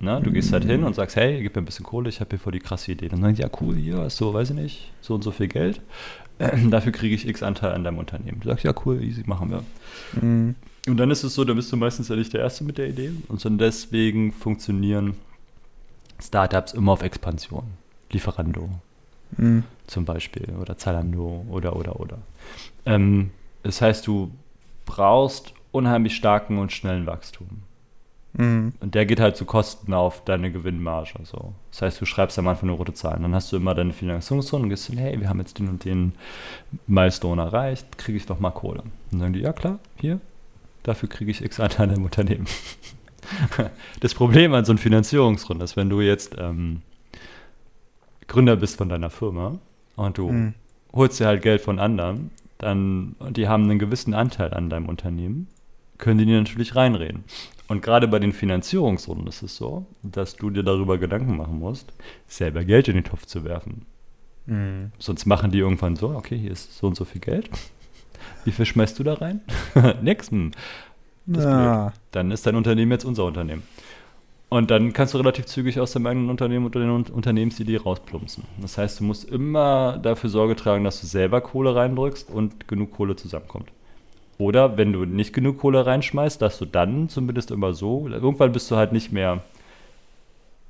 [0.00, 2.30] Na, du gehst halt hin und sagst, hey, gib mir ein bisschen Kohle, ich habe
[2.30, 3.08] hier voll die krasse Idee.
[3.08, 5.48] Dann sagen die, ja cool, hier hast du, weiß ich nicht, so und so viel
[5.48, 5.80] Geld.
[6.70, 8.40] dafür kriege ich X Anteil an deinem Unternehmen.
[8.40, 9.64] Du sagst, ja cool, easy, machen wir.
[10.20, 10.56] Mhm.
[10.86, 12.88] Und dann ist es so, dann bist du meistens ja nicht der Erste mit der
[12.88, 13.12] Idee.
[13.28, 15.14] Und so deswegen funktionieren
[16.20, 17.64] Startups immer auf Expansion.
[18.10, 18.68] Lieferando
[19.36, 19.64] mhm.
[19.86, 22.18] zum Beispiel oder Zalando oder oder oder.
[22.84, 23.30] Ähm,
[23.62, 24.30] das heißt, du
[24.84, 27.62] brauchst unheimlich starken und schnellen Wachstum.
[28.36, 28.72] Mhm.
[28.80, 31.12] Und der geht halt zu Kosten auf deine Gewinnmarge.
[31.22, 31.52] So.
[31.70, 33.18] Das heißt, du schreibst am Anfang eine rote Zahl.
[33.20, 35.84] Dann hast du immer deine Finanzierungsrunde und gehst hin, hey, wir haben jetzt den und
[35.84, 36.14] den
[36.86, 38.82] Milestone erreicht, kriege ich doch mal Kohle.
[38.82, 40.20] Und dann sagen die, ja klar, hier,
[40.82, 42.46] dafür kriege ich x Anteile im Unternehmen.
[44.00, 46.82] das Problem an so einer Finanzierungsrunde ist, wenn du jetzt ähm,
[48.26, 49.58] Gründer bist von deiner Firma
[49.96, 50.54] und du mhm.
[50.92, 52.30] holst dir halt Geld von anderen,
[52.64, 55.48] dann, die haben einen gewissen Anteil an deinem Unternehmen,
[55.98, 57.24] können die dir natürlich reinreden.
[57.68, 61.92] Und gerade bei den Finanzierungsrunden ist es so, dass du dir darüber Gedanken machen musst,
[62.26, 63.86] selber Geld in den Topf zu werfen.
[64.46, 64.92] Mhm.
[64.98, 67.48] Sonst machen die irgendwann so, okay, hier ist so und so viel Geld.
[68.44, 69.40] Wie viel schmeißt du da rein?
[70.02, 70.30] Nix.
[70.30, 70.52] Hm.
[71.26, 71.92] Ja.
[72.10, 73.62] Dann ist dein Unternehmen jetzt unser Unternehmen.
[74.54, 78.44] Und dann kannst du relativ zügig aus deinem eigenen Unternehmen oder der Unternehmensidee rausplumpsen.
[78.60, 82.92] Das heißt, du musst immer dafür Sorge tragen, dass du selber Kohle reindrückst und genug
[82.92, 83.72] Kohle zusammenkommt.
[84.38, 88.70] Oder wenn du nicht genug Kohle reinschmeißt, dass du dann zumindest immer so, irgendwann bist
[88.70, 89.42] du halt nicht mehr,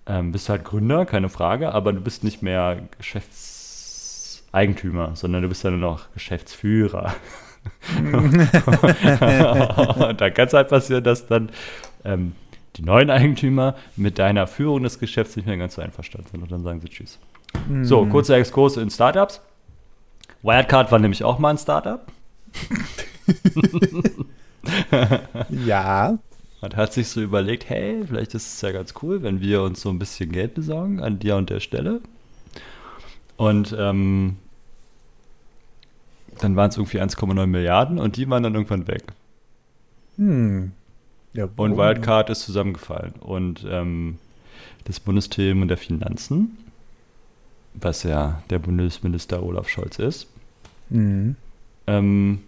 [0.07, 5.49] ähm, bist du halt Gründer, keine Frage, aber du bist nicht mehr Geschäftseigentümer, sondern du
[5.51, 7.15] bist dann nur noch Geschäftsführer.
[8.03, 8.35] und
[10.21, 11.51] da kann es halt passieren, dass dann
[12.05, 12.33] ähm,
[12.77, 16.53] die neuen Eigentümer mit deiner Führung des Geschäfts nicht mehr ganz so einverstanden sind und
[16.53, 17.19] dann sagen sie Tschüss.
[17.69, 17.85] Mhm.
[17.85, 19.41] So, kurzer Exkurs in Startups.
[20.43, 22.05] Wirecard war nämlich auch mal ein Startup.
[25.67, 26.19] ja.
[26.61, 29.83] Man hat sich so überlegt, hey, vielleicht ist es ja ganz cool, wenn wir uns
[29.83, 32.01] so ein bisschen Geld besorgen an dir und der Stelle.
[33.37, 34.37] Und ähm,
[36.41, 39.05] dann waren es irgendwie 1,9 Milliarden und die waren dann irgendwann weg.
[40.17, 40.73] Hm.
[41.35, 43.13] Ja, und Wildcard ist zusammengefallen.
[43.21, 44.19] Und ähm,
[44.85, 46.57] das Bundesthemen der Finanzen,
[47.75, 50.29] was ja der Bundesminister Olaf Scholz ist,
[50.91, 51.37] mhm.
[51.87, 52.41] ähm,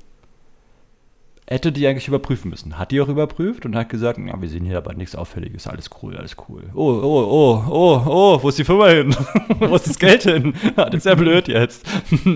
[1.48, 2.76] hätte die eigentlich überprüfen müssen.
[2.78, 5.90] Hat die auch überprüft und hat gesagt, ja, wir sehen hier aber nichts Auffälliges, alles
[6.02, 6.64] cool, alles cool.
[6.74, 9.14] Oh, oh, oh, oh, oh, wo ist die Firma hin?
[9.60, 10.54] wo ist das Geld hin?
[10.76, 11.86] das ist ja blöd jetzt.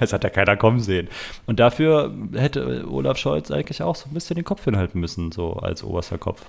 [0.00, 1.08] Es hat ja keiner kommen sehen.
[1.46, 5.54] Und dafür hätte Olaf Scholz eigentlich auch so ein bisschen den Kopf hinhalten müssen, so
[5.54, 6.46] als oberster Kopf.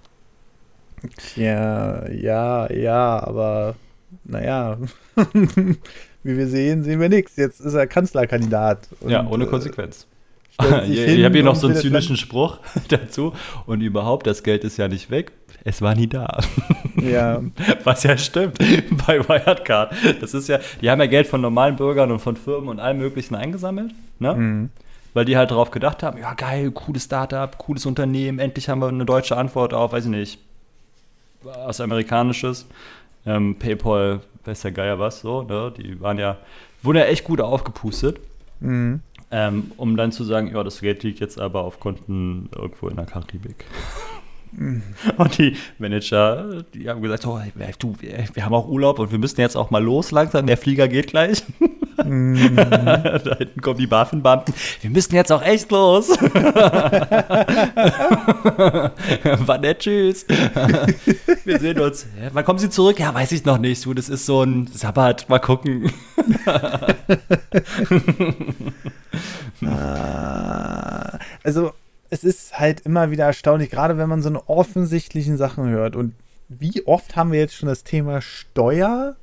[1.35, 3.75] Ja, ja, ja, aber
[4.23, 4.77] naja,
[6.23, 7.35] wie wir sehen, sehen wir nichts.
[7.35, 8.87] Jetzt ist er Kanzlerkandidat.
[9.07, 10.07] ja, ohne äh, Konsequenz
[10.89, 13.33] ich habe hier noch so einen zynischen Spruch dazu.
[13.65, 15.31] Und überhaupt, das Geld ist ja nicht weg.
[15.63, 16.39] Es war nie da.
[16.95, 17.41] Ja.
[17.83, 18.57] Was ja stimmt
[19.05, 19.93] bei Wirecard.
[20.21, 22.97] Das ist ja, die haben ja Geld von normalen Bürgern und von Firmen und allem
[22.97, 23.93] Möglichen eingesammelt.
[24.19, 24.33] Ne?
[24.33, 24.69] Mhm.
[25.13, 28.39] Weil die halt darauf gedacht haben: ja, geil, cooles Startup, cooles Unternehmen.
[28.39, 30.39] Endlich haben wir eine deutsche Antwort auf, weiß ich nicht,
[31.41, 32.67] was Amerikanisches.
[33.25, 35.43] Ähm, PayPal, weiß der Geier was, so.
[35.43, 35.73] Ne?
[35.77, 36.37] Die waren ja,
[36.83, 38.19] wurden ja echt gut aufgepustet.
[38.59, 39.01] Mhm.
[39.31, 42.95] Ähm, um dann zu sagen, ja, das Geld liegt jetzt aber auf Konten irgendwo in
[42.95, 43.65] der Karibik.
[45.17, 47.39] Und die Manager, die haben gesagt, oh,
[47.77, 50.87] du, wir haben auch Urlaub und wir müssen jetzt auch mal los langsam, der Flieger
[50.87, 51.43] geht gleich.
[52.03, 52.55] Mm.
[52.55, 54.53] da hinten kommen die BaFin-Beamten.
[54.81, 56.09] Wir müssen jetzt auch echt los.
[59.45, 60.25] War nett, tschüss.
[61.45, 62.07] wir sehen uns.
[62.31, 62.99] Wann kommen Sie zurück?
[62.99, 63.85] Ja, weiß ich noch nicht.
[63.85, 65.29] Du, das ist so ein Sabbat.
[65.29, 65.91] Mal gucken.
[69.65, 71.73] Ah, also
[72.09, 75.95] es ist halt immer wieder erstaunlich, gerade wenn man so eine offensichtlichen Sachen hört.
[75.95, 76.13] Und
[76.47, 79.15] wie oft haben wir jetzt schon das Thema Steuer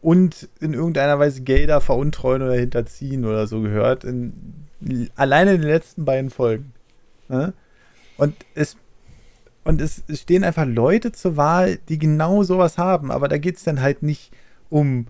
[0.00, 4.04] und in irgendeiner Weise Gelder veruntreuen oder hinterziehen oder so gehört?
[4.04, 4.32] In,
[5.16, 6.72] alleine in den letzten beiden Folgen.
[7.28, 7.52] Ne?
[8.16, 8.76] Und es
[9.64, 13.56] und es, es stehen einfach Leute zur Wahl, die genau sowas haben, aber da geht
[13.56, 14.30] es dann halt nicht
[14.68, 15.06] um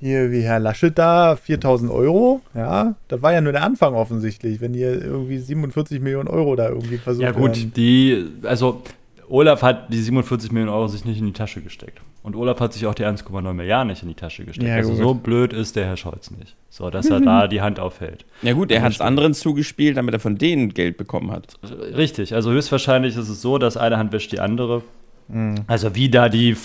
[0.00, 4.60] hier wie Herr Laschet da, 4000 Euro, ja, das war ja nur der Anfang offensichtlich,
[4.60, 7.72] wenn hier irgendwie 47 Millionen Euro da irgendwie versucht Ja gut, werden.
[7.74, 8.82] die, also
[9.28, 12.00] Olaf hat die 47 Millionen Euro sich nicht in die Tasche gesteckt.
[12.22, 14.68] Und Olaf hat sich auch die 1,9 Milliarden nicht in die Tasche gesteckt.
[14.68, 14.98] Ja, also gut.
[14.98, 16.56] so blöd ist der Herr Scholz nicht.
[16.68, 18.24] So, dass er da die Hand aufhält.
[18.42, 21.54] Ja gut, er hat es anderen zugespielt, damit er von denen Geld bekommen hat.
[21.96, 24.82] Richtig, also höchstwahrscheinlich ist es so, dass eine Hand wäscht die andere.
[25.28, 25.56] Mhm.
[25.66, 26.56] Also wie da die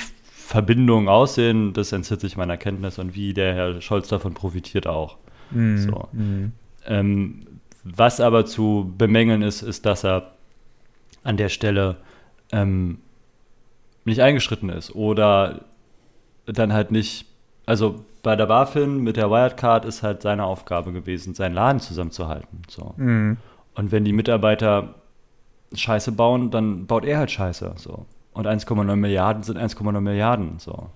[0.45, 5.17] Verbindungen aussehen, das entzieht sich meiner Kenntnis und wie der Herr Scholz davon profitiert auch.
[5.51, 5.77] Mhm.
[5.77, 6.09] So.
[6.11, 6.51] Mhm.
[6.85, 7.47] Ähm,
[7.85, 10.33] was aber zu bemängeln ist, ist, dass er
[11.23, 11.95] an der Stelle
[12.51, 12.99] ähm,
[14.03, 15.61] nicht eingeschritten ist oder
[16.45, 17.25] dann halt nicht,
[17.65, 22.63] also bei der BaFin mit der Wirecard ist halt seine Aufgabe gewesen, seinen Laden zusammenzuhalten.
[22.67, 22.93] So.
[22.97, 23.37] Mhm.
[23.75, 24.95] Und wenn die Mitarbeiter
[25.73, 27.75] Scheiße bauen, dann baut er halt Scheiße.
[27.77, 28.05] So.
[28.33, 30.59] Und 1,9 Milliarden sind 1,9 Milliarden.
[30.59, 30.89] So.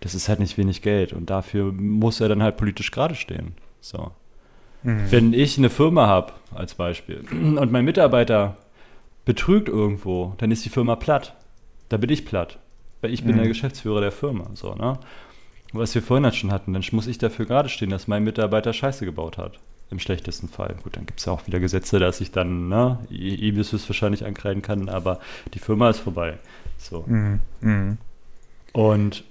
[0.00, 1.12] Das ist halt nicht wenig Geld.
[1.12, 3.54] Und dafür muss er dann halt politisch gerade stehen.
[3.80, 4.12] So.
[4.82, 5.10] Mhm.
[5.10, 8.56] Wenn ich eine Firma habe, als Beispiel, und mein Mitarbeiter
[9.24, 11.34] betrügt irgendwo, dann ist die Firma platt.
[11.88, 12.58] Da bin ich platt.
[13.00, 13.40] Weil ich bin mhm.
[13.40, 14.50] der Geschäftsführer der Firma.
[14.54, 14.98] So, ne?
[15.72, 18.72] Was wir vorhin halt schon hatten, dann muss ich dafür gerade stehen, dass mein Mitarbeiter
[18.72, 19.58] Scheiße gebaut hat
[19.92, 20.74] im schlechtesten Fall.
[20.82, 24.24] Gut, dann gibt es ja auch wieder Gesetze, dass ich dann, ne, ihm das wahrscheinlich
[24.24, 25.20] ankreiden kann, aber
[25.54, 26.38] die Firma ist vorbei.
[26.78, 27.04] So.
[27.06, 27.40] Mhm.
[27.60, 27.98] Mhm.
[28.72, 29.24] Und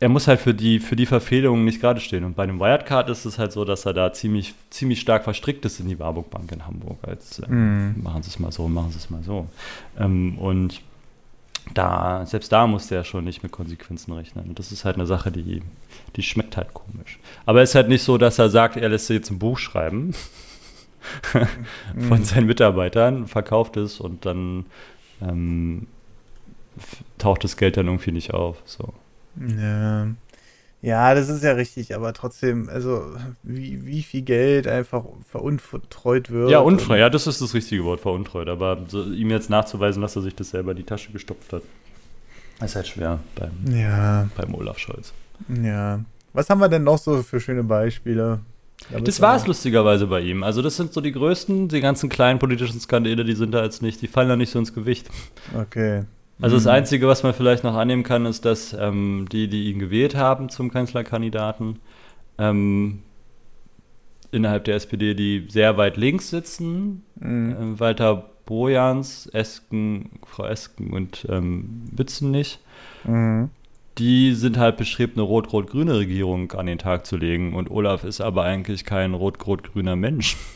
[0.00, 2.24] er muss halt für die, für die Verfehlungen nicht gerade stehen.
[2.24, 5.64] Und bei einem Wirecard ist es halt so, dass er da ziemlich, ziemlich stark verstrickt
[5.66, 6.98] ist in die Warburg Bank in Hamburg.
[7.02, 8.02] Als, äh, mhm.
[8.02, 9.46] Machen Sie es mal so, machen Sie es mal so.
[9.98, 10.80] Ähm, und
[11.74, 14.48] da, selbst da muss der schon nicht mit Konsequenzen rechnen.
[14.48, 15.62] Und das ist halt eine Sache, die,
[16.16, 17.18] die schmeckt halt komisch.
[17.46, 19.58] Aber es ist halt nicht so, dass er sagt, er lässt sich jetzt ein Buch
[19.58, 20.14] schreiben
[21.22, 22.24] von mhm.
[22.24, 24.66] seinen Mitarbeitern, verkauft es und dann
[25.22, 25.86] ähm,
[27.18, 28.62] taucht das Geld dann irgendwie nicht auf.
[28.64, 28.92] So.
[29.36, 30.08] Ja.
[30.82, 33.02] Ja, das ist ja richtig, aber trotzdem, also
[33.42, 36.50] wie, wie viel Geld einfach veruntreut wird.
[36.50, 38.48] Ja, unfrei, ja, das ist das richtige Wort, veruntreut.
[38.48, 41.62] Aber so, ihm jetzt nachzuweisen, dass er sich das selber in die Tasche gestopft hat,
[42.64, 44.28] ist halt schwer beim, ja.
[44.36, 45.12] beim Olaf Scholz.
[45.62, 46.00] Ja.
[46.32, 48.40] Was haben wir denn noch so für schöne Beispiele?
[49.04, 50.42] Das war es lustigerweise bei ihm.
[50.42, 53.82] Also, das sind so die größten, die ganzen kleinen politischen Skandale, die sind da jetzt
[53.82, 55.10] nicht, die fallen da nicht so ins Gewicht.
[55.54, 56.04] Okay.
[56.40, 56.70] Also das mhm.
[56.70, 60.48] Einzige, was man vielleicht noch annehmen kann, ist, dass ähm, die, die ihn gewählt haben
[60.48, 61.78] zum Kanzlerkandidaten,
[62.38, 63.00] ähm,
[64.32, 67.74] innerhalb der SPD, die sehr weit links sitzen, mhm.
[67.74, 72.58] äh, Walter Bojans, Esken, Frau Esken und ähm, Bützenich,
[73.04, 73.50] mhm.
[73.98, 77.54] die sind halt bestrebt, eine rot-rot-grüne Regierung an den Tag zu legen.
[77.54, 80.36] Und Olaf ist aber eigentlich kein rot-rot-grüner Mensch.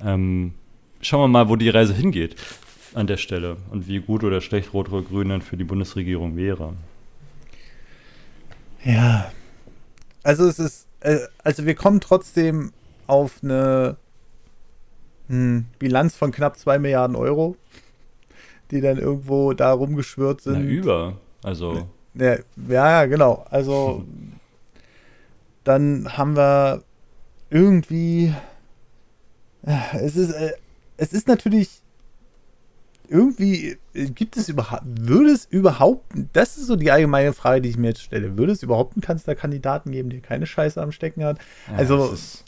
[0.00, 0.54] Ähm,
[1.00, 2.34] schauen wir mal, wo die Reise hingeht
[2.94, 6.74] an der Stelle und wie gut oder schlecht Rot-Rot-Grün dann für die Bundesregierung wäre.
[8.84, 9.32] Ja,
[10.22, 12.72] also es ist, äh, also wir kommen trotzdem
[13.06, 13.96] auf eine
[15.28, 17.56] hm, Bilanz von knapp 2 Milliarden Euro,
[18.70, 20.64] die dann irgendwo da rumgeschwört sind.
[20.64, 21.88] Na, über, also.
[22.14, 22.36] Ja,
[22.68, 23.44] ja, genau.
[23.50, 24.04] Also
[25.64, 26.82] dann haben wir
[27.50, 28.32] irgendwie,
[29.94, 30.52] es ist, äh,
[30.96, 31.82] es ist natürlich
[33.08, 37.68] irgendwie äh, gibt es überhaupt, würde es überhaupt, das ist so die allgemeine Frage, die
[37.68, 41.24] ich mir jetzt stelle, würde es überhaupt einen Kanzlerkandidaten geben, der keine Scheiße am Stecken
[41.24, 41.38] hat?
[41.70, 41.98] Ja, also.
[42.10, 42.44] Das ist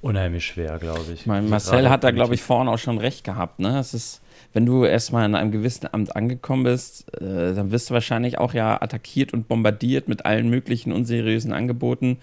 [0.00, 1.26] unheimlich schwer, glaube ich.
[1.26, 3.58] meine, Marcel hat da, glaube ich, vorhin auch schon recht gehabt.
[3.58, 3.78] Ne?
[3.78, 4.20] Es ist,
[4.52, 8.54] wenn du erstmal in einem gewissen Amt angekommen bist, äh, dann wirst du wahrscheinlich auch
[8.54, 12.18] ja attackiert und bombardiert mit allen möglichen unseriösen Angeboten.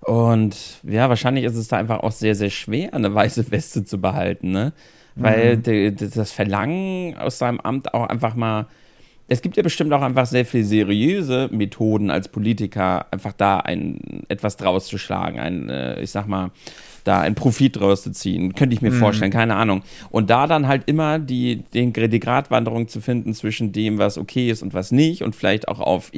[0.00, 4.00] Und ja, wahrscheinlich ist es da einfach auch sehr, sehr schwer, eine weiße Weste zu
[4.00, 4.52] behalten.
[4.52, 4.72] Ne?
[5.18, 5.62] Weil mhm.
[5.62, 8.66] die, das Verlangen aus seinem Amt auch einfach mal.
[9.30, 14.22] Es gibt ja bestimmt auch einfach sehr viel seriöse Methoden als Politiker, einfach da ein
[14.28, 16.50] etwas draus zu schlagen, ein, äh, ich sag mal,
[17.04, 18.54] da einen Profit draus zu ziehen.
[18.54, 18.98] Könnte ich mir mhm.
[18.98, 19.82] vorstellen, keine Ahnung.
[20.10, 24.50] Und da dann halt immer die, den, die Gratwanderung zu finden zwischen dem, was okay
[24.50, 26.10] ist und was nicht und vielleicht auch auf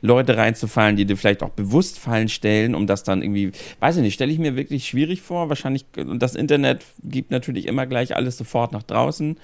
[0.00, 4.02] Leute reinzufallen, die dir vielleicht auch bewusst Fallen stellen, um das dann irgendwie, weiß ich
[4.02, 5.48] nicht, stelle ich mir wirklich schwierig vor.
[5.48, 9.36] Wahrscheinlich, und das Internet gibt natürlich immer gleich alles sofort nach draußen.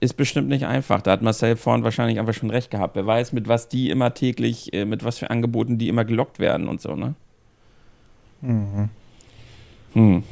[0.00, 1.00] Ist bestimmt nicht einfach.
[1.00, 2.96] Da hat Marcel vorhin wahrscheinlich einfach schon recht gehabt.
[2.96, 6.38] Wer weiß, mit was die immer täglich, äh, mit was für Angeboten die immer gelockt
[6.38, 7.14] werden und so, ne?
[8.42, 8.90] Mhm.
[9.94, 10.22] Hm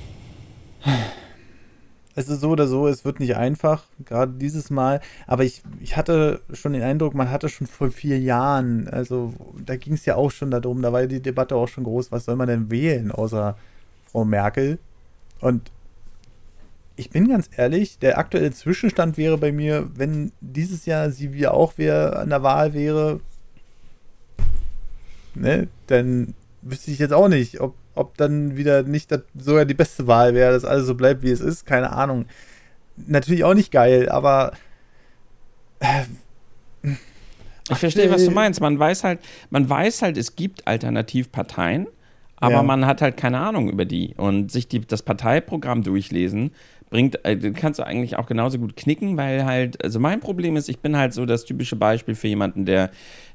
[2.14, 5.00] es ist so oder so, es wird nicht einfach, gerade dieses Mal.
[5.26, 9.32] Aber ich, ich hatte schon den Eindruck, man hatte schon vor vier Jahren, also
[9.64, 12.26] da ging es ja auch schon darum, da war die Debatte auch schon groß, was
[12.26, 13.56] soll man denn wählen außer
[14.10, 14.78] Frau Merkel?
[15.40, 15.70] Und
[16.96, 21.54] ich bin ganz ehrlich, der aktuelle Zwischenstand wäre bei mir, wenn dieses Jahr sie wieder
[21.54, 23.20] auch wer an der Wahl wäre,
[25.34, 30.06] ne, dann wüsste ich jetzt auch nicht, ob ob dann wieder nicht sogar die beste
[30.06, 32.26] Wahl wäre, dass alles so bleibt, wie es ist, keine Ahnung.
[32.96, 34.52] Natürlich auch nicht geil, aber.
[35.80, 36.04] Äh,
[37.70, 38.60] ich verstehe, was du meinst.
[38.60, 39.20] Man weiß halt,
[39.50, 41.86] man weiß halt, es gibt Alternativparteien,
[42.36, 42.62] aber ja.
[42.62, 44.14] man hat halt keine Ahnung über die.
[44.16, 46.52] Und sich die, das Parteiprogramm durchlesen,
[46.92, 50.68] bringt, äh, kannst du eigentlich auch genauso gut knicken, weil halt, also mein Problem ist,
[50.68, 52.90] ich bin halt so das typische Beispiel für jemanden, der,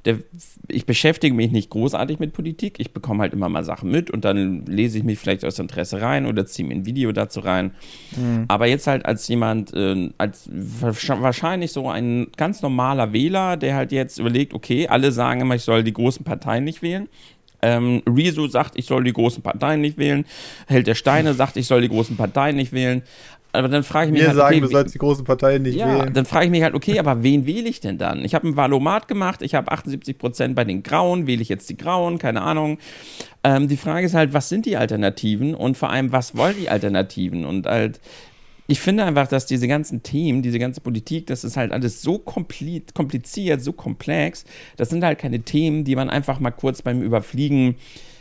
[0.05, 0.19] der,
[0.69, 4.23] ich beschäftige mich nicht großartig mit Politik, ich bekomme halt immer mal Sachen mit und
[4.23, 7.71] dann lese ich mich vielleicht aus Interesse rein oder ziehe mir ein Video dazu rein.
[8.15, 8.45] Mhm.
[8.47, 13.91] Aber jetzt halt als jemand, äh, als wahrscheinlich so ein ganz normaler Wähler, der halt
[13.91, 17.09] jetzt überlegt, okay, alle sagen immer, ich soll die großen Parteien nicht wählen.
[17.61, 20.25] Ähm, Rezo sagt, ich soll die großen Parteien nicht wählen.
[20.67, 23.01] Held der Steine sagt, ich soll die großen Parteien nicht wählen.
[23.57, 25.75] Aber dann frage ich mich Wir halt, sagen, okay, du sollst die großen Parteien nicht
[25.75, 26.13] ja, wählen.
[26.13, 28.23] Dann frage ich mich halt, okay, aber wen wähle ich denn dann?
[28.23, 31.69] Ich habe ein Valomat gemacht, ich habe 78 Prozent bei den Grauen, wähle ich jetzt
[31.69, 32.77] die Grauen, keine Ahnung.
[33.43, 36.69] Ähm, die Frage ist halt, was sind die Alternativen und vor allem, was wollen die
[36.69, 37.45] Alternativen?
[37.45, 37.99] Und halt,
[38.67, 42.19] ich finde einfach, dass diese ganzen Themen, diese ganze Politik, das ist halt alles so
[42.19, 44.43] kompliziert, so komplex.
[44.75, 47.75] Das sind halt keine Themen, die man einfach mal kurz beim Überfliegen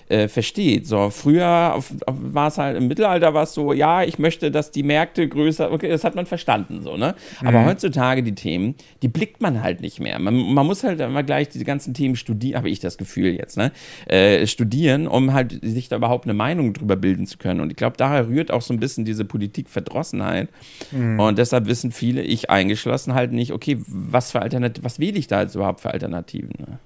[0.08, 0.86] äh, versteht.
[0.86, 4.82] So, früher war es halt im Mittelalter war es so, ja, ich möchte, dass die
[4.82, 7.14] Märkte größer, okay, das hat man verstanden, so, ne?
[7.44, 7.66] Aber mhm.
[7.66, 10.18] heutzutage die Themen, die blickt man halt nicht mehr.
[10.18, 13.56] Man, man muss halt immer gleich diese ganzen Themen studieren, habe ich das Gefühl jetzt,
[13.56, 13.72] ne?
[14.06, 17.60] Äh, studieren, um halt sich da überhaupt eine Meinung drüber bilden zu können.
[17.60, 20.48] Und ich glaube, daher rührt auch so ein bisschen diese Politikverdrossenheit.
[20.92, 21.18] Mhm.
[21.18, 25.26] Und deshalb wissen viele, ich eingeschlossen, halt nicht, okay, was für Alternativen, was wähle ich
[25.26, 26.52] da jetzt überhaupt für Alternativen?
[26.58, 26.78] Ne?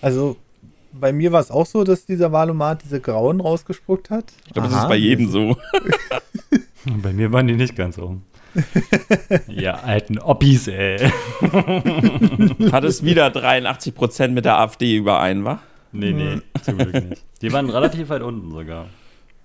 [0.00, 0.36] Also
[1.00, 4.32] bei mir war es auch so, dass dieser Valomat diese Grauen rausgespuckt hat.
[4.46, 5.56] Ich glaube, das ist bei jedem so.
[7.02, 8.18] bei mir waren die nicht ganz so.
[9.48, 10.98] ja, alten Oppis, ey.
[12.72, 15.60] Hat es wieder 83% mit der AfD überein, wa?
[15.90, 17.24] Nee, nee, zum Glück nicht.
[17.42, 18.86] Die waren relativ weit unten sogar.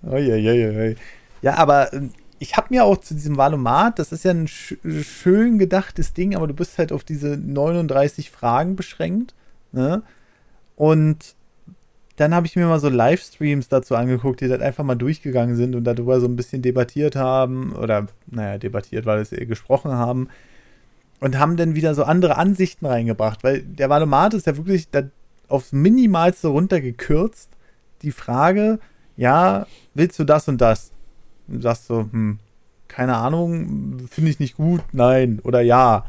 [0.02, 0.94] Oh, ja, ja, ja.
[1.42, 4.76] ja, aber ähm, ich habe mir auch zu diesem Valomat, das ist ja ein sch
[5.02, 9.34] schön gedachtes Ding, aber du bist halt auf diese 39 Fragen beschränkt.
[9.72, 10.02] Ne?
[10.74, 11.34] Und
[12.20, 15.74] dann habe ich mir mal so Livestreams dazu angeguckt, die dann einfach mal durchgegangen sind
[15.74, 17.72] und darüber so ein bisschen debattiert haben.
[17.72, 20.28] Oder, naja, debattiert, weil es eh gesprochen haben.
[21.20, 23.42] Und haben dann wieder so andere Ansichten reingebracht.
[23.42, 24.86] Weil der Valomat ist ja wirklich
[25.48, 27.48] aufs Minimalste runtergekürzt.
[28.02, 28.80] Die Frage,
[29.16, 30.92] ja, willst du das und das?
[31.48, 32.38] Und sagst so, hm,
[32.86, 36.04] keine Ahnung, finde ich nicht gut, nein oder ja.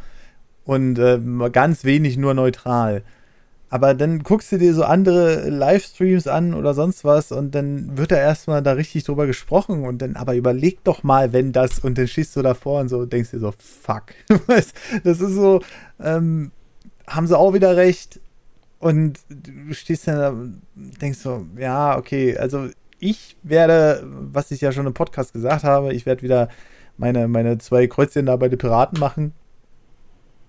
[0.65, 1.19] Und äh,
[1.53, 3.03] ganz wenig nur neutral.
[3.71, 8.11] Aber dann guckst du dir so andere Livestreams an oder sonst was und dann wird
[8.11, 11.97] da erstmal da richtig drüber gesprochen und dann, aber überleg doch mal, wenn das und
[11.97, 14.13] dann stehst du davor und so denkst dir so, fuck.
[15.05, 15.61] das ist so,
[16.01, 16.51] ähm,
[17.07, 18.19] haben sie auch wieder recht
[18.79, 20.61] und du stehst dann da und
[21.01, 22.67] denkst so, ja, okay, also
[22.99, 26.49] ich werde, was ich ja schon im Podcast gesagt habe, ich werde wieder
[26.97, 29.31] meine, meine zwei Kreuzchen da bei den Piraten machen.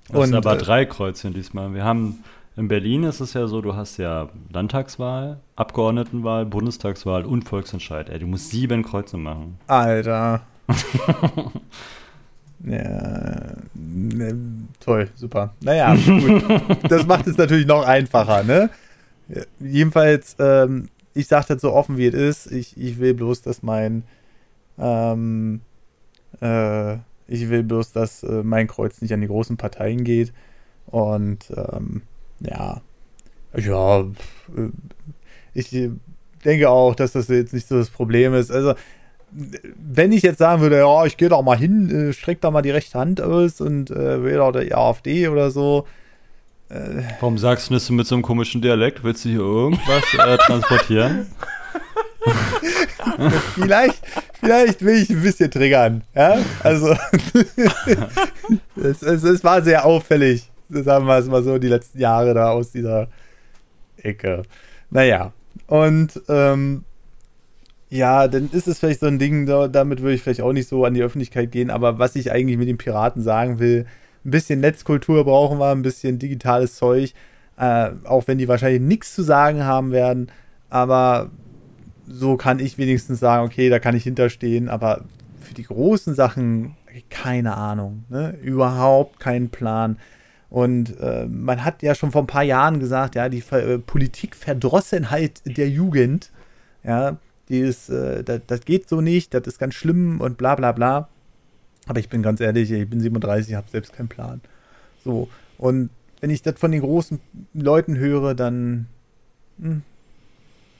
[0.09, 1.73] Das sind aber äh, drei Kreuzchen diesmal.
[1.73, 2.25] Wir haben
[2.57, 8.11] in Berlin ist es ja so, du hast ja Landtagswahl, Abgeordnetenwahl, Bundestagswahl und Volksentscheid.
[8.11, 9.59] Ey, du musst sieben Kreuze machen.
[9.67, 10.43] Alter.
[12.65, 14.37] ja, ne,
[14.81, 15.55] toll, super.
[15.61, 16.45] Naja, gut.
[16.89, 18.71] das macht es natürlich noch einfacher, ne?
[19.61, 22.53] Jedenfalls, ähm, ich sage das so offen, wie es ist.
[22.53, 24.05] Ich, ich will bloß, dass mein
[24.79, 25.61] ähm,
[26.41, 26.97] äh,
[27.27, 30.33] ich will bloß, dass äh, mein Kreuz nicht an die großen Parteien geht.
[30.87, 32.03] Und ähm,
[32.45, 32.81] ja,
[33.57, 34.05] ja, äh,
[35.55, 35.71] ich
[36.45, 38.51] denke auch, dass das jetzt nicht so das Problem ist.
[38.51, 38.75] Also,
[39.31, 42.63] wenn ich jetzt sagen würde, ja, ich gehe doch mal hin, äh, streck da mal
[42.63, 45.87] die rechte Hand aus und äh, wähle auch die AfD oder so.
[46.69, 49.05] Äh, Warum sagst du das mit so einem komischen Dialekt?
[49.05, 51.27] Willst du hier irgendwas äh, transportieren?
[53.55, 54.03] vielleicht,
[54.41, 56.03] vielleicht will ich ein bisschen triggern.
[56.15, 56.39] Ja?
[56.63, 56.93] Also,
[58.77, 62.51] es, es, es, war sehr auffällig, sagen wir es mal so, die letzten Jahre da
[62.51, 63.09] aus dieser
[63.97, 64.43] Ecke.
[64.91, 65.33] Naja,
[65.67, 66.85] und ähm,
[67.91, 70.85] ja, dann ist es vielleicht so ein Ding, damit würde ich vielleicht auch nicht so
[70.85, 73.87] an die Öffentlichkeit gehen, aber was ich eigentlich mit den Piraten sagen will,
[74.25, 77.13] ein bisschen Netzkultur brauchen wir, ein bisschen digitales Zeug,
[77.59, 80.31] äh, auch wenn die wahrscheinlich nichts zu sagen haben werden,
[80.71, 81.31] aber
[82.09, 85.05] so kann ich wenigstens sagen, okay, da kann ich hinterstehen, aber
[85.41, 86.77] für die großen Sachen
[87.11, 88.35] keine Ahnung, ne?
[88.43, 89.97] überhaupt keinen Plan.
[90.53, 95.41] Und äh, man hat ja schon vor ein paar Jahren gesagt, ja, die äh, Politikverdrossenheit
[95.47, 96.31] der Jugend,
[96.85, 97.17] ja,
[97.49, 100.73] die ist, äh, das, das, geht so nicht, das ist ganz schlimm und bla bla
[100.73, 101.09] bla.
[101.87, 104.43] Aber ich bin ganz ehrlich, ich bin 37, habe selbst keinen Plan.
[105.03, 105.89] So, und
[106.21, 107.19] wenn ich das von den großen
[107.55, 108.89] Leuten höre, dann
[109.59, 109.81] hm,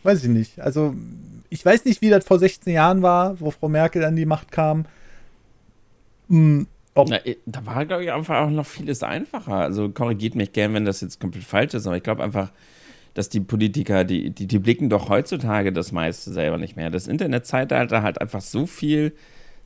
[0.03, 0.61] weiß ich nicht.
[0.61, 0.95] Also,
[1.49, 4.53] ich weiß nicht, wie das vor 16 Jahren war, wo Frau Merkel an die Macht
[4.53, 4.85] kam.
[6.29, 9.55] Hm, Na, da war, glaube ich, einfach auch noch vieles einfacher.
[9.55, 12.53] Also, korrigiert mich gern, wenn das jetzt komplett falsch ist, aber ich glaube einfach,
[13.15, 16.91] dass die Politiker, die, die, die blicken doch heutzutage das meiste selber nicht mehr.
[16.91, 19.13] Das Internetzeitalter hat einfach so viel,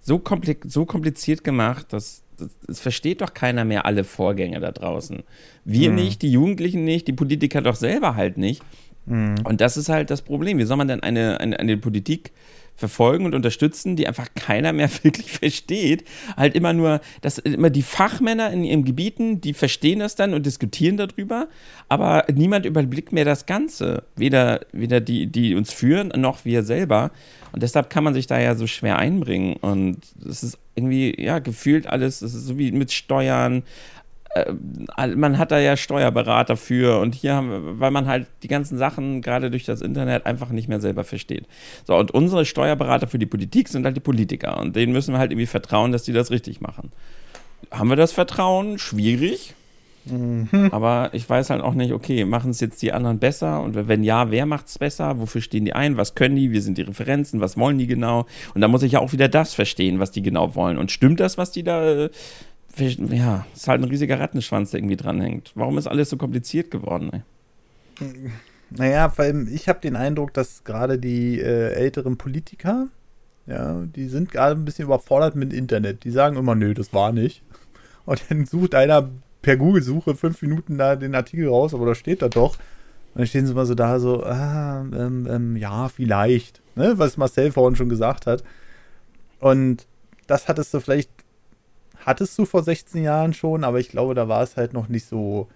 [0.01, 2.23] so, kompli so kompliziert gemacht, dass
[2.69, 5.23] es versteht doch keiner mehr alle Vorgänge da draußen.
[5.65, 5.95] Wir hm.
[5.95, 8.63] nicht, die Jugendlichen nicht, die Politiker doch selber halt nicht.
[9.07, 9.37] Mhm.
[9.45, 10.59] Und das ist halt das Problem.
[10.59, 12.33] Wie soll man denn eine, eine, eine Politik
[12.77, 16.05] verfolgen und unterstützen, die einfach keiner mehr wirklich versteht.
[16.37, 20.47] Halt immer nur, dass immer die Fachmänner in ihren Gebieten, die verstehen das dann und
[20.47, 21.49] diskutieren darüber,
[21.89, 24.05] aber niemand überblickt mehr das Ganze.
[24.17, 27.11] Weder, weder die, die uns führen, noch wir selber.
[27.53, 29.57] Und deshalb kann man sich da ja so schwer einbringen.
[29.57, 29.99] Und
[30.29, 33.63] es ist irgendwie, ja, gefühlt alles, es ist so wie mit Steuern,
[35.15, 39.23] man hat da ja Steuerberater für und hier haben, weil man halt die ganzen Sachen
[39.23, 41.47] gerade durch das Internet einfach nicht mehr selber versteht.
[41.87, 45.19] So, und unsere Steuerberater für die Politik sind halt die Politiker und denen müssen wir
[45.19, 46.93] halt irgendwie vertrauen, dass die das richtig machen.
[47.71, 48.79] Haben wir das Vertrauen?
[48.79, 49.55] Schwierig.
[50.07, 50.69] Mhm.
[50.71, 53.61] Aber ich weiß halt auch nicht, okay, machen es jetzt die anderen besser?
[53.61, 55.19] Und wenn ja, wer macht es besser?
[55.19, 55.97] Wofür stehen die ein?
[55.97, 56.53] Was können die?
[56.53, 57.41] Wie sind die Referenzen?
[57.41, 58.27] Was wollen die genau?
[58.55, 60.79] Und da muss ich ja auch wieder das verstehen, was die genau wollen.
[60.79, 62.11] Und stimmt das, was die da äh,
[62.79, 65.53] ja, ist halt ein riesiger Rattenschwanz, der irgendwie dranhängt.
[65.55, 67.23] Warum ist alles so kompliziert geworden, ey?
[68.71, 72.89] Naja, weil ich habe den Eindruck, dass gerade die äh, älteren Politiker,
[73.47, 76.05] ja, die sind gerade ein bisschen überfordert mit Internet.
[76.05, 77.43] Die sagen immer, nö, das war nicht.
[78.05, 79.09] Und dann sucht einer
[79.43, 82.57] per Google-Suche fünf Minuten da den Artikel raus, aber da steht da doch.
[83.15, 86.61] Und dann stehen sie mal so da, so, ah, ähm, ähm, ja, vielleicht.
[86.75, 86.95] Ne?
[86.97, 88.43] Was Marcel vorhin schon gesagt hat.
[89.39, 89.87] Und
[90.27, 91.11] das hattest du vielleicht
[92.07, 95.07] hattest du vor 16 Jahren schon, aber ich glaube, da war es halt noch nicht
[95.07, 95.49] so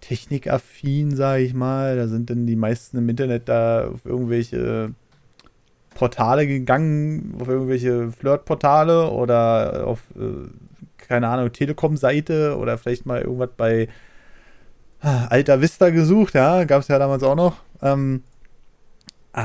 [0.00, 1.96] technikaffin, sage ich mal.
[1.96, 4.94] Da sind dann die meisten im Internet da auf irgendwelche
[5.90, 10.48] Portale gegangen, auf irgendwelche Flirtportale oder auf, äh,
[10.96, 13.88] keine Ahnung, Telekom-Seite oder vielleicht mal irgendwas bei
[15.00, 17.56] ah, Alter Vista gesucht, ja, gab es ja damals auch noch.
[17.82, 18.22] Ähm,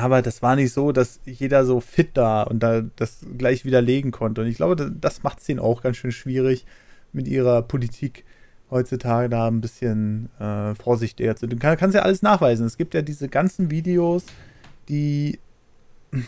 [0.01, 4.11] aber das war nicht so, dass jeder so fit da und da das gleich widerlegen
[4.11, 4.41] konnte.
[4.41, 6.65] Und ich glaube, das macht es denen auch ganz schön schwierig,
[7.11, 8.25] mit ihrer Politik
[8.71, 11.47] heutzutage da ein bisschen äh, vorsichtiger zu.
[11.47, 12.65] Du kann, kannst ja alles nachweisen.
[12.65, 14.25] Es gibt ja diese ganzen Videos,
[14.89, 15.39] die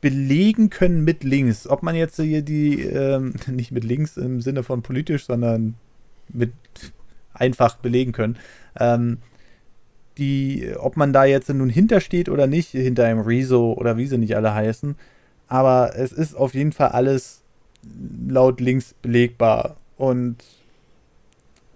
[0.00, 1.66] belegen können mit Links.
[1.66, 5.74] Ob man jetzt hier die, ähm, nicht mit Links im Sinne von politisch, sondern
[6.32, 6.52] mit
[7.34, 8.38] einfach belegen können.
[8.80, 9.18] Ähm,
[10.18, 14.18] die, ob man da jetzt nun hintersteht oder nicht, hinter einem Rezo oder wie sie
[14.18, 14.96] nicht alle heißen.
[15.48, 17.42] Aber es ist auf jeden Fall alles
[18.28, 19.76] laut links belegbar.
[19.96, 20.36] Und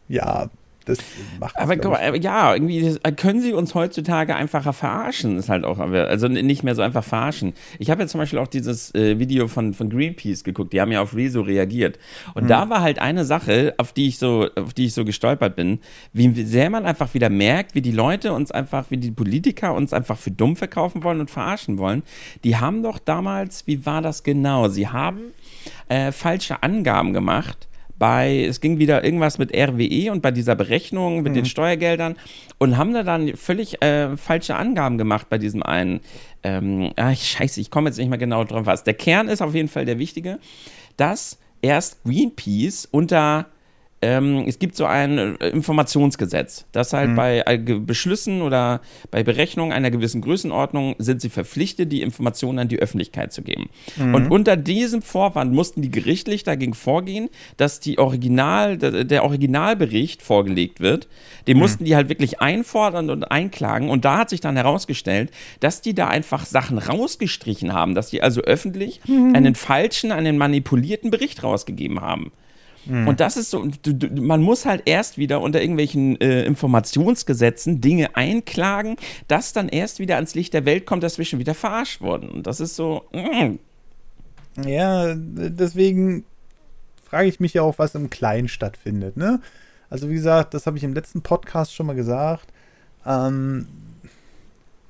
[0.09, 0.51] ja,
[0.89, 0.98] das
[1.39, 5.78] macht aber guck mal, ja, irgendwie können sie uns heutzutage einfacher verarschen, ist halt auch,
[5.78, 7.52] also nicht mehr so einfach verarschen.
[7.78, 10.90] Ich habe ja zum Beispiel auch dieses äh, Video von, von Greenpeace geguckt, die haben
[10.90, 11.98] ja auf Rezo reagiert.
[12.35, 12.48] Und mhm.
[12.48, 15.81] da war halt eine Sache, auf die ich so, auf die ich so gestolpert bin,
[16.12, 19.93] wie sehr man einfach wieder merkt, wie die Leute uns einfach, wie die Politiker uns
[19.93, 22.02] einfach für dumm verkaufen wollen und verarschen wollen.
[22.44, 24.69] Die haben doch damals, wie war das genau?
[24.69, 25.32] Sie haben
[25.89, 27.69] äh, falsche Angaben gemacht
[27.99, 31.37] bei, es ging wieder irgendwas mit RWE und bei dieser Berechnung mit mhm.
[31.37, 32.16] den Steuergeldern
[32.59, 36.01] und haben da dann völlig äh, falsche Angaben gemacht bei diesem einen.
[36.43, 38.85] Ähm, ach, scheiße, ich komme jetzt nicht mehr genau drauf was.
[38.85, 40.39] Der Kern ist auf jeden Fall der wichtige,
[40.97, 43.47] dass erst Greenpeace unter
[44.01, 47.16] ähm, es gibt so ein äh, Informationsgesetz, das halt mhm.
[47.16, 48.81] bei äh, Beschlüssen oder
[49.11, 53.70] bei Berechnungen einer gewissen Größenordnung sind sie verpflichtet, die Informationen an die Öffentlichkeit zu geben.
[53.97, 54.15] Mhm.
[54.15, 60.79] Und unter diesem Vorwand mussten die gerichtlich dagegen vorgehen, dass die Original, der Originalbericht vorgelegt
[60.81, 61.09] wird.
[61.49, 61.62] Den mhm.
[61.62, 63.91] mussten die halt wirklich einfordern und einklagen.
[63.91, 68.23] Und da hat sich dann herausgestellt, dass die da einfach Sachen rausgestrichen haben, dass die
[68.23, 69.35] also öffentlich mhm.
[69.35, 72.31] einen falschen, einen manipulierten Bericht rausgegeben haben.
[72.87, 73.09] Mhm.
[73.09, 73.67] Und das ist so,
[74.21, 78.97] man muss halt erst wieder unter irgendwelchen äh, Informationsgesetzen Dinge einklagen,
[79.27, 82.29] dass dann erst wieder ans Licht der Welt kommt, dass wir schon wieder verarscht wurden.
[82.29, 83.05] Und das ist so.
[83.13, 83.59] Mm.
[84.67, 86.25] Ja, deswegen
[87.05, 89.17] frage ich mich ja auch, was im Kleinen stattfindet.
[89.17, 89.41] Ne?
[89.91, 92.49] Also wie gesagt, das habe ich im letzten Podcast schon mal gesagt.
[93.07, 93.69] Ähm,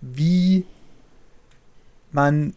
[0.01, 0.65] wie
[2.13, 2.55] man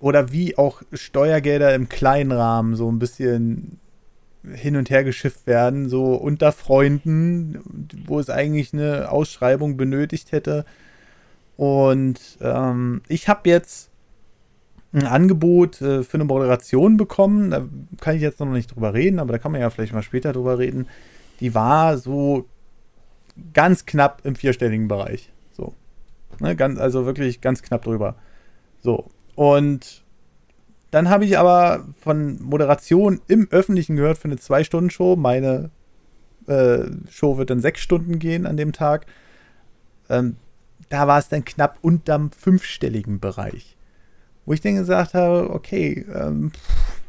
[0.00, 3.78] oder wie auch Steuergelder im kleinen Rahmen so ein bisschen
[4.52, 7.60] hin und her geschifft werden, so unter Freunden,
[8.06, 10.64] wo es eigentlich eine Ausschreibung benötigt hätte.
[11.56, 13.90] Und ähm, ich habe jetzt
[14.92, 17.50] ein Angebot äh, für eine Moderation bekommen.
[17.50, 17.66] Da
[18.00, 20.32] kann ich jetzt noch nicht drüber reden, aber da kann man ja vielleicht mal später
[20.32, 20.88] drüber reden.
[21.40, 22.46] Die war so
[23.52, 25.32] ganz knapp im vierstelligen Bereich.
[25.52, 25.74] So.
[26.40, 28.16] Ne, ganz, also wirklich ganz knapp drüber.
[28.82, 29.10] So.
[29.34, 30.03] Und
[30.94, 35.16] dann habe ich aber von Moderation im Öffentlichen gehört für eine Zwei-Stunden-Show.
[35.16, 35.72] Meine
[36.46, 39.06] äh, Show wird dann sechs Stunden gehen an dem Tag.
[40.08, 40.36] Ähm,
[40.90, 43.76] da war es dann knapp unterm fünfstelligen Bereich.
[44.46, 46.52] Wo ich dann gesagt habe, okay, ähm,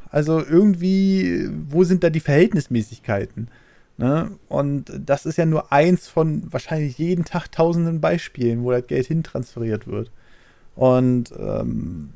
[0.10, 3.50] also irgendwie, wo sind da die Verhältnismäßigkeiten?
[3.98, 4.32] Ne?
[4.50, 9.06] Und das ist ja nur eins von wahrscheinlich jeden Tag tausenden Beispielen, wo das Geld
[9.06, 10.10] hintransferiert wird.
[10.76, 12.10] Und ähm,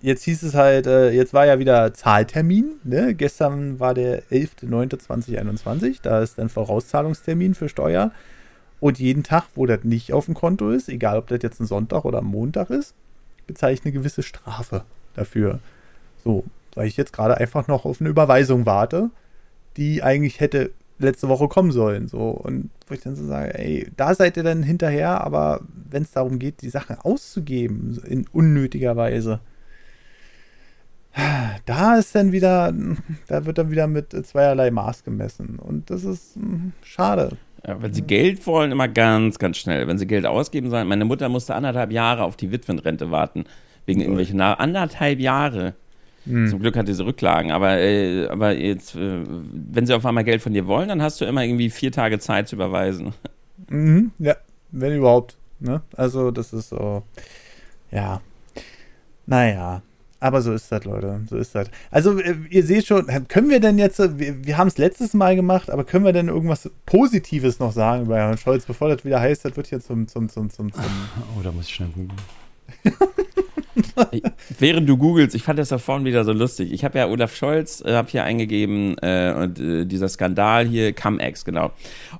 [0.00, 2.76] jetzt hieß es halt, äh, jetzt war ja wieder Zahltermin.
[2.84, 3.14] Ne?
[3.14, 5.98] Gestern war der 11.09.2021.
[6.02, 8.12] Da ist dann Vorauszahlungstermin für Steuer.
[8.80, 11.66] Und jeden Tag, wo das nicht auf dem Konto ist, egal ob das jetzt ein
[11.66, 12.94] Sonntag oder ein Montag ist,
[13.46, 14.84] bezeichne eine gewisse Strafe
[15.14, 15.58] dafür.
[16.22, 16.44] So,
[16.74, 19.10] weil ich jetzt gerade einfach noch auf eine Überweisung warte,
[19.76, 20.70] die eigentlich hätte
[21.00, 22.06] letzte Woche kommen sollen.
[22.06, 25.60] So, und wo ich dann so sage, ey, da seid ihr dann hinterher, aber
[25.90, 29.40] wenn es darum geht, die Sachen auszugeben, in unnötiger Weise,
[31.66, 32.72] da ist dann wieder,
[33.26, 35.58] da wird dann wieder mit zweierlei Maß gemessen.
[35.58, 37.36] Und das ist hm, schade.
[37.66, 39.86] Ja, wenn sie Geld wollen, immer ganz, ganz schnell.
[39.88, 40.88] Wenn sie Geld ausgeben sollen.
[40.88, 43.44] Meine Mutter musste anderthalb Jahre auf die Witwenrente warten.
[43.86, 45.74] Wegen irgendwelchen Na anderthalb Jahre.
[46.24, 46.48] Hm.
[46.48, 47.50] Zum Glück hat diese Rücklagen.
[47.50, 51.20] Aber, äh, aber jetzt, äh, wenn sie auf einmal Geld von dir wollen, dann hast
[51.20, 53.14] du immer irgendwie vier Tage Zeit zu überweisen.
[53.68, 54.36] Mhm, ja,
[54.70, 55.36] wenn überhaupt.
[55.58, 55.82] Ne?
[55.96, 57.02] Also, das ist so.
[57.90, 58.20] Ja.
[59.26, 59.82] Naja.
[60.20, 61.20] Aber so ist das, Leute.
[61.28, 61.68] So ist das.
[61.90, 65.36] Also, äh, ihr seht schon, können wir denn jetzt, wir, wir haben es letztes Mal
[65.36, 69.20] gemacht, aber können wir denn irgendwas Positives noch sagen über Herrn Scholz, bevor das wieder
[69.20, 70.82] heißt, das wird hier zum, zum, zum, zum, zum.
[71.38, 72.12] Oh, da muss ich schnell googeln.
[74.58, 76.72] Während du googelst, ich fand das da vorhin wieder so lustig.
[76.72, 80.92] Ich habe ja Olaf Scholz, äh, habe hier eingegeben, äh, und, äh, dieser Skandal hier,
[80.92, 81.72] Cum-Ex, genau.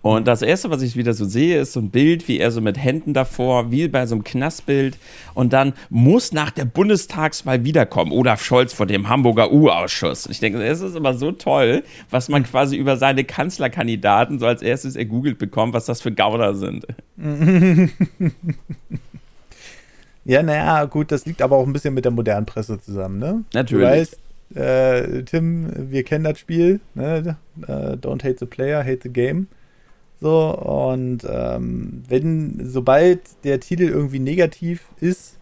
[0.03, 2.61] Und das Erste, was ich wieder so sehe, ist so ein Bild, wie er so
[2.61, 4.99] mit Händen davor, wie bei so einem Knastbild.
[5.35, 10.27] Und dann muss nach der Bundestagswahl wiederkommen, Olaf Scholz vor dem Hamburger U-Ausschuss.
[10.27, 14.63] Ich denke, es ist immer so toll, was man quasi über seine Kanzlerkandidaten so als
[14.63, 16.87] erstes ergoogelt bekommt, was das für Gauner sind.
[20.29, 23.45] Ja, naja, gut, das liegt aber auch ein bisschen mit der modernen Presse zusammen, ne?
[23.55, 23.83] Natürlich.
[23.83, 24.19] Du weißt,
[24.57, 27.39] äh, Tim, wir kennen das Spiel, ne?
[27.63, 29.49] Uh, don't hate the player, hate the game.
[30.21, 35.39] So, und ähm, wenn, sobald der Titel irgendwie negativ ist,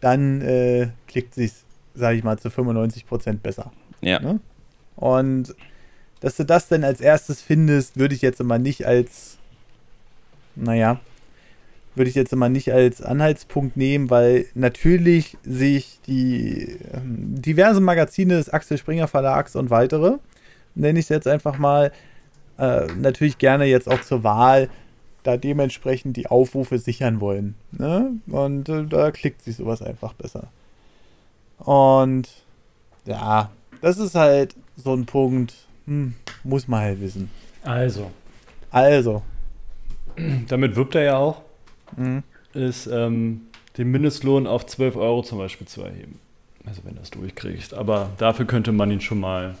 [0.00, 1.52] dann äh, klickt sich,
[1.94, 3.70] sage ich mal, zu 95% besser.
[4.00, 4.18] Ja.
[4.18, 4.40] Ne?
[4.96, 5.54] Und
[6.18, 9.38] dass du das denn als erstes findest, würde ich jetzt immer nicht als,
[10.56, 10.98] naja,
[11.98, 18.36] würde ich jetzt immer nicht als Anhaltspunkt nehmen, weil natürlich sich die ähm, diverse Magazine
[18.36, 20.18] des Axel Springer Verlags und weitere,
[20.74, 21.92] nenne ich es jetzt einfach mal,
[22.58, 24.68] äh, natürlich gerne jetzt auch zur Wahl
[25.24, 27.54] da dementsprechend die Aufrufe sichern wollen.
[27.72, 28.12] Ne?
[28.28, 30.48] Und äh, da klickt sich sowas einfach besser.
[31.58, 32.28] Und
[33.04, 33.50] ja,
[33.80, 35.54] das ist halt so ein Punkt,
[35.86, 36.14] hm,
[36.44, 37.30] muss man halt wissen.
[37.62, 38.10] Also.
[38.70, 39.22] Also.
[40.48, 41.42] Damit wirbt er ja auch
[41.96, 42.22] mhm.
[42.54, 43.42] ist ähm,
[43.76, 46.18] den Mindestlohn auf 12 Euro zum Beispiel zu erheben.
[46.66, 47.74] Also wenn du das durchkriegst.
[47.74, 49.56] Aber dafür könnte man ihn schon mal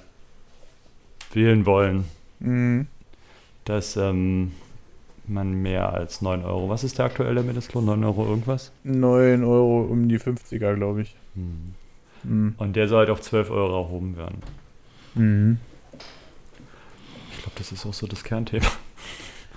[1.32, 2.04] wählen wollen.
[2.40, 2.86] Mhm.
[3.64, 4.52] Dass ähm,
[5.26, 6.68] man mehr als 9 Euro.
[6.68, 7.84] Was ist der aktuelle Mindestlohn?
[7.84, 8.72] 9 Euro irgendwas?
[8.84, 11.14] 9 Euro um die 50er, glaube ich.
[11.34, 11.74] Mhm.
[12.24, 12.54] Mhm.
[12.58, 14.42] Und der soll halt auf 12 Euro erhoben werden.
[15.14, 15.58] Mhm.
[17.32, 18.66] Ich glaube, das ist auch so das Kernthema.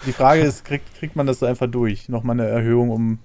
[0.06, 2.10] Die Frage ist, kriegt, kriegt man das so einfach durch?
[2.10, 3.20] Nochmal eine Erhöhung um,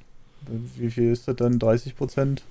[0.77, 1.59] wie viel ist das dann?
[1.59, 2.43] 30 Prozent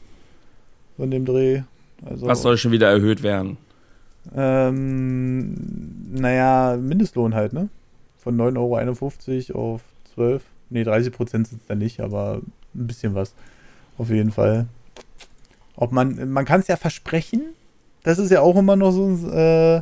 [0.98, 1.62] von dem Dreh?
[2.06, 3.58] Also, Was soll schon wieder erhöht werden?
[4.36, 5.56] Ähm,
[6.14, 7.70] naja, Mindestlohn halt, ne?
[8.18, 9.82] Von 9,51 Euro auf
[10.16, 10.44] 12.
[10.72, 12.42] Ne, 30 Prozent sind es dann nicht, aber
[12.74, 13.36] ein bisschen was.
[13.98, 14.66] Auf jeden Fall.
[15.76, 17.44] Ob man, man kann es ja versprechen.
[18.04, 19.82] Das ist ja auch immer noch so, äh,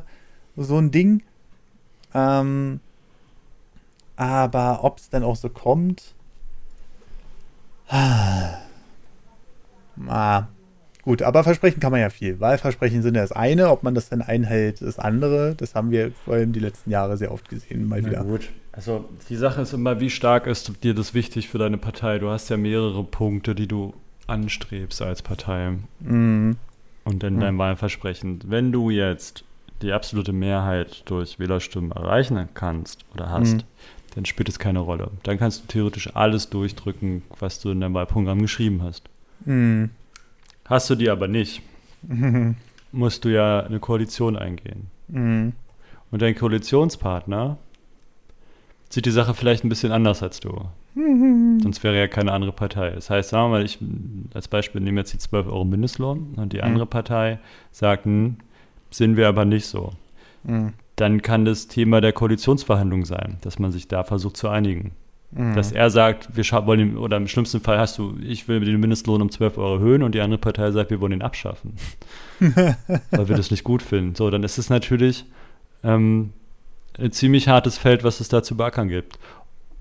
[0.57, 1.23] so ein Ding.
[2.13, 2.79] Ähm,
[4.23, 6.13] aber ob es dann auch so kommt.
[7.89, 8.57] Ah.
[10.07, 10.47] ah.
[11.03, 12.39] Gut, aber versprechen kann man ja viel.
[12.39, 15.53] Wahlversprechen sind ja das eine, ob man das dann einhält, das andere.
[15.55, 18.23] Das haben wir vor allem die letzten Jahre sehr oft gesehen, mal Na wieder.
[18.23, 18.49] Gut.
[18.71, 22.19] Also die Sache ist immer, wie stark ist dir das wichtig für deine Partei?
[22.19, 23.93] Du hast ja mehrere Punkte, die du
[24.27, 25.73] anstrebst als Partei.
[25.99, 26.55] Mhm.
[27.03, 27.59] Und in deinem mhm.
[27.59, 28.39] Wahlversprechen.
[28.47, 29.43] Wenn du jetzt
[29.81, 33.63] die absolute Mehrheit durch Wählerstimmen erreichen kannst oder hast, mhm
[34.15, 35.11] dann spielt es keine Rolle.
[35.23, 39.09] Dann kannst du theoretisch alles durchdrücken, was du in deinem Wahlprogramm geschrieben hast.
[39.45, 39.89] Mhm.
[40.65, 41.61] Hast du die aber nicht,
[42.03, 42.55] mhm.
[42.91, 44.87] musst du ja eine Koalition eingehen.
[45.07, 45.53] Mhm.
[46.11, 47.57] Und dein Koalitionspartner
[48.89, 50.69] sieht die Sache vielleicht ein bisschen anders als du.
[50.93, 51.59] Mhm.
[51.63, 52.91] Sonst wäre ja keine andere Partei.
[52.91, 53.79] Das heißt, sagen wir mal, ich
[54.33, 56.63] als Beispiel nehme jetzt die 12 Euro Mindestlohn und die mhm.
[56.63, 57.39] andere Partei
[57.71, 58.37] sagt, hm,
[58.91, 59.93] sind wir aber nicht so.
[61.03, 64.93] Dann kann das Thema der Koalitionsverhandlung sein, dass man sich da versucht zu einigen.
[65.31, 65.53] Mhm.
[65.53, 69.21] Dass er sagt, wir wollen, oder im schlimmsten Fall hast du, ich will den Mindestlohn
[69.21, 71.73] um 12 Euro erhöhen und die andere Partei sagt, wir wollen ihn abschaffen.
[72.39, 74.15] weil wir das nicht gut finden.
[74.15, 75.25] So, dann ist es natürlich
[75.83, 76.31] ähm,
[76.97, 79.19] ein ziemlich hartes Feld, was es da zu beackern gibt.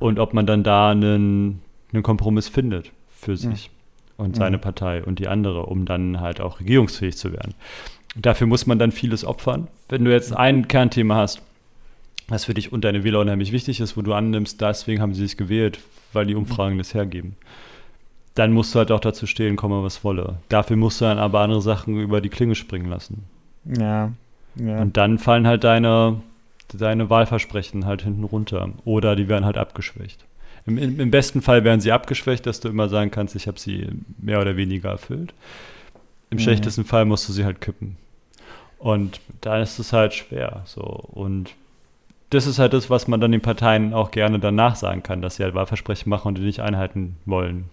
[0.00, 1.62] Und ob man dann da einen,
[1.92, 3.70] einen Kompromiss findet für sich
[4.18, 4.24] mhm.
[4.24, 4.62] und seine mhm.
[4.62, 7.54] Partei und die andere, um dann halt auch regierungsfähig zu werden.
[8.14, 9.68] Dafür muss man dann vieles opfern.
[9.88, 11.40] Wenn du jetzt ein Kernthema hast,
[12.28, 15.22] was für dich und deine Wähler unheimlich wichtig ist, wo du annimmst, deswegen haben sie
[15.22, 15.80] sich gewählt,
[16.12, 17.36] weil die Umfragen das hergeben.
[18.34, 20.36] Dann musst du halt auch dazu stehen, komme was wolle.
[20.48, 23.24] Dafür musst du dann aber andere Sachen über die Klinge springen lassen.
[23.64, 24.12] Ja.
[24.56, 24.80] ja.
[24.80, 26.20] Und dann fallen halt deine,
[26.72, 28.70] deine Wahlversprechen halt hinten runter.
[28.84, 30.24] Oder die werden halt abgeschwächt.
[30.64, 33.88] Im, Im, besten Fall werden sie abgeschwächt, dass du immer sagen kannst, ich habe sie
[34.18, 35.34] mehr oder weniger erfüllt.
[36.30, 36.42] Im mhm.
[36.42, 37.96] schlechtesten Fall musst du sie halt kippen.
[38.82, 40.62] Und da ist es halt schwer.
[40.64, 40.82] So.
[40.82, 41.54] Und
[42.30, 45.36] das ist halt das, was man dann den Parteien auch gerne danach sagen kann, dass
[45.36, 47.66] sie halt Wahlversprechen machen und die nicht einhalten wollen.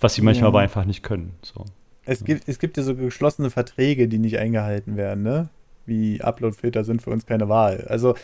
[0.00, 0.48] Was sie manchmal ja.
[0.48, 1.34] aber einfach nicht können.
[1.40, 1.64] So.
[2.04, 5.50] Es, gibt, es gibt ja so geschlossene Verträge, die nicht eingehalten werden, ne?
[5.86, 7.86] Wie Uploadfilter sind für uns keine Wahl.
[7.88, 8.16] Also,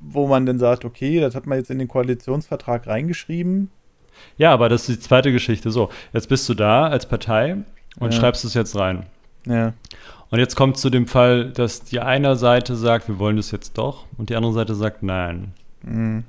[0.00, 3.70] wo man dann sagt, okay, das hat man jetzt in den Koalitionsvertrag reingeschrieben.
[4.38, 5.70] Ja, aber das ist die zweite Geschichte.
[5.70, 7.58] So, jetzt bist du da als Partei
[7.98, 8.18] und ja.
[8.18, 9.04] schreibst es jetzt rein.
[9.46, 9.72] Ja.
[10.30, 13.78] Und jetzt kommt zu dem Fall, dass die eine Seite sagt, wir wollen das jetzt
[13.78, 15.52] doch, und die andere Seite sagt nein.
[15.82, 16.24] Mhm.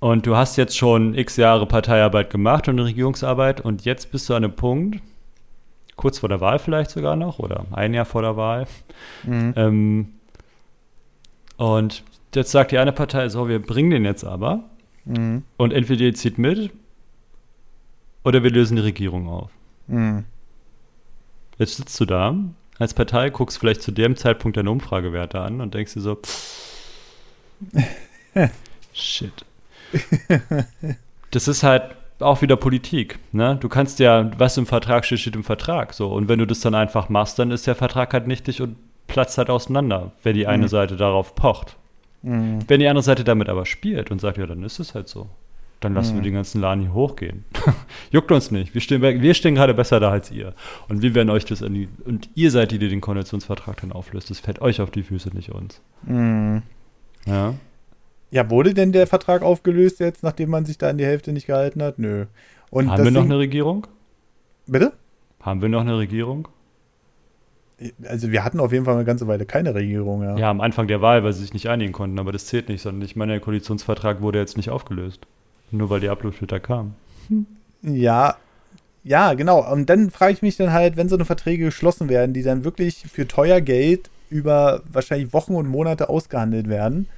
[0.00, 4.34] Und du hast jetzt schon x Jahre Parteiarbeit gemacht und Regierungsarbeit und jetzt bist du
[4.34, 5.00] an einem Punkt,
[5.96, 8.66] kurz vor der Wahl vielleicht sogar noch oder ein Jahr vor der Wahl.
[9.24, 9.52] Mhm.
[9.56, 10.08] Ähm,
[11.58, 12.02] und
[12.34, 14.64] jetzt sagt die eine Partei, so, wir bringen den jetzt aber.
[15.04, 15.42] Mhm.
[15.58, 16.70] Und entweder ihr zieht mit
[18.24, 19.50] oder wir lösen die Regierung auf.
[19.86, 20.24] Mhm.
[21.60, 22.34] Jetzt sitzt du da
[22.78, 26.18] als Partei, guckst vielleicht zu dem Zeitpunkt deine Umfragewerte an und denkst dir so,
[28.94, 29.44] shit.
[31.30, 31.82] Das ist halt
[32.18, 33.18] auch wieder Politik.
[33.32, 33.58] Ne?
[33.60, 35.92] Du kannst ja, was im Vertrag steht, steht im Vertrag.
[35.92, 36.10] So.
[36.10, 38.76] Und wenn du das dann einfach machst, dann ist der Vertrag halt nichtig und
[39.06, 40.68] platzt halt auseinander, wenn die eine mhm.
[40.68, 41.76] Seite darauf pocht.
[42.22, 42.60] Mhm.
[42.68, 45.28] Wenn die andere Seite damit aber spielt und sagt, ja, dann ist es halt so.
[45.80, 46.16] Dann lassen mhm.
[46.18, 47.44] wir den ganzen Laden hier hochgehen.
[48.10, 48.74] Juckt uns nicht.
[48.74, 50.54] Wir stehen, wir stehen gerade besser da als ihr.
[50.88, 53.92] Und wir werden euch das an die, und ihr seid die, die den Koalitionsvertrag dann
[53.92, 54.28] auflöst.
[54.28, 55.80] Das fällt euch auf die Füße, nicht uns.
[56.02, 56.62] Mhm.
[57.24, 57.54] Ja.
[58.30, 61.46] Ja, wurde denn der Vertrag aufgelöst jetzt, nachdem man sich da an die Hälfte nicht
[61.46, 61.98] gehalten hat?
[61.98, 62.26] Nö.
[62.70, 63.86] Und Haben wir noch eine Regierung?
[64.66, 64.92] Bitte?
[65.40, 66.46] Haben wir noch eine Regierung?
[68.04, 70.36] Also wir hatten auf jeden Fall eine ganze Weile keine Regierung, ja.
[70.36, 72.82] Ja, am Anfang der Wahl, weil sie sich nicht einigen konnten, aber das zählt nicht,
[72.82, 75.26] sondern ich meine, der Koalitionsvertrag wurde jetzt nicht aufgelöst.
[75.70, 76.94] Nur weil die Upload-Filter kamen.
[77.82, 78.36] Ja,
[79.02, 79.70] ja, genau.
[79.70, 82.64] Und dann frage ich mich dann halt, wenn so eine Verträge geschlossen werden, die dann
[82.64, 87.08] wirklich für teuer Geld über wahrscheinlich Wochen und Monate ausgehandelt werden,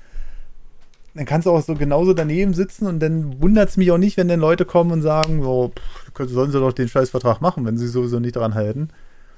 [1.15, 4.17] dann kannst du auch so genauso daneben sitzen und dann wundert es mich auch nicht,
[4.17, 7.77] wenn dann Leute kommen und sagen, so, pff, sollen sie doch den Scheißvertrag machen, wenn
[7.77, 8.89] sie sowieso nicht daran halten.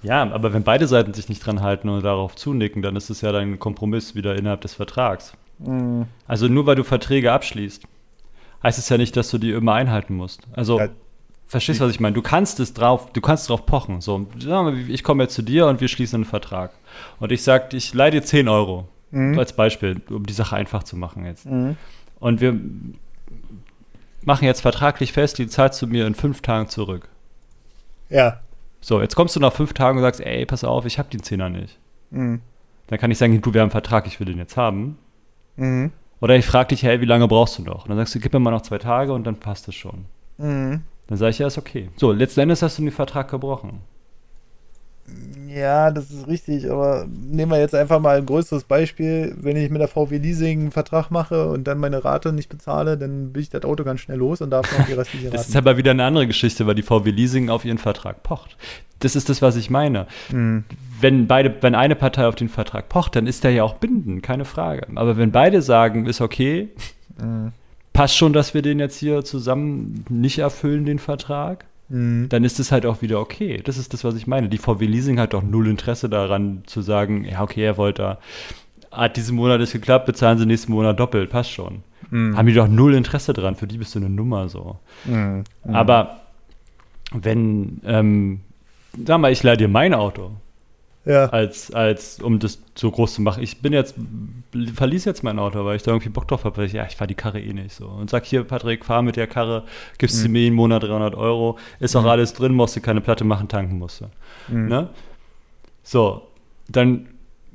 [0.02, 3.22] Ja, aber wenn beide Seiten sich nicht dran halten und darauf zunicken, dann ist es
[3.22, 5.32] ja dann ein Kompromiss wieder innerhalb des Vertrags.
[5.58, 6.04] Mhm.
[6.28, 7.84] Also nur weil du Verträge abschließt,
[8.64, 10.42] heißt es ja nicht, dass du die immer einhalten musst.
[10.52, 10.88] Also ja,
[11.46, 12.14] verstehst du, was ich meine?
[12.14, 14.00] Du kannst es drauf, du kannst drauf pochen.
[14.00, 14.26] So,
[14.88, 16.72] ich komme jetzt zu dir und wir schließen einen Vertrag.
[17.20, 18.88] Und ich sage, ich leih dir 10 Euro.
[19.10, 19.38] Mhm.
[19.38, 21.46] Als Beispiel, um die Sache einfach zu machen jetzt.
[21.46, 21.76] Mhm.
[22.18, 22.58] Und wir
[24.24, 27.08] machen jetzt vertraglich fest, die zahlst du mir in fünf Tagen zurück.
[28.08, 28.40] Ja.
[28.80, 31.22] So, jetzt kommst du nach fünf Tagen und sagst, ey, pass auf, ich habe den
[31.22, 31.78] Zehner nicht.
[32.10, 32.40] Mhm.
[32.88, 34.98] Dann kann ich sagen, du, wir haben einen Vertrag, ich will den jetzt haben.
[35.56, 35.92] Mhm.
[36.24, 37.82] Oder ich frage dich, hey, wie lange brauchst du noch?
[37.82, 40.06] Und dann sagst du, gib mir mal noch zwei Tage und dann passt es schon.
[40.38, 40.80] Mhm.
[41.06, 41.90] Dann sage ich, ja, ist okay.
[41.96, 43.80] So, letzten Endes hast du den Vertrag gebrochen.
[45.54, 49.36] Ja, das ist richtig, aber nehmen wir jetzt einfach mal ein größeres Beispiel.
[49.40, 52.98] Wenn ich mit der VW Leasing einen Vertrag mache und dann meine Rate nicht bezahle,
[52.98, 55.36] dann bin ich das Auto ganz schnell los und darf noch die restliche Rate.
[55.36, 58.56] das ist aber wieder eine andere Geschichte, weil die VW Leasing auf ihren Vertrag pocht.
[58.98, 60.06] Das ist das, was ich meine.
[60.32, 60.64] Mhm.
[61.00, 64.22] Wenn beide, wenn eine Partei auf den Vertrag pocht, dann ist der ja auch bindend,
[64.22, 64.86] keine Frage.
[64.96, 66.68] Aber wenn beide sagen, ist okay,
[67.20, 67.52] mhm.
[67.92, 72.28] passt schon, dass wir den jetzt hier zusammen nicht erfüllen, den Vertrag, Mhm.
[72.30, 73.60] dann ist es halt auch wieder okay.
[73.62, 74.48] Das ist das, was ich meine.
[74.48, 78.18] Die VW Leasing hat doch null Interesse daran zu sagen, ja, okay, er wollte da,
[78.90, 81.82] hat diesen Monat nicht geklappt, bezahlen sie nächsten Monat doppelt, passt schon.
[82.10, 82.36] Mhm.
[82.36, 84.78] Haben die doch null Interesse dran, für die bist du eine Nummer so.
[85.04, 85.44] Mhm.
[85.64, 86.20] Aber
[87.12, 88.40] wenn, ähm,
[89.04, 90.32] sag mal, ich leih dir mein Auto,
[91.04, 91.26] ja.
[91.26, 93.42] Als, als, um das so groß zu machen.
[93.42, 93.94] Ich bin jetzt,
[94.74, 96.64] verließ jetzt mein Auto, weil ich da irgendwie Bock drauf habe.
[96.66, 97.86] Ja, ich fahre die Karre eh nicht so.
[97.86, 99.64] Und sag hier, Patrick, fahr mit der Karre,
[99.98, 100.22] gibst mhm.
[100.22, 102.08] du mir jeden Monat 300 Euro, ist auch mhm.
[102.08, 104.06] alles drin, musst du keine Platte machen, tanken musst du.
[104.54, 104.68] Mhm.
[104.68, 104.88] Ne?
[105.82, 106.22] So,
[106.68, 107.08] dann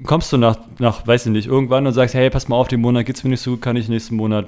[0.03, 2.81] kommst du nach, nach, weiß ich nicht, irgendwann und sagst, hey, pass mal auf, den
[2.81, 4.45] Monat geht's mir nicht so gut, kann ich nächsten Monat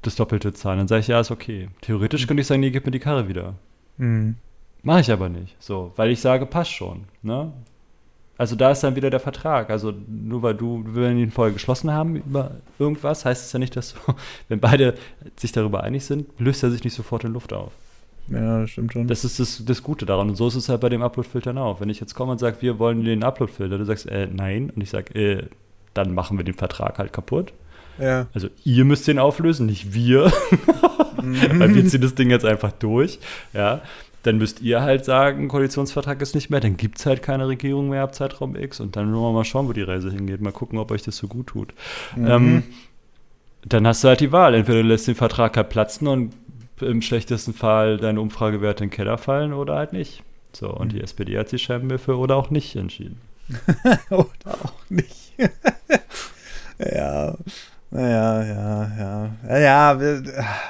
[0.00, 0.78] das Doppelte zahlen.
[0.78, 1.68] Dann sage ich, ja, ist okay.
[1.82, 3.54] Theoretisch könnte ich sagen, nee, gib mir die Karre wieder.
[3.98, 4.36] Mhm.
[4.82, 5.54] Mache ich aber nicht.
[5.60, 7.04] So, weil ich sage, passt schon.
[7.22, 7.52] Ne?
[8.38, 9.70] Also da ist dann wieder der Vertrag.
[9.70, 13.76] Also nur weil du, wir ihn vorher geschlossen haben über irgendwas, heißt es ja nicht,
[13.76, 13.98] dass so,
[14.48, 14.94] wenn beide
[15.36, 17.72] sich darüber einig sind, löst er sich nicht sofort in Luft auf.
[18.28, 19.08] Ja, stimmt schon.
[19.08, 20.30] Das ist das, das Gute daran.
[20.30, 21.80] Und so ist es halt bei dem Upload-Filtern auch.
[21.80, 24.70] Wenn ich jetzt komme und sage, wir wollen den Upload-Filter, du sagst, äh, nein.
[24.74, 25.46] Und ich sage, äh,
[25.92, 27.52] dann machen wir den Vertrag halt kaputt.
[27.98, 28.26] Ja.
[28.32, 30.32] Also ihr müsst den auflösen, nicht wir.
[31.22, 31.60] Mhm.
[31.60, 33.20] Weil wir ziehen das Ding jetzt einfach durch.
[33.52, 33.82] Ja
[34.22, 37.88] dann müsst ihr halt sagen, Koalitionsvertrag ist nicht mehr, dann gibt es halt keine Regierung
[37.88, 40.52] mehr ab Zeitraum X und dann wollen wir mal schauen, wo die Reise hingeht, mal
[40.52, 41.74] gucken, ob euch das so gut tut.
[42.16, 42.26] Mhm.
[42.26, 42.62] Ähm,
[43.64, 46.34] dann hast du halt die Wahl, entweder du lässt den Vertrag halt platzen und
[46.80, 50.22] im schlechtesten Fall deine Umfragewerte in den Keller fallen oder halt nicht.
[50.52, 50.96] So, und mhm.
[50.96, 53.20] die SPD hat sich scheinbar für oder auch nicht entschieden.
[54.10, 55.32] oder auch nicht.
[56.78, 57.36] ja.
[57.92, 59.30] Ja, ja.
[59.48, 60.00] Ja, ja,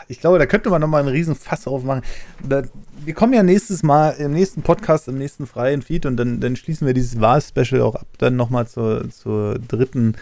[0.08, 2.02] ich glaube, da könnte man nochmal einen riesen Fass aufmachen.
[2.40, 6.56] wir kommen ja nächstes Mal im nächsten Podcast, im nächsten freien Feed und dann, dann
[6.56, 10.16] schließen wir dieses Wahlspecial auch ab, dann nochmal zur, zur dritten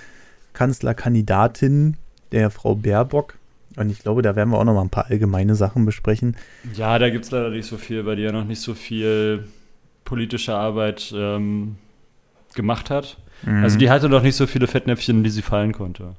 [0.52, 1.96] Kanzlerkandidatin,
[2.32, 3.34] der Frau Baerbock.
[3.76, 6.36] Und ich glaube, da werden wir auch nochmal ein paar allgemeine Sachen besprechen.
[6.74, 9.44] Ja, da gibt es leider nicht so viel, weil die ja noch nicht so viel
[10.04, 11.76] politische Arbeit ähm,
[12.54, 13.16] gemacht hat.
[13.42, 13.62] Mhm.
[13.62, 16.14] Also die hatte noch nicht so viele Fettnäpfchen, die sie fallen konnte.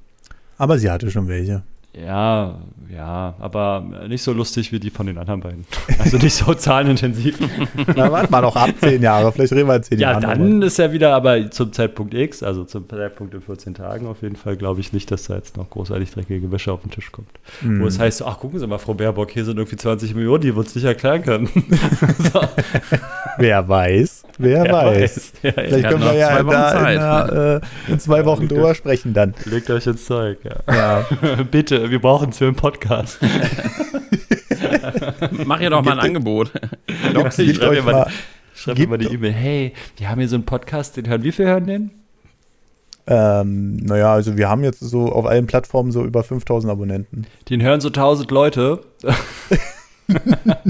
[0.61, 1.63] Aber sie hatte schon welche.
[1.93, 5.65] Ja, ja, aber nicht so lustig wie die von den anderen beiden.
[5.99, 7.37] Also nicht so zahlenintensiv.
[7.95, 10.23] Na, warte mal noch ab zehn Jahre, vielleicht reden wir in zehn ja, Jahren.
[10.23, 14.07] Ja, dann ist er wieder, aber zum Zeitpunkt X, also zum Zeitpunkt in 14 Tagen
[14.07, 16.91] auf jeden Fall, glaube ich nicht, dass da jetzt noch großartig dreckige Wäsche auf den
[16.91, 17.29] Tisch kommt.
[17.61, 17.81] Mm.
[17.81, 20.53] Wo es heißt, ach, gucken Sie mal, Frau Baerbock, hier sind irgendwie 20 Millionen, die
[20.53, 21.47] wir uns nicht erklären können.
[22.33, 22.41] so.
[23.37, 24.93] Wer weiß, wer, wer weiß.
[25.01, 25.33] weiß.
[25.43, 29.33] Ja, vielleicht können wir ja da in, einer, äh, in, zwei Wochen drüber sprechen dann.
[29.45, 30.73] Legt euch ins Zeug, ja.
[30.73, 31.43] ja.
[31.51, 33.19] Bitte wir brauchen es für einen Podcast.
[35.45, 36.51] Mach ihr doch mal ein Angebot.
[37.13, 38.11] Docs, ich schreibe mir mal,
[38.53, 39.31] schreib mir mal die E-Mail.
[39.31, 41.23] Hey, wir haben hier so einen Podcast, den hören.
[41.23, 41.91] Wie viel hören den?
[43.07, 47.25] Ähm, naja, also wir haben jetzt so auf allen Plattformen so über 5000 Abonnenten.
[47.49, 48.81] Den hören so 1000 Leute.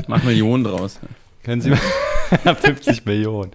[0.08, 1.00] Mach Millionen draus.
[1.44, 3.52] Können Sie 50 Millionen.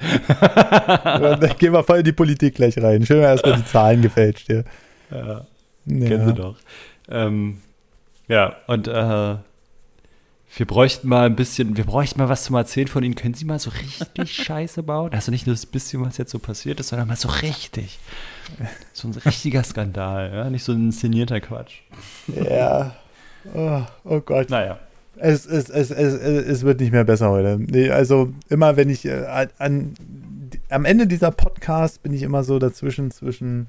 [1.04, 3.06] Dann gehen wir voll in die Politik gleich rein.
[3.06, 4.64] Schön, erstmal die Zahlen gefälscht hier.
[5.10, 5.46] Ja.
[5.86, 5.88] ja.
[6.08, 6.56] Kennen Sie doch.
[7.08, 7.58] Ähm,
[8.28, 9.36] ja, und äh,
[10.54, 13.14] wir bräuchten mal ein bisschen, wir bräuchten mal was zum Erzählen von Ihnen.
[13.14, 15.12] Können Sie mal so richtig Scheiße bauen?
[15.12, 17.98] Also nicht nur das bisschen, was jetzt so passiert ist, sondern mal so richtig.
[18.92, 20.50] So ein richtiger Skandal, ja?
[20.50, 21.80] Nicht so ein inszenierter Quatsch.
[22.28, 22.96] Ja.
[23.54, 24.50] Oh, oh Gott.
[24.50, 24.78] Naja.
[25.18, 27.58] Es, es, es, es, es wird nicht mehr besser heute.
[27.58, 29.94] Nee, also immer wenn ich äh, an,
[30.68, 33.66] am Ende dieser Podcast bin ich immer so dazwischen zwischen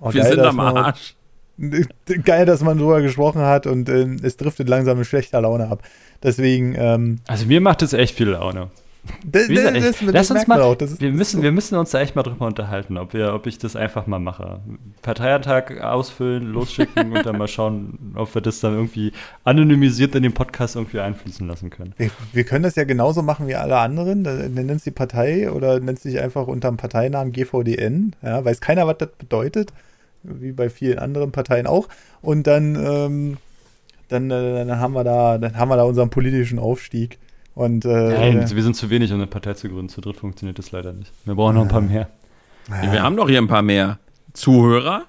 [0.00, 1.14] oh, Wir geil, sind am Arsch.
[2.24, 5.82] geil, dass man drüber gesprochen hat und äh, es driftet langsam eine schlechte Laune ab.
[6.22, 6.74] Deswegen.
[6.76, 8.68] Ähm, also mir macht es echt viel Laune.
[9.24, 12.46] Das, das, das, lass uns mal, wir, müssen, wir müssen uns da echt mal drüber
[12.46, 14.60] unterhalten, ob, wir, ob ich das einfach mal mache.
[15.00, 19.12] Parteitag ausfüllen, losschicken und dann mal schauen, ob wir das dann irgendwie
[19.42, 21.94] anonymisiert in den Podcast irgendwie einfließen lassen können.
[21.96, 24.20] Wir, wir können das ja genauso machen wie alle anderen.
[24.22, 28.14] Nennt es die Partei oder nennt sich einfach unter dem Parteinamen GVDN.
[28.22, 29.72] Ja, weiß keiner, was das bedeutet
[30.22, 31.88] wie bei vielen anderen Parteien auch.
[32.22, 33.36] Und dann, ähm,
[34.08, 37.18] dann, äh, dann haben wir da, dann haben wir da unseren politischen Aufstieg.
[37.54, 39.88] Und, äh, Nein, wir sind zu wenig, um eine Partei zu gründen.
[39.88, 41.12] Zu dritt funktioniert das leider nicht.
[41.24, 42.08] Wir brauchen noch ein paar mehr.
[42.68, 43.98] Ja, wir haben doch hier ein paar mehr
[44.32, 45.04] Zuhörer.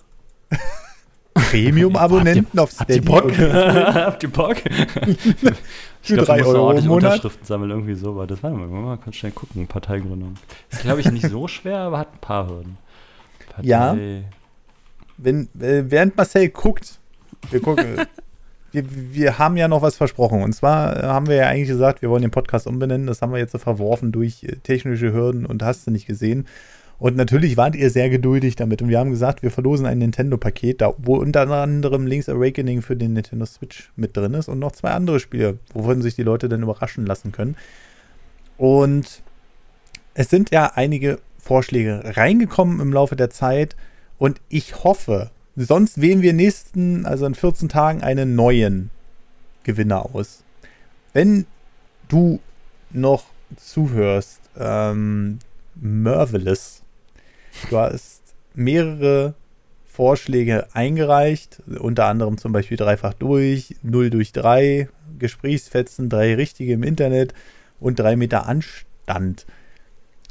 [1.34, 3.06] Premium-Abonnenten auf Steady.
[3.08, 3.96] Habt ihr Bock?
[3.96, 4.58] habt ihr Bock?
[4.66, 8.12] ich glaube, wir müssen ordentlich Unterschriften sammeln, irgendwie so.
[8.12, 9.68] Aber das war mal, mal ganz schnell gucken.
[9.68, 10.36] Parteigründung.
[10.72, 12.78] Ist, glaube ich, nicht so schwer, aber hat ein paar Hürden.
[13.50, 13.68] Partei.
[13.68, 13.96] Ja
[15.24, 17.00] wenn, äh, während Marcel guckt,
[17.50, 17.86] wir gucken,
[18.72, 20.42] wir, wir haben ja noch was versprochen.
[20.42, 23.08] Und zwar äh, haben wir ja eigentlich gesagt, wir wollen den Podcast umbenennen.
[23.08, 26.48] Das haben wir jetzt so verworfen durch äh, technische Hürden und hast du nicht gesehen.
[27.00, 28.82] Und natürlich wart ihr sehr geduldig damit.
[28.84, 33.14] Und wir haben gesagt, wir verlosen ein Nintendo-Paket, wo unter anderem Link's Awakening für den
[33.14, 36.62] Nintendo Switch mit drin ist und noch zwei andere Spiele, wovon sich die Leute dann
[36.62, 37.56] überraschen lassen können.
[38.58, 39.24] Und
[40.14, 43.76] es sind ja einige Vorschläge reingekommen im Laufe der Zeit.
[44.22, 48.92] Und ich hoffe, sonst wählen wir nächsten, also in 14 Tagen, einen neuen
[49.64, 50.44] Gewinner aus.
[51.12, 51.48] Wenn
[52.08, 52.40] du
[52.92, 53.24] noch
[53.56, 55.40] zuhörst, ähm,
[55.74, 56.84] Marvelous,
[57.72, 58.22] du hast
[58.54, 59.34] mehrere
[59.88, 64.88] Vorschläge eingereicht, unter anderem zum Beispiel dreifach durch, 0 durch 3,
[65.18, 67.34] Gesprächsfetzen, drei richtige im Internet
[67.80, 69.48] und drei Meter Anstand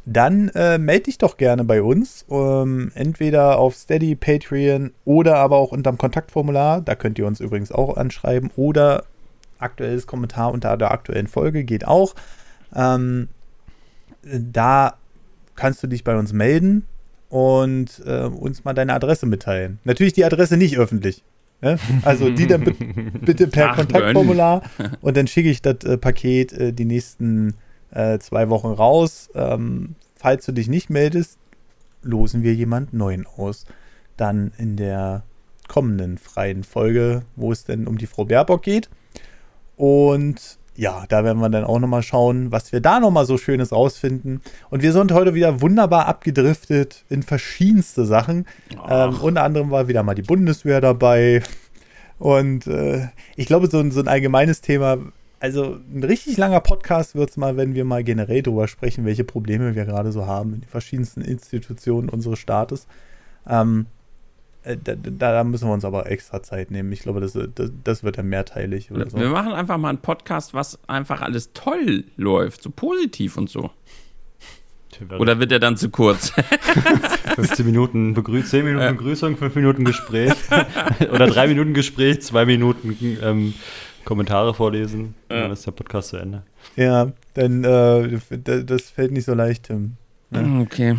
[0.06, 2.24] dann äh, melde dich doch gerne bei uns.
[2.30, 6.80] Ähm, entweder auf Steady, Patreon oder aber auch unterm Kontaktformular.
[6.80, 8.50] Da könnt ihr uns übrigens auch anschreiben.
[8.56, 9.04] Oder
[9.58, 12.14] aktuelles Kommentar unter der aktuellen Folge geht auch.
[12.74, 13.28] Ähm,
[14.22, 14.94] da
[15.54, 16.86] kannst du dich bei uns melden
[17.28, 19.78] und äh, uns mal deine Adresse mitteilen.
[19.84, 21.22] Natürlich die Adresse nicht öffentlich.
[21.62, 21.78] Ne?
[22.02, 22.64] Also die dann
[23.24, 24.62] bitte per Ach, Kontaktformular
[25.02, 27.54] und dann schicke ich das äh, Paket äh, die nächsten
[27.92, 29.30] äh, zwei Wochen raus.
[29.34, 31.38] Ähm, falls du dich nicht meldest,
[32.02, 33.66] losen wir jemand neuen aus.
[34.16, 35.22] Dann in der
[35.68, 38.90] kommenden freien Folge, wo es denn um die Frau Baerbock geht.
[39.76, 43.72] Und ja, da werden wir dann auch nochmal schauen, was wir da nochmal so Schönes
[43.72, 44.40] rausfinden.
[44.70, 48.46] Und wir sind heute wieder wunderbar abgedriftet in verschiedenste Sachen.
[48.88, 51.42] Ähm, unter anderem war wieder mal die Bundeswehr dabei.
[52.18, 54.98] Und äh, ich glaube, so, so ein allgemeines Thema
[55.40, 59.24] also ein richtig langer Podcast wird es mal, wenn wir mal generell darüber sprechen, welche
[59.24, 62.86] Probleme wir gerade so haben in den verschiedensten Institutionen unseres Staates.
[63.48, 63.86] Ähm,
[64.62, 66.92] äh, da, da, müssen wir uns aber extra Zeit nehmen.
[66.92, 68.92] Ich glaube, das, das, das wird dann mehrteilig.
[68.92, 69.18] Oder so.
[69.18, 73.70] Wir machen einfach mal einen Podcast, was einfach alles toll läuft, so positiv und so.
[75.18, 76.30] Oder wird der dann zu kurz?
[77.36, 78.96] 15 Minuten, Begrü 10 Minuten.
[78.96, 80.34] Begrüßung, 5 Minuten Gespräch.
[81.12, 83.54] Oder 3 Minuten Gespräch, 2 Minuten ähm,
[84.04, 85.42] Kommentare vorlesen, ja.
[85.42, 86.42] dann ist der Podcast zu Ende.
[86.76, 88.18] Ja, denn äh,
[88.64, 89.96] das fällt nicht so leicht, Tim.
[90.30, 90.62] Ne?
[90.62, 90.96] Okay.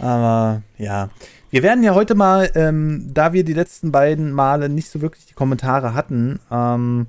[0.00, 1.10] Aber ja.
[1.50, 5.26] Wir werden ja heute mal, ähm, da wir die letzten beiden Male nicht so wirklich
[5.26, 7.06] die Kommentare hatten, ähm,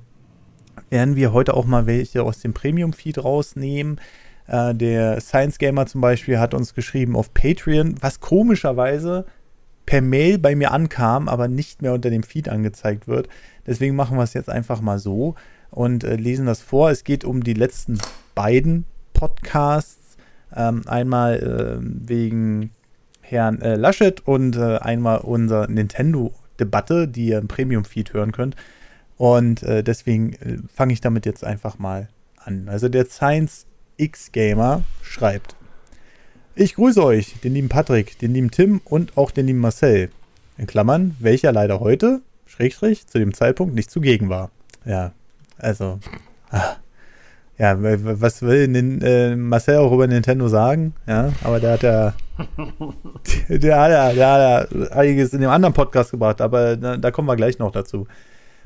[0.90, 4.00] werden wir heute auch mal welche aus dem Premium-Feed rausnehmen.
[4.46, 9.24] Äh, der Science Gamer zum Beispiel hat uns geschrieben auf Patreon, was komischerweise
[9.86, 13.28] per Mail bei mir ankam, aber nicht mehr unter dem Feed angezeigt wird.
[13.66, 15.34] Deswegen machen wir es jetzt einfach mal so
[15.70, 16.90] und äh, lesen das vor.
[16.90, 17.98] Es geht um die letzten
[18.34, 20.16] beiden Podcasts.
[20.54, 22.70] Ähm, einmal äh, wegen
[23.20, 28.54] Herrn äh, Laschet und äh, einmal unser Nintendo-Debatte, die ihr im Premium-Feed hören könnt.
[29.16, 32.68] Und äh, deswegen äh, fange ich damit jetzt einfach mal an.
[32.68, 33.66] Also der Science
[33.96, 35.56] X Gamer schreibt.
[36.56, 40.10] Ich grüße euch, den lieben Patrick, den lieben Tim und auch den lieben Marcel.
[40.56, 44.52] In Klammern, welcher leider heute, Schrägstrich, zu dem Zeitpunkt nicht zugegen war.
[44.84, 45.10] Ja,
[45.58, 45.98] also.
[46.50, 46.76] Ah.
[47.58, 48.72] Ja, was will
[49.02, 50.94] äh, Marcel auch über Nintendo sagen?
[51.08, 52.14] Ja, aber der hat ja
[53.48, 57.10] der hat ja, der hat ja einiges in dem anderen Podcast gebracht, aber da, da
[57.10, 58.06] kommen wir gleich noch dazu.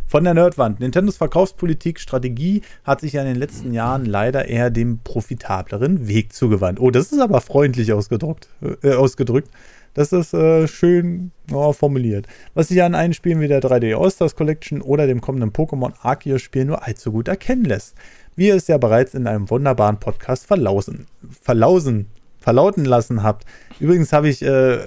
[0.09, 0.81] Von der Nerdwand.
[0.81, 6.33] Nintendos Verkaufspolitik, Strategie hat sich ja in den letzten Jahren leider eher dem profitableren Weg
[6.33, 6.81] zugewandt.
[6.81, 8.49] Oh, das ist aber freundlich ausgedrückt.
[8.83, 9.51] Äh, ausgedrückt.
[9.93, 12.27] Das ist äh, schön oh, formuliert.
[12.55, 16.41] Was sich an einen Spielen wie der 3D All-Stars Collection oder dem kommenden Pokémon Arceus
[16.41, 17.95] Spiel nur allzu gut erkennen lässt.
[18.35, 21.07] Wie ihr es ja bereits in einem wunderbaren Podcast verlausen,
[21.43, 22.07] verlausen,
[22.39, 23.45] verlauten lassen habt.
[23.79, 24.79] Übrigens habe ich äh,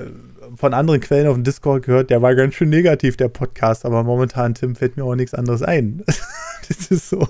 [0.55, 4.03] von anderen Quellen auf dem Discord gehört, der war ganz schön negativ, der Podcast, aber
[4.03, 6.03] momentan, Tim, fällt mir auch nichts anderes ein.
[6.67, 7.27] das ist so.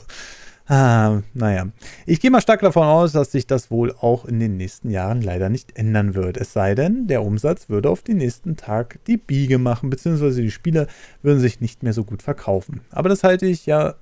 [0.68, 1.68] Ah, naja.
[2.06, 5.22] Ich gehe mal stark davon aus, dass sich das wohl auch in den nächsten Jahren
[5.22, 6.38] leider nicht ändern wird.
[6.38, 10.52] Es sei denn, der Umsatz würde auf den nächsten Tag die Biege machen, beziehungsweise die
[10.52, 10.88] Spiele
[11.24, 12.82] würden sich nicht mehr so gut verkaufen.
[12.90, 13.96] Aber das halte ich ja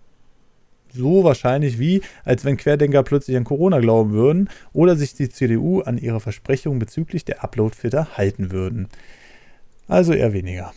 [0.94, 5.82] so wahrscheinlich wie, als wenn Querdenker plötzlich an Corona glauben würden oder sich die CDU
[5.82, 8.88] an ihre Versprechungen bezüglich der Uploadfilter halten würden.
[9.88, 10.74] Also eher weniger.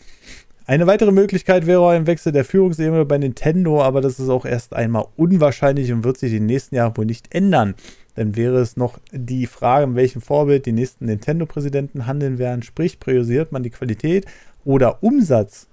[0.65, 4.75] Eine weitere Möglichkeit wäre ein Wechsel der Führungsebene bei Nintendo, aber das ist auch erst
[4.75, 7.75] einmal unwahrscheinlich und wird sich in den nächsten Jahren wohl nicht ändern.
[8.15, 12.63] Dann wäre es noch die Frage, in welchem Vorbild die nächsten Nintendo-Präsidenten handeln werden.
[12.63, 14.27] Sprich, priorisiert man die Qualität
[14.65, 15.67] oder Umsatz?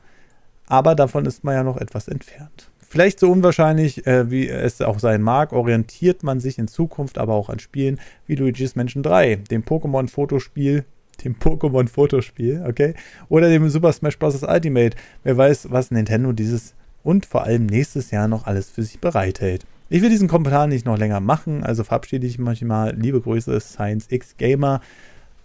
[0.65, 2.68] Aber davon ist man ja noch etwas entfernt.
[2.91, 7.35] Vielleicht so unwahrscheinlich, äh, wie es auch sein mag, orientiert man sich in Zukunft aber
[7.35, 10.85] auch an Spielen wie Luigi's Mansion 3, dem Pokémon-Fotospiel,
[11.23, 12.95] dem Pokémon-Fotospiel, okay?
[13.29, 14.41] Oder dem Super Smash Bros.
[14.41, 14.97] Ultimate.
[15.23, 19.65] Wer weiß, was Nintendo dieses und vor allem nächstes Jahr noch alles für sich bereithält.
[19.89, 22.95] Ich will diesen Kommentar nicht noch länger machen, also verabschiede ich mich mal.
[22.95, 24.81] Liebe Grüße, Science X Gamer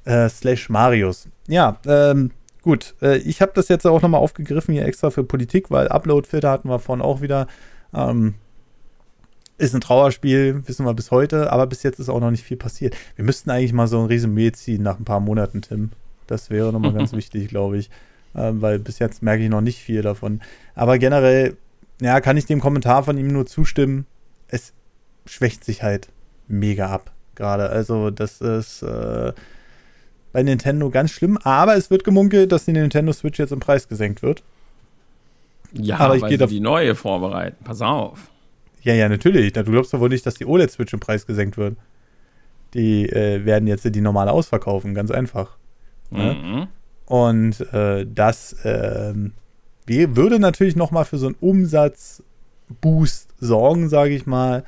[0.07, 1.29] äh, slash Marius.
[1.47, 2.31] Ja, ähm,
[2.65, 6.51] Gut, äh, ich habe das jetzt auch nochmal aufgegriffen hier extra für Politik, weil Upload-Filter
[6.51, 7.47] hatten wir vorhin auch wieder.
[7.93, 8.37] Ähm,
[9.59, 12.57] ist ein Trauerspiel, wissen wir bis heute, aber bis jetzt ist auch noch nicht viel
[12.57, 12.97] passiert.
[13.17, 15.91] Wir müssten eigentlich mal so ein Resümee ziehen nach ein paar Monaten, Tim.
[16.27, 17.91] Das wäre nochmal ganz wichtig, glaube ich.
[18.35, 20.41] Ähm, weil bis jetzt merke ich noch nicht viel davon.
[20.75, 21.59] Aber generell,
[22.01, 24.07] ja, kann ich dem Kommentar von ihm nur zustimmen.
[24.49, 24.73] Es
[25.27, 26.09] schwächt sich halt
[26.49, 27.69] mega ab, gerade.
[27.69, 28.81] Also, das ist.
[28.81, 29.35] Äh,
[30.35, 33.89] bei Nintendo ganz schlimm, aber es wird gemunkelt, dass die Nintendo Switch jetzt im Preis
[33.89, 34.43] gesenkt wird.
[35.73, 37.63] Ja, aber ich weil sie die neue vorbereiten.
[37.65, 38.33] Pass auf.
[38.83, 39.53] Ja, ja, natürlich.
[39.53, 41.77] Du glaubst doch wohl nicht, dass die OLED-Switch im Preis gesenkt wird.
[42.75, 45.57] Die äh, werden jetzt die normale ausverkaufen, ganz einfach.
[46.11, 46.35] Ne?
[46.35, 46.67] Mhm.
[47.07, 49.15] Und äh, das äh,
[49.87, 54.65] würde natürlich noch mal für so einen Umsatzboost sorgen, sage ich mal.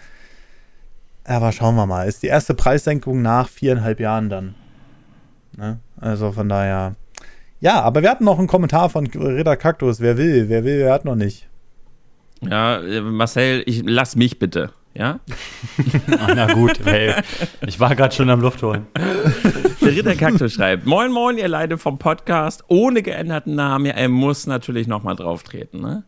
[1.25, 2.07] Aber schauen wir mal.
[2.07, 4.55] Ist die erste Preissenkung nach viereinhalb Jahren dann.
[5.57, 5.81] Ne?
[5.97, 6.95] Also von daher.
[7.61, 10.01] Ja, aber wir hatten noch einen Kommentar von Ritter Kaktus.
[10.01, 10.49] Wer will?
[10.49, 11.49] Wer will, wer hat noch nicht.
[12.43, 14.71] Ja, Marcel, ich lass mich bitte.
[14.95, 15.21] Ja?
[16.19, 17.15] Ach, na gut, hey.
[17.67, 18.87] Ich war gerade schon am Luft holen.
[19.81, 23.87] Der Ritter Kaktus schreibt: Moin, moin, ihr Leute vom Podcast ohne geänderten Namen.
[23.87, 26.05] Ja, er muss natürlich nochmal drauf treten, ne?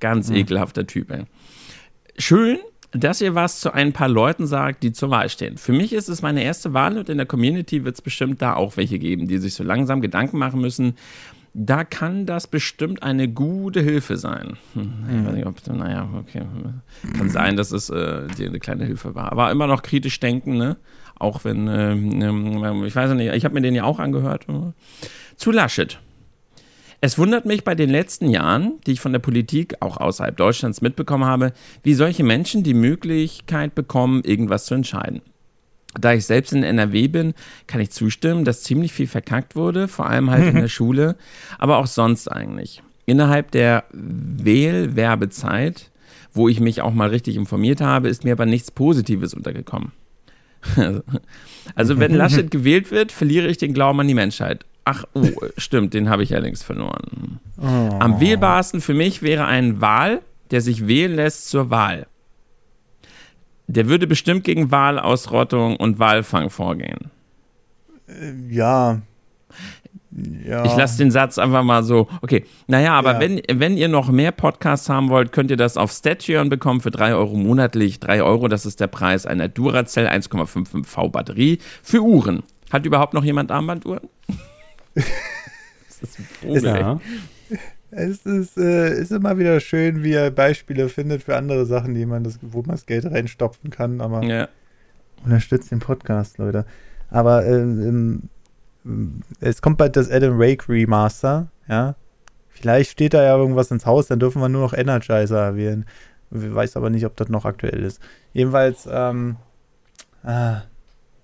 [0.00, 0.36] Ganz mhm.
[0.36, 1.24] ekelhafter Typ, ey.
[2.18, 2.58] Schön,
[2.96, 5.58] dass ihr was zu ein paar Leuten sagt, die zur Wahl stehen.
[5.58, 8.54] Für mich ist es meine erste Wahl und in der Community wird es bestimmt da
[8.54, 10.94] auch welche geben, die sich so langsam Gedanken machen müssen.
[11.54, 14.58] Da kann das bestimmt eine gute Hilfe sein.
[14.74, 16.42] Hm, ich weiß nicht, ob, naja, okay.
[17.16, 19.32] Kann sein, dass es äh, eine kleine Hilfe war.
[19.32, 20.76] Aber immer noch kritisch denken, ne?
[21.18, 21.94] Auch wenn, äh,
[22.86, 24.46] ich weiß nicht, ich habe mir den ja auch angehört.
[25.36, 25.98] Zu Laschet.
[27.00, 30.80] Es wundert mich bei den letzten Jahren, die ich von der Politik auch außerhalb Deutschlands
[30.80, 31.52] mitbekommen habe,
[31.82, 35.20] wie solche Menschen die Möglichkeit bekommen, irgendwas zu entscheiden.
[35.98, 37.34] Da ich selbst in NRW bin,
[37.66, 41.16] kann ich zustimmen, dass ziemlich viel verkackt wurde, vor allem halt in der Schule,
[41.58, 42.82] aber auch sonst eigentlich.
[43.06, 45.90] Innerhalb der Wählwerbezeit,
[46.32, 49.92] wo ich mich auch mal richtig informiert habe, ist mir aber nichts Positives untergekommen.
[51.74, 54.64] also wenn Laschet gewählt wird, verliere ich den Glauben an die Menschheit.
[54.88, 55.26] Ach, oh,
[55.58, 57.40] stimmt, den habe ich ja längst verloren.
[57.60, 57.64] Oh.
[57.98, 60.22] Am wählbarsten für mich wäre ein Wahl,
[60.52, 62.06] der sich wählen lässt zur Wahl.
[63.66, 67.10] Der würde bestimmt gegen Wahlausrottung und Wahlfang vorgehen.
[68.08, 69.02] Äh, ja.
[70.44, 70.64] ja.
[70.64, 72.06] Ich lasse den Satz einfach mal so.
[72.22, 73.20] Okay, naja, aber ja.
[73.20, 76.92] wenn, wenn ihr noch mehr Podcasts haben wollt, könnt ihr das auf Statuon bekommen für
[76.92, 77.98] 3 Euro monatlich.
[77.98, 82.44] 3 Euro, das ist der Preis einer Duracell 1,55V Batterie für Uhren.
[82.70, 84.08] Hat überhaupt noch jemand Armbanduhren?
[84.96, 87.00] Das ist ein Vogel, ja.
[87.90, 92.04] Es ist, äh, ist immer wieder schön, wie er Beispiele findet für andere Sachen, die
[92.04, 94.48] man das, wo man das Geld reinstopfen kann, aber ja.
[95.24, 96.66] unterstützt den Podcast, Leute.
[97.10, 98.28] Aber ähm,
[99.40, 101.94] es kommt bald das Adam Rake Remaster, ja.
[102.48, 105.84] Vielleicht steht da ja irgendwas ins Haus, dann dürfen wir nur noch Energizer wählen.
[106.30, 108.00] Ich weiß aber nicht, ob das noch aktuell ist.
[108.32, 109.36] Jedenfalls, ähm,
[110.24, 110.62] ah,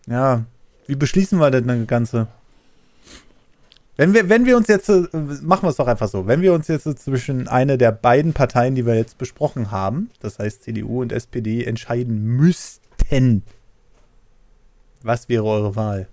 [0.07, 0.45] ja,
[0.87, 2.29] wie beschließen wir denn das Ganze?
[3.97, 5.07] Wenn wir, wenn wir uns jetzt, äh,
[5.43, 8.75] machen wir es doch einfach so, wenn wir uns jetzt zwischen eine der beiden Parteien,
[8.75, 13.43] die wir jetzt besprochen haben, das heißt CDU und SPD, entscheiden müssten,
[15.03, 16.09] was wäre eure Wahl?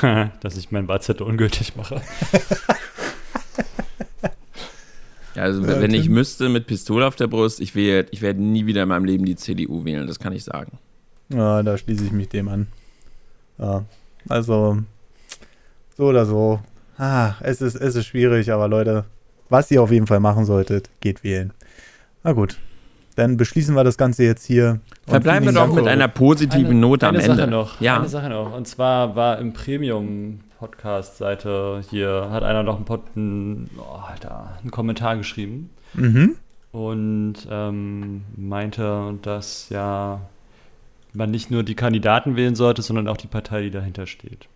[0.40, 1.96] Dass ich meinen Wahlzettel ungültig mache.
[5.34, 8.40] ja, also ja, wenn ich müsste mit Pistole auf der Brust, ich, wähl, ich werde
[8.40, 10.78] nie wieder in meinem Leben die CDU wählen, das kann ich sagen.
[11.30, 12.68] Ja, da schließe ich mich dem an.
[13.58, 13.84] Ja,
[14.28, 14.78] also
[15.96, 16.60] so oder so.
[16.98, 19.04] Ah, es ist, es ist schwierig, aber Leute,
[19.48, 21.54] was ihr auf jeden Fall machen solltet, geht wählen.
[22.24, 22.58] Na gut,
[23.14, 24.80] dann beschließen wir das Ganze jetzt hier.
[25.06, 27.36] Verbleiben wir doch mit einer positiven eine, Note am eine Ende.
[27.36, 27.80] Sache noch.
[27.80, 27.98] Ja.
[27.98, 28.52] Eine Sache noch.
[28.54, 34.70] Und zwar war im Premium-Podcast-Seite hier, hat einer noch einen, Pod, einen, oh, Alter, einen
[34.70, 35.70] Kommentar geschrieben.
[35.94, 36.36] Mhm.
[36.72, 40.20] Und ähm, meinte, dass ja
[41.12, 44.48] man nicht nur die Kandidaten wählen sollte, sondern auch die Partei, die dahinter steht.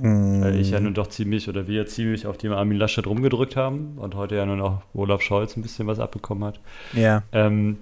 [0.00, 0.40] Mm.
[0.42, 3.94] Weil ich ja nun doch ziemlich, oder wir ziemlich auf die Armin Laschet rumgedrückt haben
[3.96, 6.60] und heute ja nur noch Olaf Scholz ein bisschen was abbekommen hat.
[6.94, 7.22] Ja.
[7.32, 7.78] Ähm,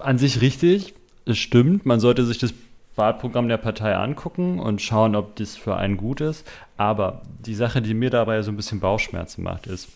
[0.00, 0.94] an sich richtig,
[1.26, 2.54] es stimmt, man sollte sich das
[2.94, 6.46] Wahlprogramm der Partei angucken und schauen, ob das für einen gut ist.
[6.76, 9.88] Aber die Sache, die mir dabei so ein bisschen Bauchschmerzen macht, ist,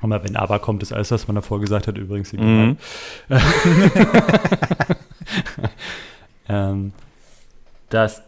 [0.00, 2.46] aber wenn aber kommt, ist alles, was man davor gesagt hat, übrigens egal.
[2.46, 2.76] Mhm.
[6.48, 6.92] ähm,
[7.90, 8.22] dass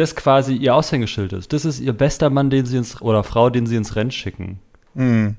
[0.00, 1.52] das quasi ihr Aushängeschild ist.
[1.52, 4.58] Das ist ihr bester Mann, den sie ins oder Frau, den sie ins Rennen schicken.
[4.94, 5.36] Mhm.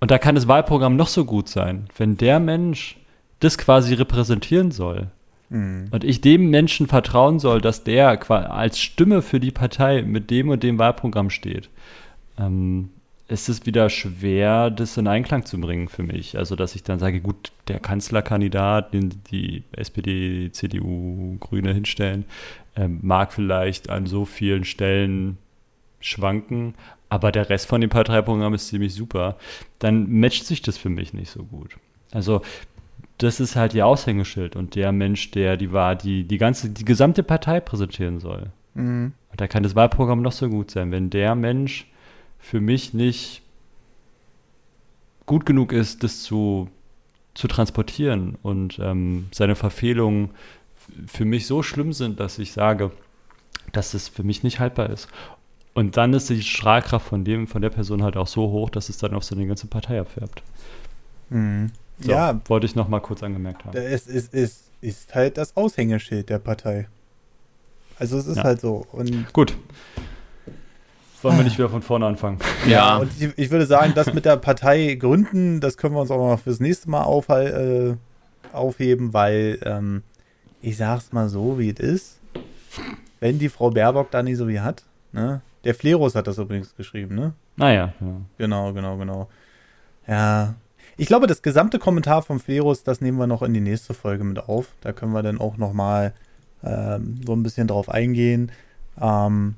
[0.00, 2.96] Und da kann das Wahlprogramm noch so gut sein, wenn der Mensch
[3.40, 5.08] das quasi repräsentieren soll.
[5.50, 5.88] Mhm.
[5.90, 10.48] Und ich dem Menschen vertrauen soll, dass der als Stimme für die Partei mit dem
[10.48, 11.68] und dem Wahlprogramm steht.
[12.38, 12.90] Ähm,
[13.30, 16.36] ist es wieder schwer, das in Einklang zu bringen für mich.
[16.36, 22.24] Also, dass ich dann sage, gut, der Kanzlerkandidat, den die SPD, CDU, Grüne hinstellen,
[22.80, 25.36] äh, mag vielleicht an so vielen Stellen
[26.00, 26.74] schwanken,
[27.10, 29.36] aber der Rest von dem Parteiprogramm ist ziemlich super.
[29.78, 31.76] Dann matcht sich das für mich nicht so gut.
[32.10, 32.40] Also,
[33.18, 36.84] das ist halt ihr Aushängeschild und der Mensch, der die war, die die ganze, die
[36.86, 38.46] gesamte Partei präsentieren soll.
[38.74, 39.12] Mhm.
[39.30, 40.90] Und da kann das Wahlprogramm noch so gut sein.
[40.90, 41.86] Wenn der Mensch
[42.38, 43.42] für mich nicht
[45.26, 46.70] gut genug ist, das zu,
[47.34, 50.30] zu transportieren und ähm, seine Verfehlungen
[51.06, 52.90] für mich so schlimm sind, dass ich sage,
[53.72, 55.08] dass es für mich nicht haltbar ist.
[55.74, 58.88] Und dann ist die Strahlkraft von dem, von der Person halt auch so hoch, dass
[58.88, 60.42] es dann auf seine ganze Partei abfärbt.
[61.28, 61.70] Mhm.
[62.00, 62.40] So, ja.
[62.46, 63.76] Wollte ich noch mal kurz angemerkt haben.
[63.76, 66.88] Es ist, ist, ist halt das Aushängeschild der Partei.
[67.98, 68.44] Also es ist ja.
[68.44, 68.86] halt so.
[68.92, 69.54] Und Gut.
[71.22, 72.38] Wollen wir nicht wieder von vorne anfangen?
[72.66, 76.10] Ja, und ich, ich, würde sagen, das mit der Partei gründen, das können wir uns
[76.10, 77.94] auch noch fürs nächste Mal auf, äh,
[78.54, 80.02] aufheben, weil ähm,
[80.62, 82.20] ich sag's mal so, wie es ist.
[83.20, 85.42] Wenn die Frau Baerbock da nicht so wie hat, ne?
[85.64, 87.34] Der Flerus hat das übrigens geschrieben, ne?
[87.56, 88.16] Naja, ah, ja.
[88.38, 89.28] Genau, genau, genau.
[90.06, 90.54] Ja.
[90.96, 94.24] Ich glaube, das gesamte Kommentar vom Flerus, das nehmen wir noch in die nächste Folge
[94.24, 94.68] mit auf.
[94.80, 96.14] Da können wir dann auch noch mal
[96.64, 98.50] ähm, so ein bisschen drauf eingehen.
[99.00, 99.56] Ähm,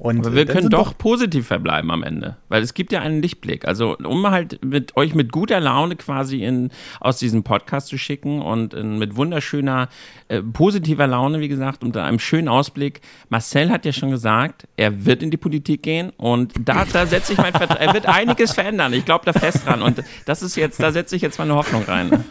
[0.00, 3.20] und Aber wir können doch, doch positiv verbleiben am Ende, weil es gibt ja einen
[3.20, 3.68] Lichtblick.
[3.68, 6.70] Also um halt mit euch mit guter Laune quasi in,
[7.00, 9.90] aus diesem Podcast zu schicken und in, mit wunderschöner
[10.28, 13.02] äh, positiver Laune, wie gesagt, unter einem schönen Ausblick.
[13.28, 17.34] Marcel hat ja schon gesagt, er wird in die Politik gehen und da, da setze
[17.34, 17.86] ich mein Vertrauen.
[17.86, 18.94] er wird einiges verändern.
[18.94, 21.82] Ich glaube da fest dran und das ist jetzt, da setze ich jetzt meine Hoffnung
[21.82, 22.24] rein.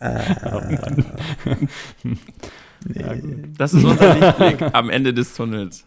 [3.56, 5.84] Das ist unser Lichtblick am Ende des Tunnels.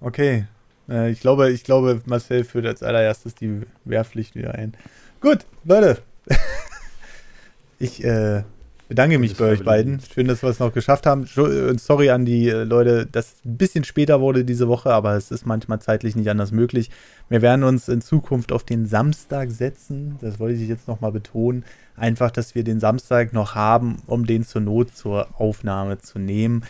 [0.00, 0.46] Okay.
[0.88, 4.74] Äh, ich, glaube, ich glaube, Marcel führt als allererstes die Wehrpflicht wieder ein.
[5.20, 6.02] Gut, Leute.
[7.78, 8.42] ich äh,
[8.88, 10.00] bedanke mich bei euch beiden.
[10.00, 11.24] Schön, dass wir es noch geschafft haben.
[11.24, 15.14] Äh, sorry an die äh, Leute, dass es ein bisschen später wurde diese Woche, aber
[15.14, 16.90] es ist manchmal zeitlich nicht anders möglich.
[17.28, 20.16] Wir werden uns in Zukunft auf den Samstag setzen.
[20.20, 21.64] Das wollte ich jetzt nochmal betonen
[21.98, 26.64] einfach, dass wir den Samstag noch haben, um den zur Not zur Aufnahme zu nehmen.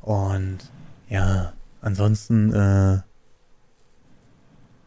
[0.00, 0.58] Und
[1.08, 2.98] ja, ansonsten äh,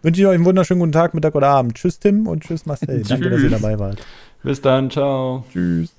[0.03, 1.75] wünsche ich euch einen wunderschönen guten Tag, Mittag oder Abend.
[1.75, 3.03] Tschüss, Tim und tschüss, Marcel.
[3.03, 4.05] Danke, dass ihr dabei wart.
[4.43, 5.45] Bis dann, ciao.
[5.51, 5.96] Tschüss.